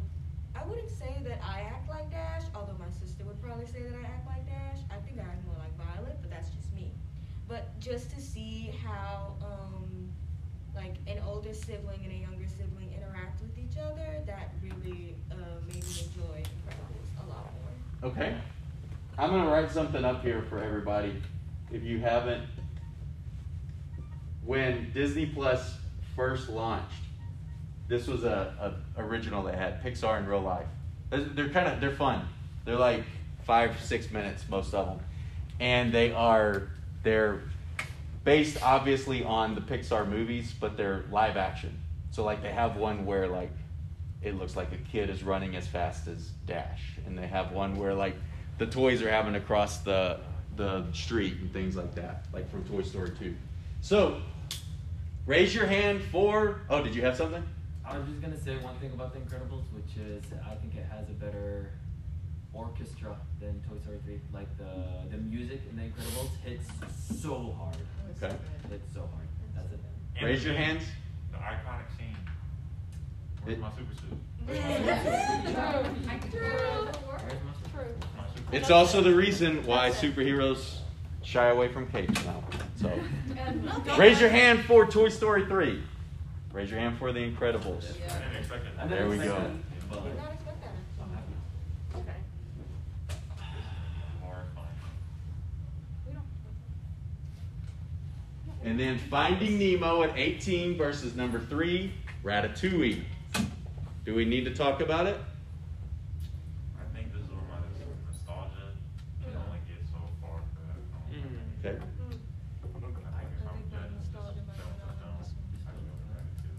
I 0.56 0.64
wouldn't 0.64 0.92
say 0.92 1.16
that 1.24 1.40
I 1.44 1.62
act 1.62 1.90
like 1.90 2.12
Dash, 2.12 2.44
although 2.54 2.78
my 2.78 2.92
sister 3.04 3.24
would 3.26 3.42
probably 3.42 3.66
say 3.66 3.82
that 3.82 3.96
I 3.96 4.06
act 4.06 4.28
like 4.28 4.46
Dash. 4.46 4.78
I 4.92 4.98
think 4.98 5.18
I 5.18 5.24
act 5.24 5.44
more 5.44 5.56
like 5.58 5.76
Violet, 5.76 6.20
but 6.22 6.30
that's 6.30 6.50
just 6.50 6.72
me. 6.76 6.92
But 7.48 7.80
just 7.80 8.12
to 8.12 8.22
see 8.22 8.72
how 8.86 9.34
um, 9.42 10.12
like 10.76 10.94
an 11.08 11.18
older 11.26 11.52
sibling 11.52 12.00
and 12.04 12.14
a 12.14 12.16
younger 12.16 12.48
sibling 12.48 12.94
interact 12.96 13.42
with 13.42 13.58
each 13.58 13.76
other, 13.80 14.22
that 14.28 14.54
really 14.62 15.16
uh, 15.32 15.36
made 15.66 15.84
me 15.84 16.10
enjoy 16.14 16.44
Incredibles 16.44 17.26
a 17.26 17.28
lot 17.28 17.50
more. 18.04 18.12
Okay. 18.12 18.38
I'm 19.18 19.32
going 19.32 19.46
to 19.46 19.50
write 19.50 19.72
something 19.72 20.06
up 20.06 20.22
here 20.22 20.44
for 20.48 20.60
everybody. 20.60 21.20
If 21.72 21.82
you 21.82 21.98
haven't, 21.98 22.44
when 24.44 24.92
Disney 24.94 25.26
Plus 25.26 25.74
first 26.16 26.50
launched, 26.50 26.94
this 27.88 28.08
was 28.08 28.24
a, 28.24 28.74
a 28.98 29.02
original 29.02 29.44
they 29.44 29.56
had 29.56 29.84
Pixar 29.84 30.20
in 30.20 30.26
real 30.28 30.42
life. 30.42 30.68
They're- 31.10 31.50
kind 31.50 31.68
of 31.68 31.80
they're 31.80 31.92
fun. 31.92 32.28
They're 32.66 32.78
like 32.78 33.04
five 33.44 33.80
six 33.82 34.10
minutes 34.12 34.44
most 34.50 34.74
of 34.74 34.88
them, 34.88 35.00
and 35.60 35.94
they 35.94 36.12
are 36.12 36.70
they're 37.04 37.42
based 38.24 38.62
obviously 38.64 39.24
on 39.24 39.54
the 39.54 39.62
Pixar 39.62 40.08
movies, 40.10 40.54
but 40.60 40.76
they're 40.78 41.06
live 41.12 41.38
action. 41.38 41.78
So 42.12 42.24
like 42.24 42.42
they 42.42 42.52
have 42.52 42.76
one 42.76 43.06
where 43.06 43.28
like 43.28 43.52
it 44.22 44.36
looks 44.36 44.56
like 44.56 44.72
a 44.72 44.78
kid 44.78 45.10
is 45.12 45.24
running 45.24 45.56
as 45.56 45.68
fast 45.68 46.08
as 46.08 46.32
Dash, 46.48 46.82
and 47.06 47.16
they 47.18 47.28
have 47.28 47.52
one 47.52 47.76
where 47.76 47.94
like 47.94 48.16
the 48.58 48.66
toys 48.66 49.02
are 49.04 49.10
having 49.12 49.34
to 49.34 49.40
cross 49.40 49.78
the 49.80 50.20
the 50.56 50.86
street 50.94 51.34
and 51.40 51.52
things 51.54 51.76
like 51.76 51.94
that, 51.96 52.26
like 52.34 52.50
from 52.50 52.64
Toy 52.64 52.82
Story 52.82 53.12
2. 53.20 53.36
So, 53.82 54.22
raise 55.26 55.54
your 55.54 55.66
hand 55.66 56.02
for. 56.02 56.62
Oh, 56.70 56.82
did 56.82 56.96
you 56.96 57.02
have 57.02 57.18
something? 57.18 57.44
I 57.88 57.98
was 57.98 58.08
just 58.08 58.22
gonna 58.22 58.40
say 58.40 58.58
one 58.58 58.76
thing 58.80 58.92
about 58.92 59.14
The 59.14 59.20
Incredibles, 59.20 59.64
which 59.74 59.96
is 59.98 60.24
I 60.50 60.56
think 60.56 60.76
it 60.76 60.86
has 60.92 61.08
a 61.10 61.14
better 61.14 61.70
orchestra 62.54 63.16
than 63.40 63.62
Toy 63.70 63.78
Story 63.84 64.00
3. 64.06 64.20
Like 64.34 64.58
the 64.58 65.08
the 65.12 65.18
music 65.18 65.62
in 65.70 65.76
The 65.78 65.84
Incredibles 65.84 66.30
hits 66.44 66.68
so 67.22 67.56
hard. 67.58 67.76
Okay. 68.18 68.36
Hits 68.70 68.94
so 68.94 69.02
hard. 69.02 69.28
That's 69.56 69.72
it. 69.74 69.80
And 70.18 70.26
Raise 70.26 70.42
the 70.44 70.50
your 70.50 70.58
scene, 70.58 70.66
hands. 70.66 70.84
The 71.32 71.38
iconic 71.38 71.98
scene. 71.98 72.16
Where's 73.44 73.58
It- 73.58 73.62
my 73.62 73.70
super 73.72 73.94
suit? 73.94 74.18
Where's 74.46 74.60
my- 76.06 76.16
My 78.18 78.28
super 78.34 78.52
It's 78.52 78.72
also 78.72 79.02
the 79.02 79.14
reason 79.14 79.64
why 79.66 79.90
superheroes 79.92 80.78
shy 81.24 81.48
away 81.48 81.68
from 81.68 81.88
capes 81.88 82.24
now. 82.26 82.44
So, 82.78 82.92
raise 83.98 84.20
your 84.20 84.30
hand 84.30 84.62
for 84.66 84.86
Toy 84.86 85.10
Story 85.10 85.46
3. 85.46 85.82
Raise 86.56 86.72
your 86.72 86.80
hand 86.80 86.98
for 86.98 87.12
The 87.12 87.20
Incredibles. 87.20 87.84
I 87.84 88.20
didn't 88.20 88.36
expect 88.38 88.66
it. 88.66 88.72
I 88.80 88.88
There 88.88 89.10
we 89.10 89.18
go. 89.18 89.24
that, 89.26 89.52
but 89.90 90.04
Did 90.06 90.16
not 90.16 90.32
expect 90.32 90.62
that. 90.62 90.72
I'm 91.04 91.10
happy. 91.10 91.34
Okay. 91.98 92.20
Horrifying. 94.22 94.68
We 96.08 96.14
don't. 96.14 96.24
And 98.64 98.80
then 98.80 98.98
Finding 98.98 99.60
Nemo 99.60 100.04
at 100.04 100.18
18 100.18 100.78
versus 100.78 101.14
number 101.14 101.42
3, 101.42 101.92
Ratatouille. 102.24 103.04
Do 104.06 104.16
we 104.16 104.24
need 104.24 104.46
to 104.46 104.54
talk 104.56 104.80
about 104.80 105.08
it? 105.08 105.18
I 106.80 106.84
think 106.98 107.12
this 107.12 107.22
is 107.22 107.28
where 107.32 107.42
my 107.52 107.58
nostalgia 108.08 108.72
can 109.22 109.36
only 109.36 109.60
get 109.68 109.84
so 109.92 110.00
far 110.22 110.40
for 110.56 110.62
that 110.72 110.80
film. 110.90 111.04
Okay. 111.60 111.76
I 111.76 111.80
think 112.08 112.22
if 112.64 113.44
I'm 113.44 113.60
judging 113.70 114.00
just 114.00 114.14
film 114.16 114.24
for 114.40 114.56
film, 114.56 115.20
I 115.20 115.72
can 115.74 115.84
go 115.84 115.92
for 116.00 116.16
Ratatouille. 116.16 116.54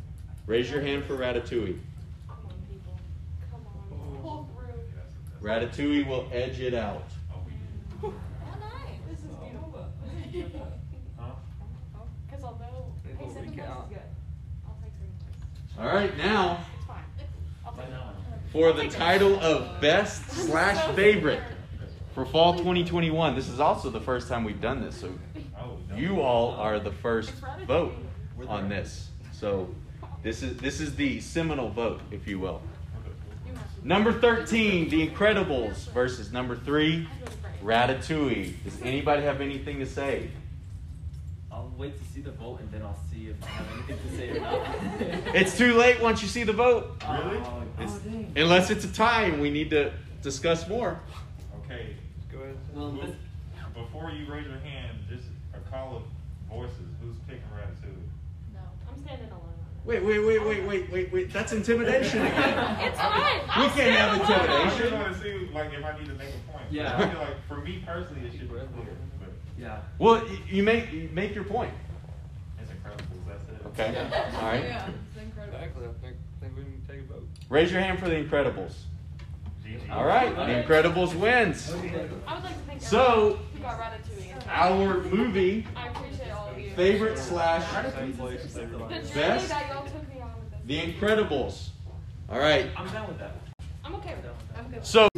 Raise 0.46 0.70
your 0.70 0.80
hand 0.80 1.04
for 1.04 1.16
Ratatouille. 1.16 1.78
Come 2.28 2.38
on, 2.46 2.54
people. 2.70 2.98
Come 3.50 3.66
on. 4.24 4.48
Ratatouille 5.42 6.06
will 6.06 6.28
edge 6.32 6.60
it 6.60 6.74
out. 6.74 7.04
Oh, 7.34 7.42
nice. 8.02 8.12
This 9.10 9.20
is 9.20 9.26
beautiful. 10.30 10.72
Because 12.26 12.44
although, 12.44 12.92
is 13.04 13.50
good. 13.50 13.60
I'll 13.60 13.88
take. 13.90 14.92
All 15.78 15.86
right, 15.86 16.16
now 16.16 16.64
for 18.56 18.72
the 18.72 18.88
title 18.88 19.38
of 19.40 19.80
Best 19.82 20.30
slash 20.30 20.94
Favorite 20.94 21.42
for 22.14 22.24
Fall 22.24 22.54
2021. 22.54 23.34
This 23.34 23.48
is 23.48 23.60
also 23.60 23.90
the 23.90 24.00
first 24.00 24.28
time 24.28 24.44
we've 24.44 24.62
done 24.62 24.80
this, 24.80 24.96
so 24.96 25.12
you 25.94 26.22
all 26.22 26.52
are 26.52 26.78
the 26.78 26.92
first 26.92 27.32
vote 27.66 27.94
on 28.48 28.70
this. 28.70 29.08
So 29.32 29.68
this 30.26 30.42
is 30.42 30.56
this 30.56 30.80
is 30.80 30.96
the 30.96 31.20
seminal 31.20 31.68
vote, 31.70 32.00
if 32.10 32.26
you 32.26 32.40
will. 32.40 32.60
Number 33.84 34.12
13, 34.12 34.88
The 34.88 35.08
Incredibles 35.08 35.88
versus 35.92 36.32
number 36.32 36.56
3, 36.56 37.06
Ratatouille. 37.62 38.54
Does 38.64 38.82
anybody 38.82 39.22
have 39.22 39.40
anything 39.40 39.78
to 39.78 39.86
say? 39.86 40.28
I'll 41.52 41.72
wait 41.78 41.96
to 41.96 42.12
see 42.12 42.22
the 42.22 42.32
vote 42.32 42.58
and 42.58 42.72
then 42.72 42.82
I'll 42.82 42.98
see 43.12 43.28
if 43.28 43.36
I 43.44 43.46
have 43.46 43.66
anything 43.72 43.98
to 43.98 44.16
say 44.16 44.30
or 44.30 44.40
not. 44.40 45.34
It's 45.36 45.56
too 45.56 45.74
late 45.74 46.02
once 46.02 46.20
you 46.22 46.26
see 46.28 46.42
the 46.42 46.52
vote. 46.52 47.00
Really? 47.08 47.36
Oh, 47.36 47.62
oh. 47.78 48.24
Unless 48.34 48.70
it's 48.70 48.84
a 48.84 48.92
tie 48.92 49.26
and 49.26 49.40
we 49.40 49.50
need 49.50 49.70
to 49.70 49.92
discuss 50.22 50.68
more. 50.68 50.98
Okay. 51.64 51.94
Go 52.32 52.40
ahead. 52.40 52.56
Well, 52.74 52.90
Be- 52.90 53.02
this, 53.02 53.14
Before 53.74 54.10
you 54.10 54.26
raise 54.26 54.48
your 54.48 54.58
hand, 54.58 54.98
just 55.08 55.28
a 55.54 55.70
call 55.70 55.98
of 55.98 56.02
voices. 56.50 56.74
Who's 57.00 57.14
picking 57.28 57.44
Ratatouille? 57.54 57.94
No, 58.52 58.60
I'm 58.90 59.00
standing 59.04 59.28
alone 59.28 59.42
on 59.44 59.45
Wait, 59.86 60.04
wait, 60.04 60.18
wait, 60.18 60.44
wait, 60.44 60.64
wait, 60.66 60.90
wait, 60.90 61.12
wait. 61.12 61.32
That's 61.32 61.52
intimidation 61.52 62.26
again. 62.26 62.76
It's 62.80 62.98
fine. 62.98 63.12
We 63.14 63.48
I'll 63.48 63.70
can't 63.70 63.72
stand 63.72 63.94
have 63.94 64.16
alone. 64.16 64.30
I 64.50 64.64
just 64.64 64.80
intimidation. 64.80 64.92
want 65.00 65.14
to 65.14 65.22
see, 65.22 65.48
like, 65.54 65.72
if 65.72 65.84
I 65.84 65.98
need 65.98 66.06
to 66.08 66.14
make 66.14 66.28
a 66.30 66.52
point. 66.52 66.64
Yeah. 66.72 66.96
I 66.98 67.08
feel 67.08 67.20
like, 67.20 67.46
for 67.46 67.58
me 67.58 67.82
personally, 67.86 68.26
it 68.26 68.32
should 68.32 68.40
be 68.40 68.46
clear, 68.48 68.68
but 69.20 69.28
yeah. 69.56 69.78
Well, 70.00 70.26
you 70.48 70.64
make 70.64 70.92
you 70.92 71.08
make 71.12 71.34
your 71.36 71.44
point. 71.44 71.72
it's 72.60 72.70
incredible. 72.72 73.04
That's 73.28 73.44
it. 73.44 73.66
Okay. 73.68 73.92
Yeah. 73.92 74.38
All 74.40 74.42
right. 74.48 74.64
It's 74.64 75.22
incredible. 75.22 75.56
Exactly. 75.56 75.84
I 75.86 76.04
think, 76.04 76.16
think 76.40 76.56
we 76.56 76.62
can 76.64 76.82
take 76.88 77.08
a 77.08 77.12
vote. 77.12 77.28
Raise 77.48 77.70
your 77.70 77.80
hand 77.80 78.00
for 78.00 78.08
the 78.08 78.16
Incredibles. 78.16 78.74
GG. 79.64 79.88
All 79.92 80.04
right. 80.04 80.34
The 80.34 80.64
Incredibles 80.64 81.14
wins. 81.14 81.72
I 81.72 81.76
would 82.34 82.42
like 82.44 82.54
to 82.54 82.60
thank 82.66 82.82
So- 82.82 83.38
everyone 83.38 83.38
who 83.54 83.58
got 83.60 83.80
Ratatouille. 83.80 84.46
Our 84.48 85.00
movie 85.04 85.66
I 86.78 86.82
appreciate 86.82 87.00
all 87.00 87.08
of 87.08 87.16
you. 87.16 87.16
favorite 87.16 87.18
slash 87.18 87.94
Same 87.94 88.12
place, 88.12 88.52
same 88.52 88.72
The 88.72 88.78
Best? 88.78 89.48
that 89.48 89.68
y'all 89.68 89.84
took 89.84 90.14
me 90.14 90.20
on 90.20 90.32
with 90.38 90.50
this. 90.50 90.60
The 90.66 90.92
Incredibles. 90.92 91.68
All 92.28 92.38
right. 92.38 92.68
I'm 92.76 92.88
down 92.92 93.08
with 93.08 93.18
that. 93.18 93.36
I'm 93.84 93.94
okay 93.96 94.14
with 94.14 94.24
that. 94.24 94.34
I'm 94.56 94.70
that. 94.72 94.72
down 94.72 94.72
with 94.72 94.74
that. 94.74 94.86
So. 94.86 95.08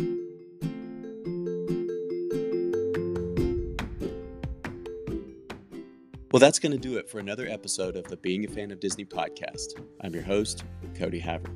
Well, 6.31 6.41
that's 6.41 6.59
going 6.59 6.73
to 6.73 6.79
do 6.79 6.99
it 6.99 7.09
for 7.09 7.19
another 7.21 7.47
episode 7.49 7.97
of 7.97 8.05
the 8.05 8.19
Being 8.19 8.45
a 8.45 8.49
Fan 8.49 8.71
of 8.71 8.81
Disney 8.81 9.07
podcast. 9.07 9.81
I'm 10.03 10.13
your 10.13 10.23
host, 10.23 10.65
Cody 10.95 11.19
Havard. 11.19 11.51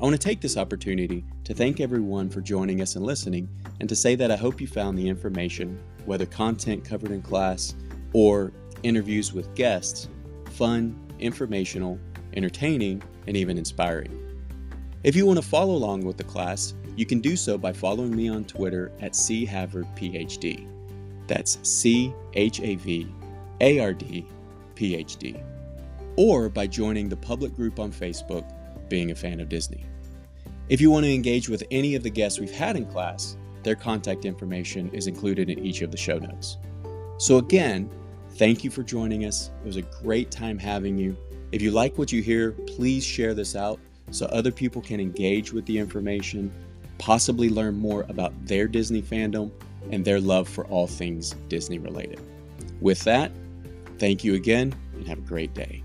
I 0.00 0.04
want 0.04 0.14
to 0.14 0.18
take 0.18 0.40
this 0.40 0.56
opportunity 0.56 1.24
to 1.44 1.52
thank 1.54 1.80
everyone 1.80 2.30
for 2.30 2.40
joining 2.40 2.80
us 2.82 2.94
and 2.94 3.04
listening, 3.04 3.48
and 3.80 3.88
to 3.88 3.96
say 3.96 4.14
that 4.14 4.30
I 4.30 4.36
hope 4.36 4.60
you 4.60 4.68
found 4.68 4.96
the 4.96 5.08
information, 5.08 5.78
whether 6.06 6.24
content 6.24 6.84
covered 6.84 7.10
in 7.10 7.20
class 7.20 7.74
or 8.12 8.52
interviews 8.82 9.32
with 9.32 9.54
guests, 9.54 10.08
fun, 10.50 10.98
informational, 11.18 11.98
entertaining, 12.34 13.02
and 13.26 13.36
even 13.36 13.58
inspiring. 13.58 14.18
If 15.04 15.16
you 15.16 15.26
want 15.26 15.40
to 15.40 15.46
follow 15.46 15.74
along 15.74 16.04
with 16.04 16.16
the 16.16 16.24
class, 16.24 16.74
you 16.96 17.06
can 17.06 17.20
do 17.20 17.36
so 17.36 17.56
by 17.58 17.72
following 17.72 18.14
me 18.14 18.28
on 18.28 18.44
Twitter 18.44 18.92
at 19.00 19.12
CHavardPhD. 19.12 20.68
That's 21.26 21.58
C 21.62 22.12
H 22.34 22.60
A 22.60 22.74
V 22.76 23.12
A 23.60 23.80
R 23.80 23.92
D 23.92 24.26
PhD. 24.74 25.42
Or 26.16 26.48
by 26.48 26.66
joining 26.66 27.08
the 27.08 27.16
public 27.16 27.54
group 27.54 27.78
on 27.78 27.90
Facebook, 27.90 28.44
Being 28.88 29.10
a 29.10 29.14
Fan 29.14 29.40
of 29.40 29.48
Disney. 29.48 29.86
If 30.68 30.80
you 30.80 30.90
want 30.90 31.04
to 31.04 31.12
engage 31.12 31.48
with 31.48 31.64
any 31.70 31.94
of 31.94 32.02
the 32.02 32.10
guests 32.10 32.38
we've 32.38 32.50
had 32.50 32.76
in 32.76 32.86
class, 32.86 33.36
their 33.62 33.74
contact 33.74 34.24
information 34.24 34.90
is 34.92 35.06
included 35.06 35.48
in 35.48 35.64
each 35.64 35.82
of 35.82 35.90
the 35.90 35.96
show 35.96 36.18
notes. 36.18 36.58
So, 37.18 37.38
again, 37.38 37.90
thank 38.34 38.64
you 38.64 38.70
for 38.70 38.82
joining 38.82 39.24
us. 39.24 39.50
It 39.62 39.66
was 39.66 39.76
a 39.76 39.82
great 39.82 40.30
time 40.30 40.58
having 40.58 40.96
you. 40.96 41.16
If 41.52 41.62
you 41.62 41.70
like 41.70 41.98
what 41.98 42.12
you 42.12 42.22
hear, 42.22 42.52
please 42.52 43.04
share 43.04 43.34
this 43.34 43.54
out 43.54 43.78
so 44.10 44.26
other 44.26 44.50
people 44.50 44.82
can 44.82 45.00
engage 45.00 45.52
with 45.52 45.66
the 45.66 45.78
information, 45.78 46.52
possibly 46.98 47.48
learn 47.48 47.76
more 47.76 48.06
about 48.08 48.32
their 48.46 48.68
Disney 48.68 49.02
fandom 49.02 49.50
and 49.90 50.04
their 50.04 50.20
love 50.20 50.48
for 50.48 50.66
all 50.66 50.86
things 50.86 51.34
Disney 51.48 51.78
related. 51.78 52.20
With 52.80 53.02
that, 53.04 53.32
thank 53.98 54.24
you 54.24 54.34
again 54.34 54.74
and 54.94 55.06
have 55.06 55.18
a 55.18 55.22
great 55.22 55.54
day. 55.54 55.82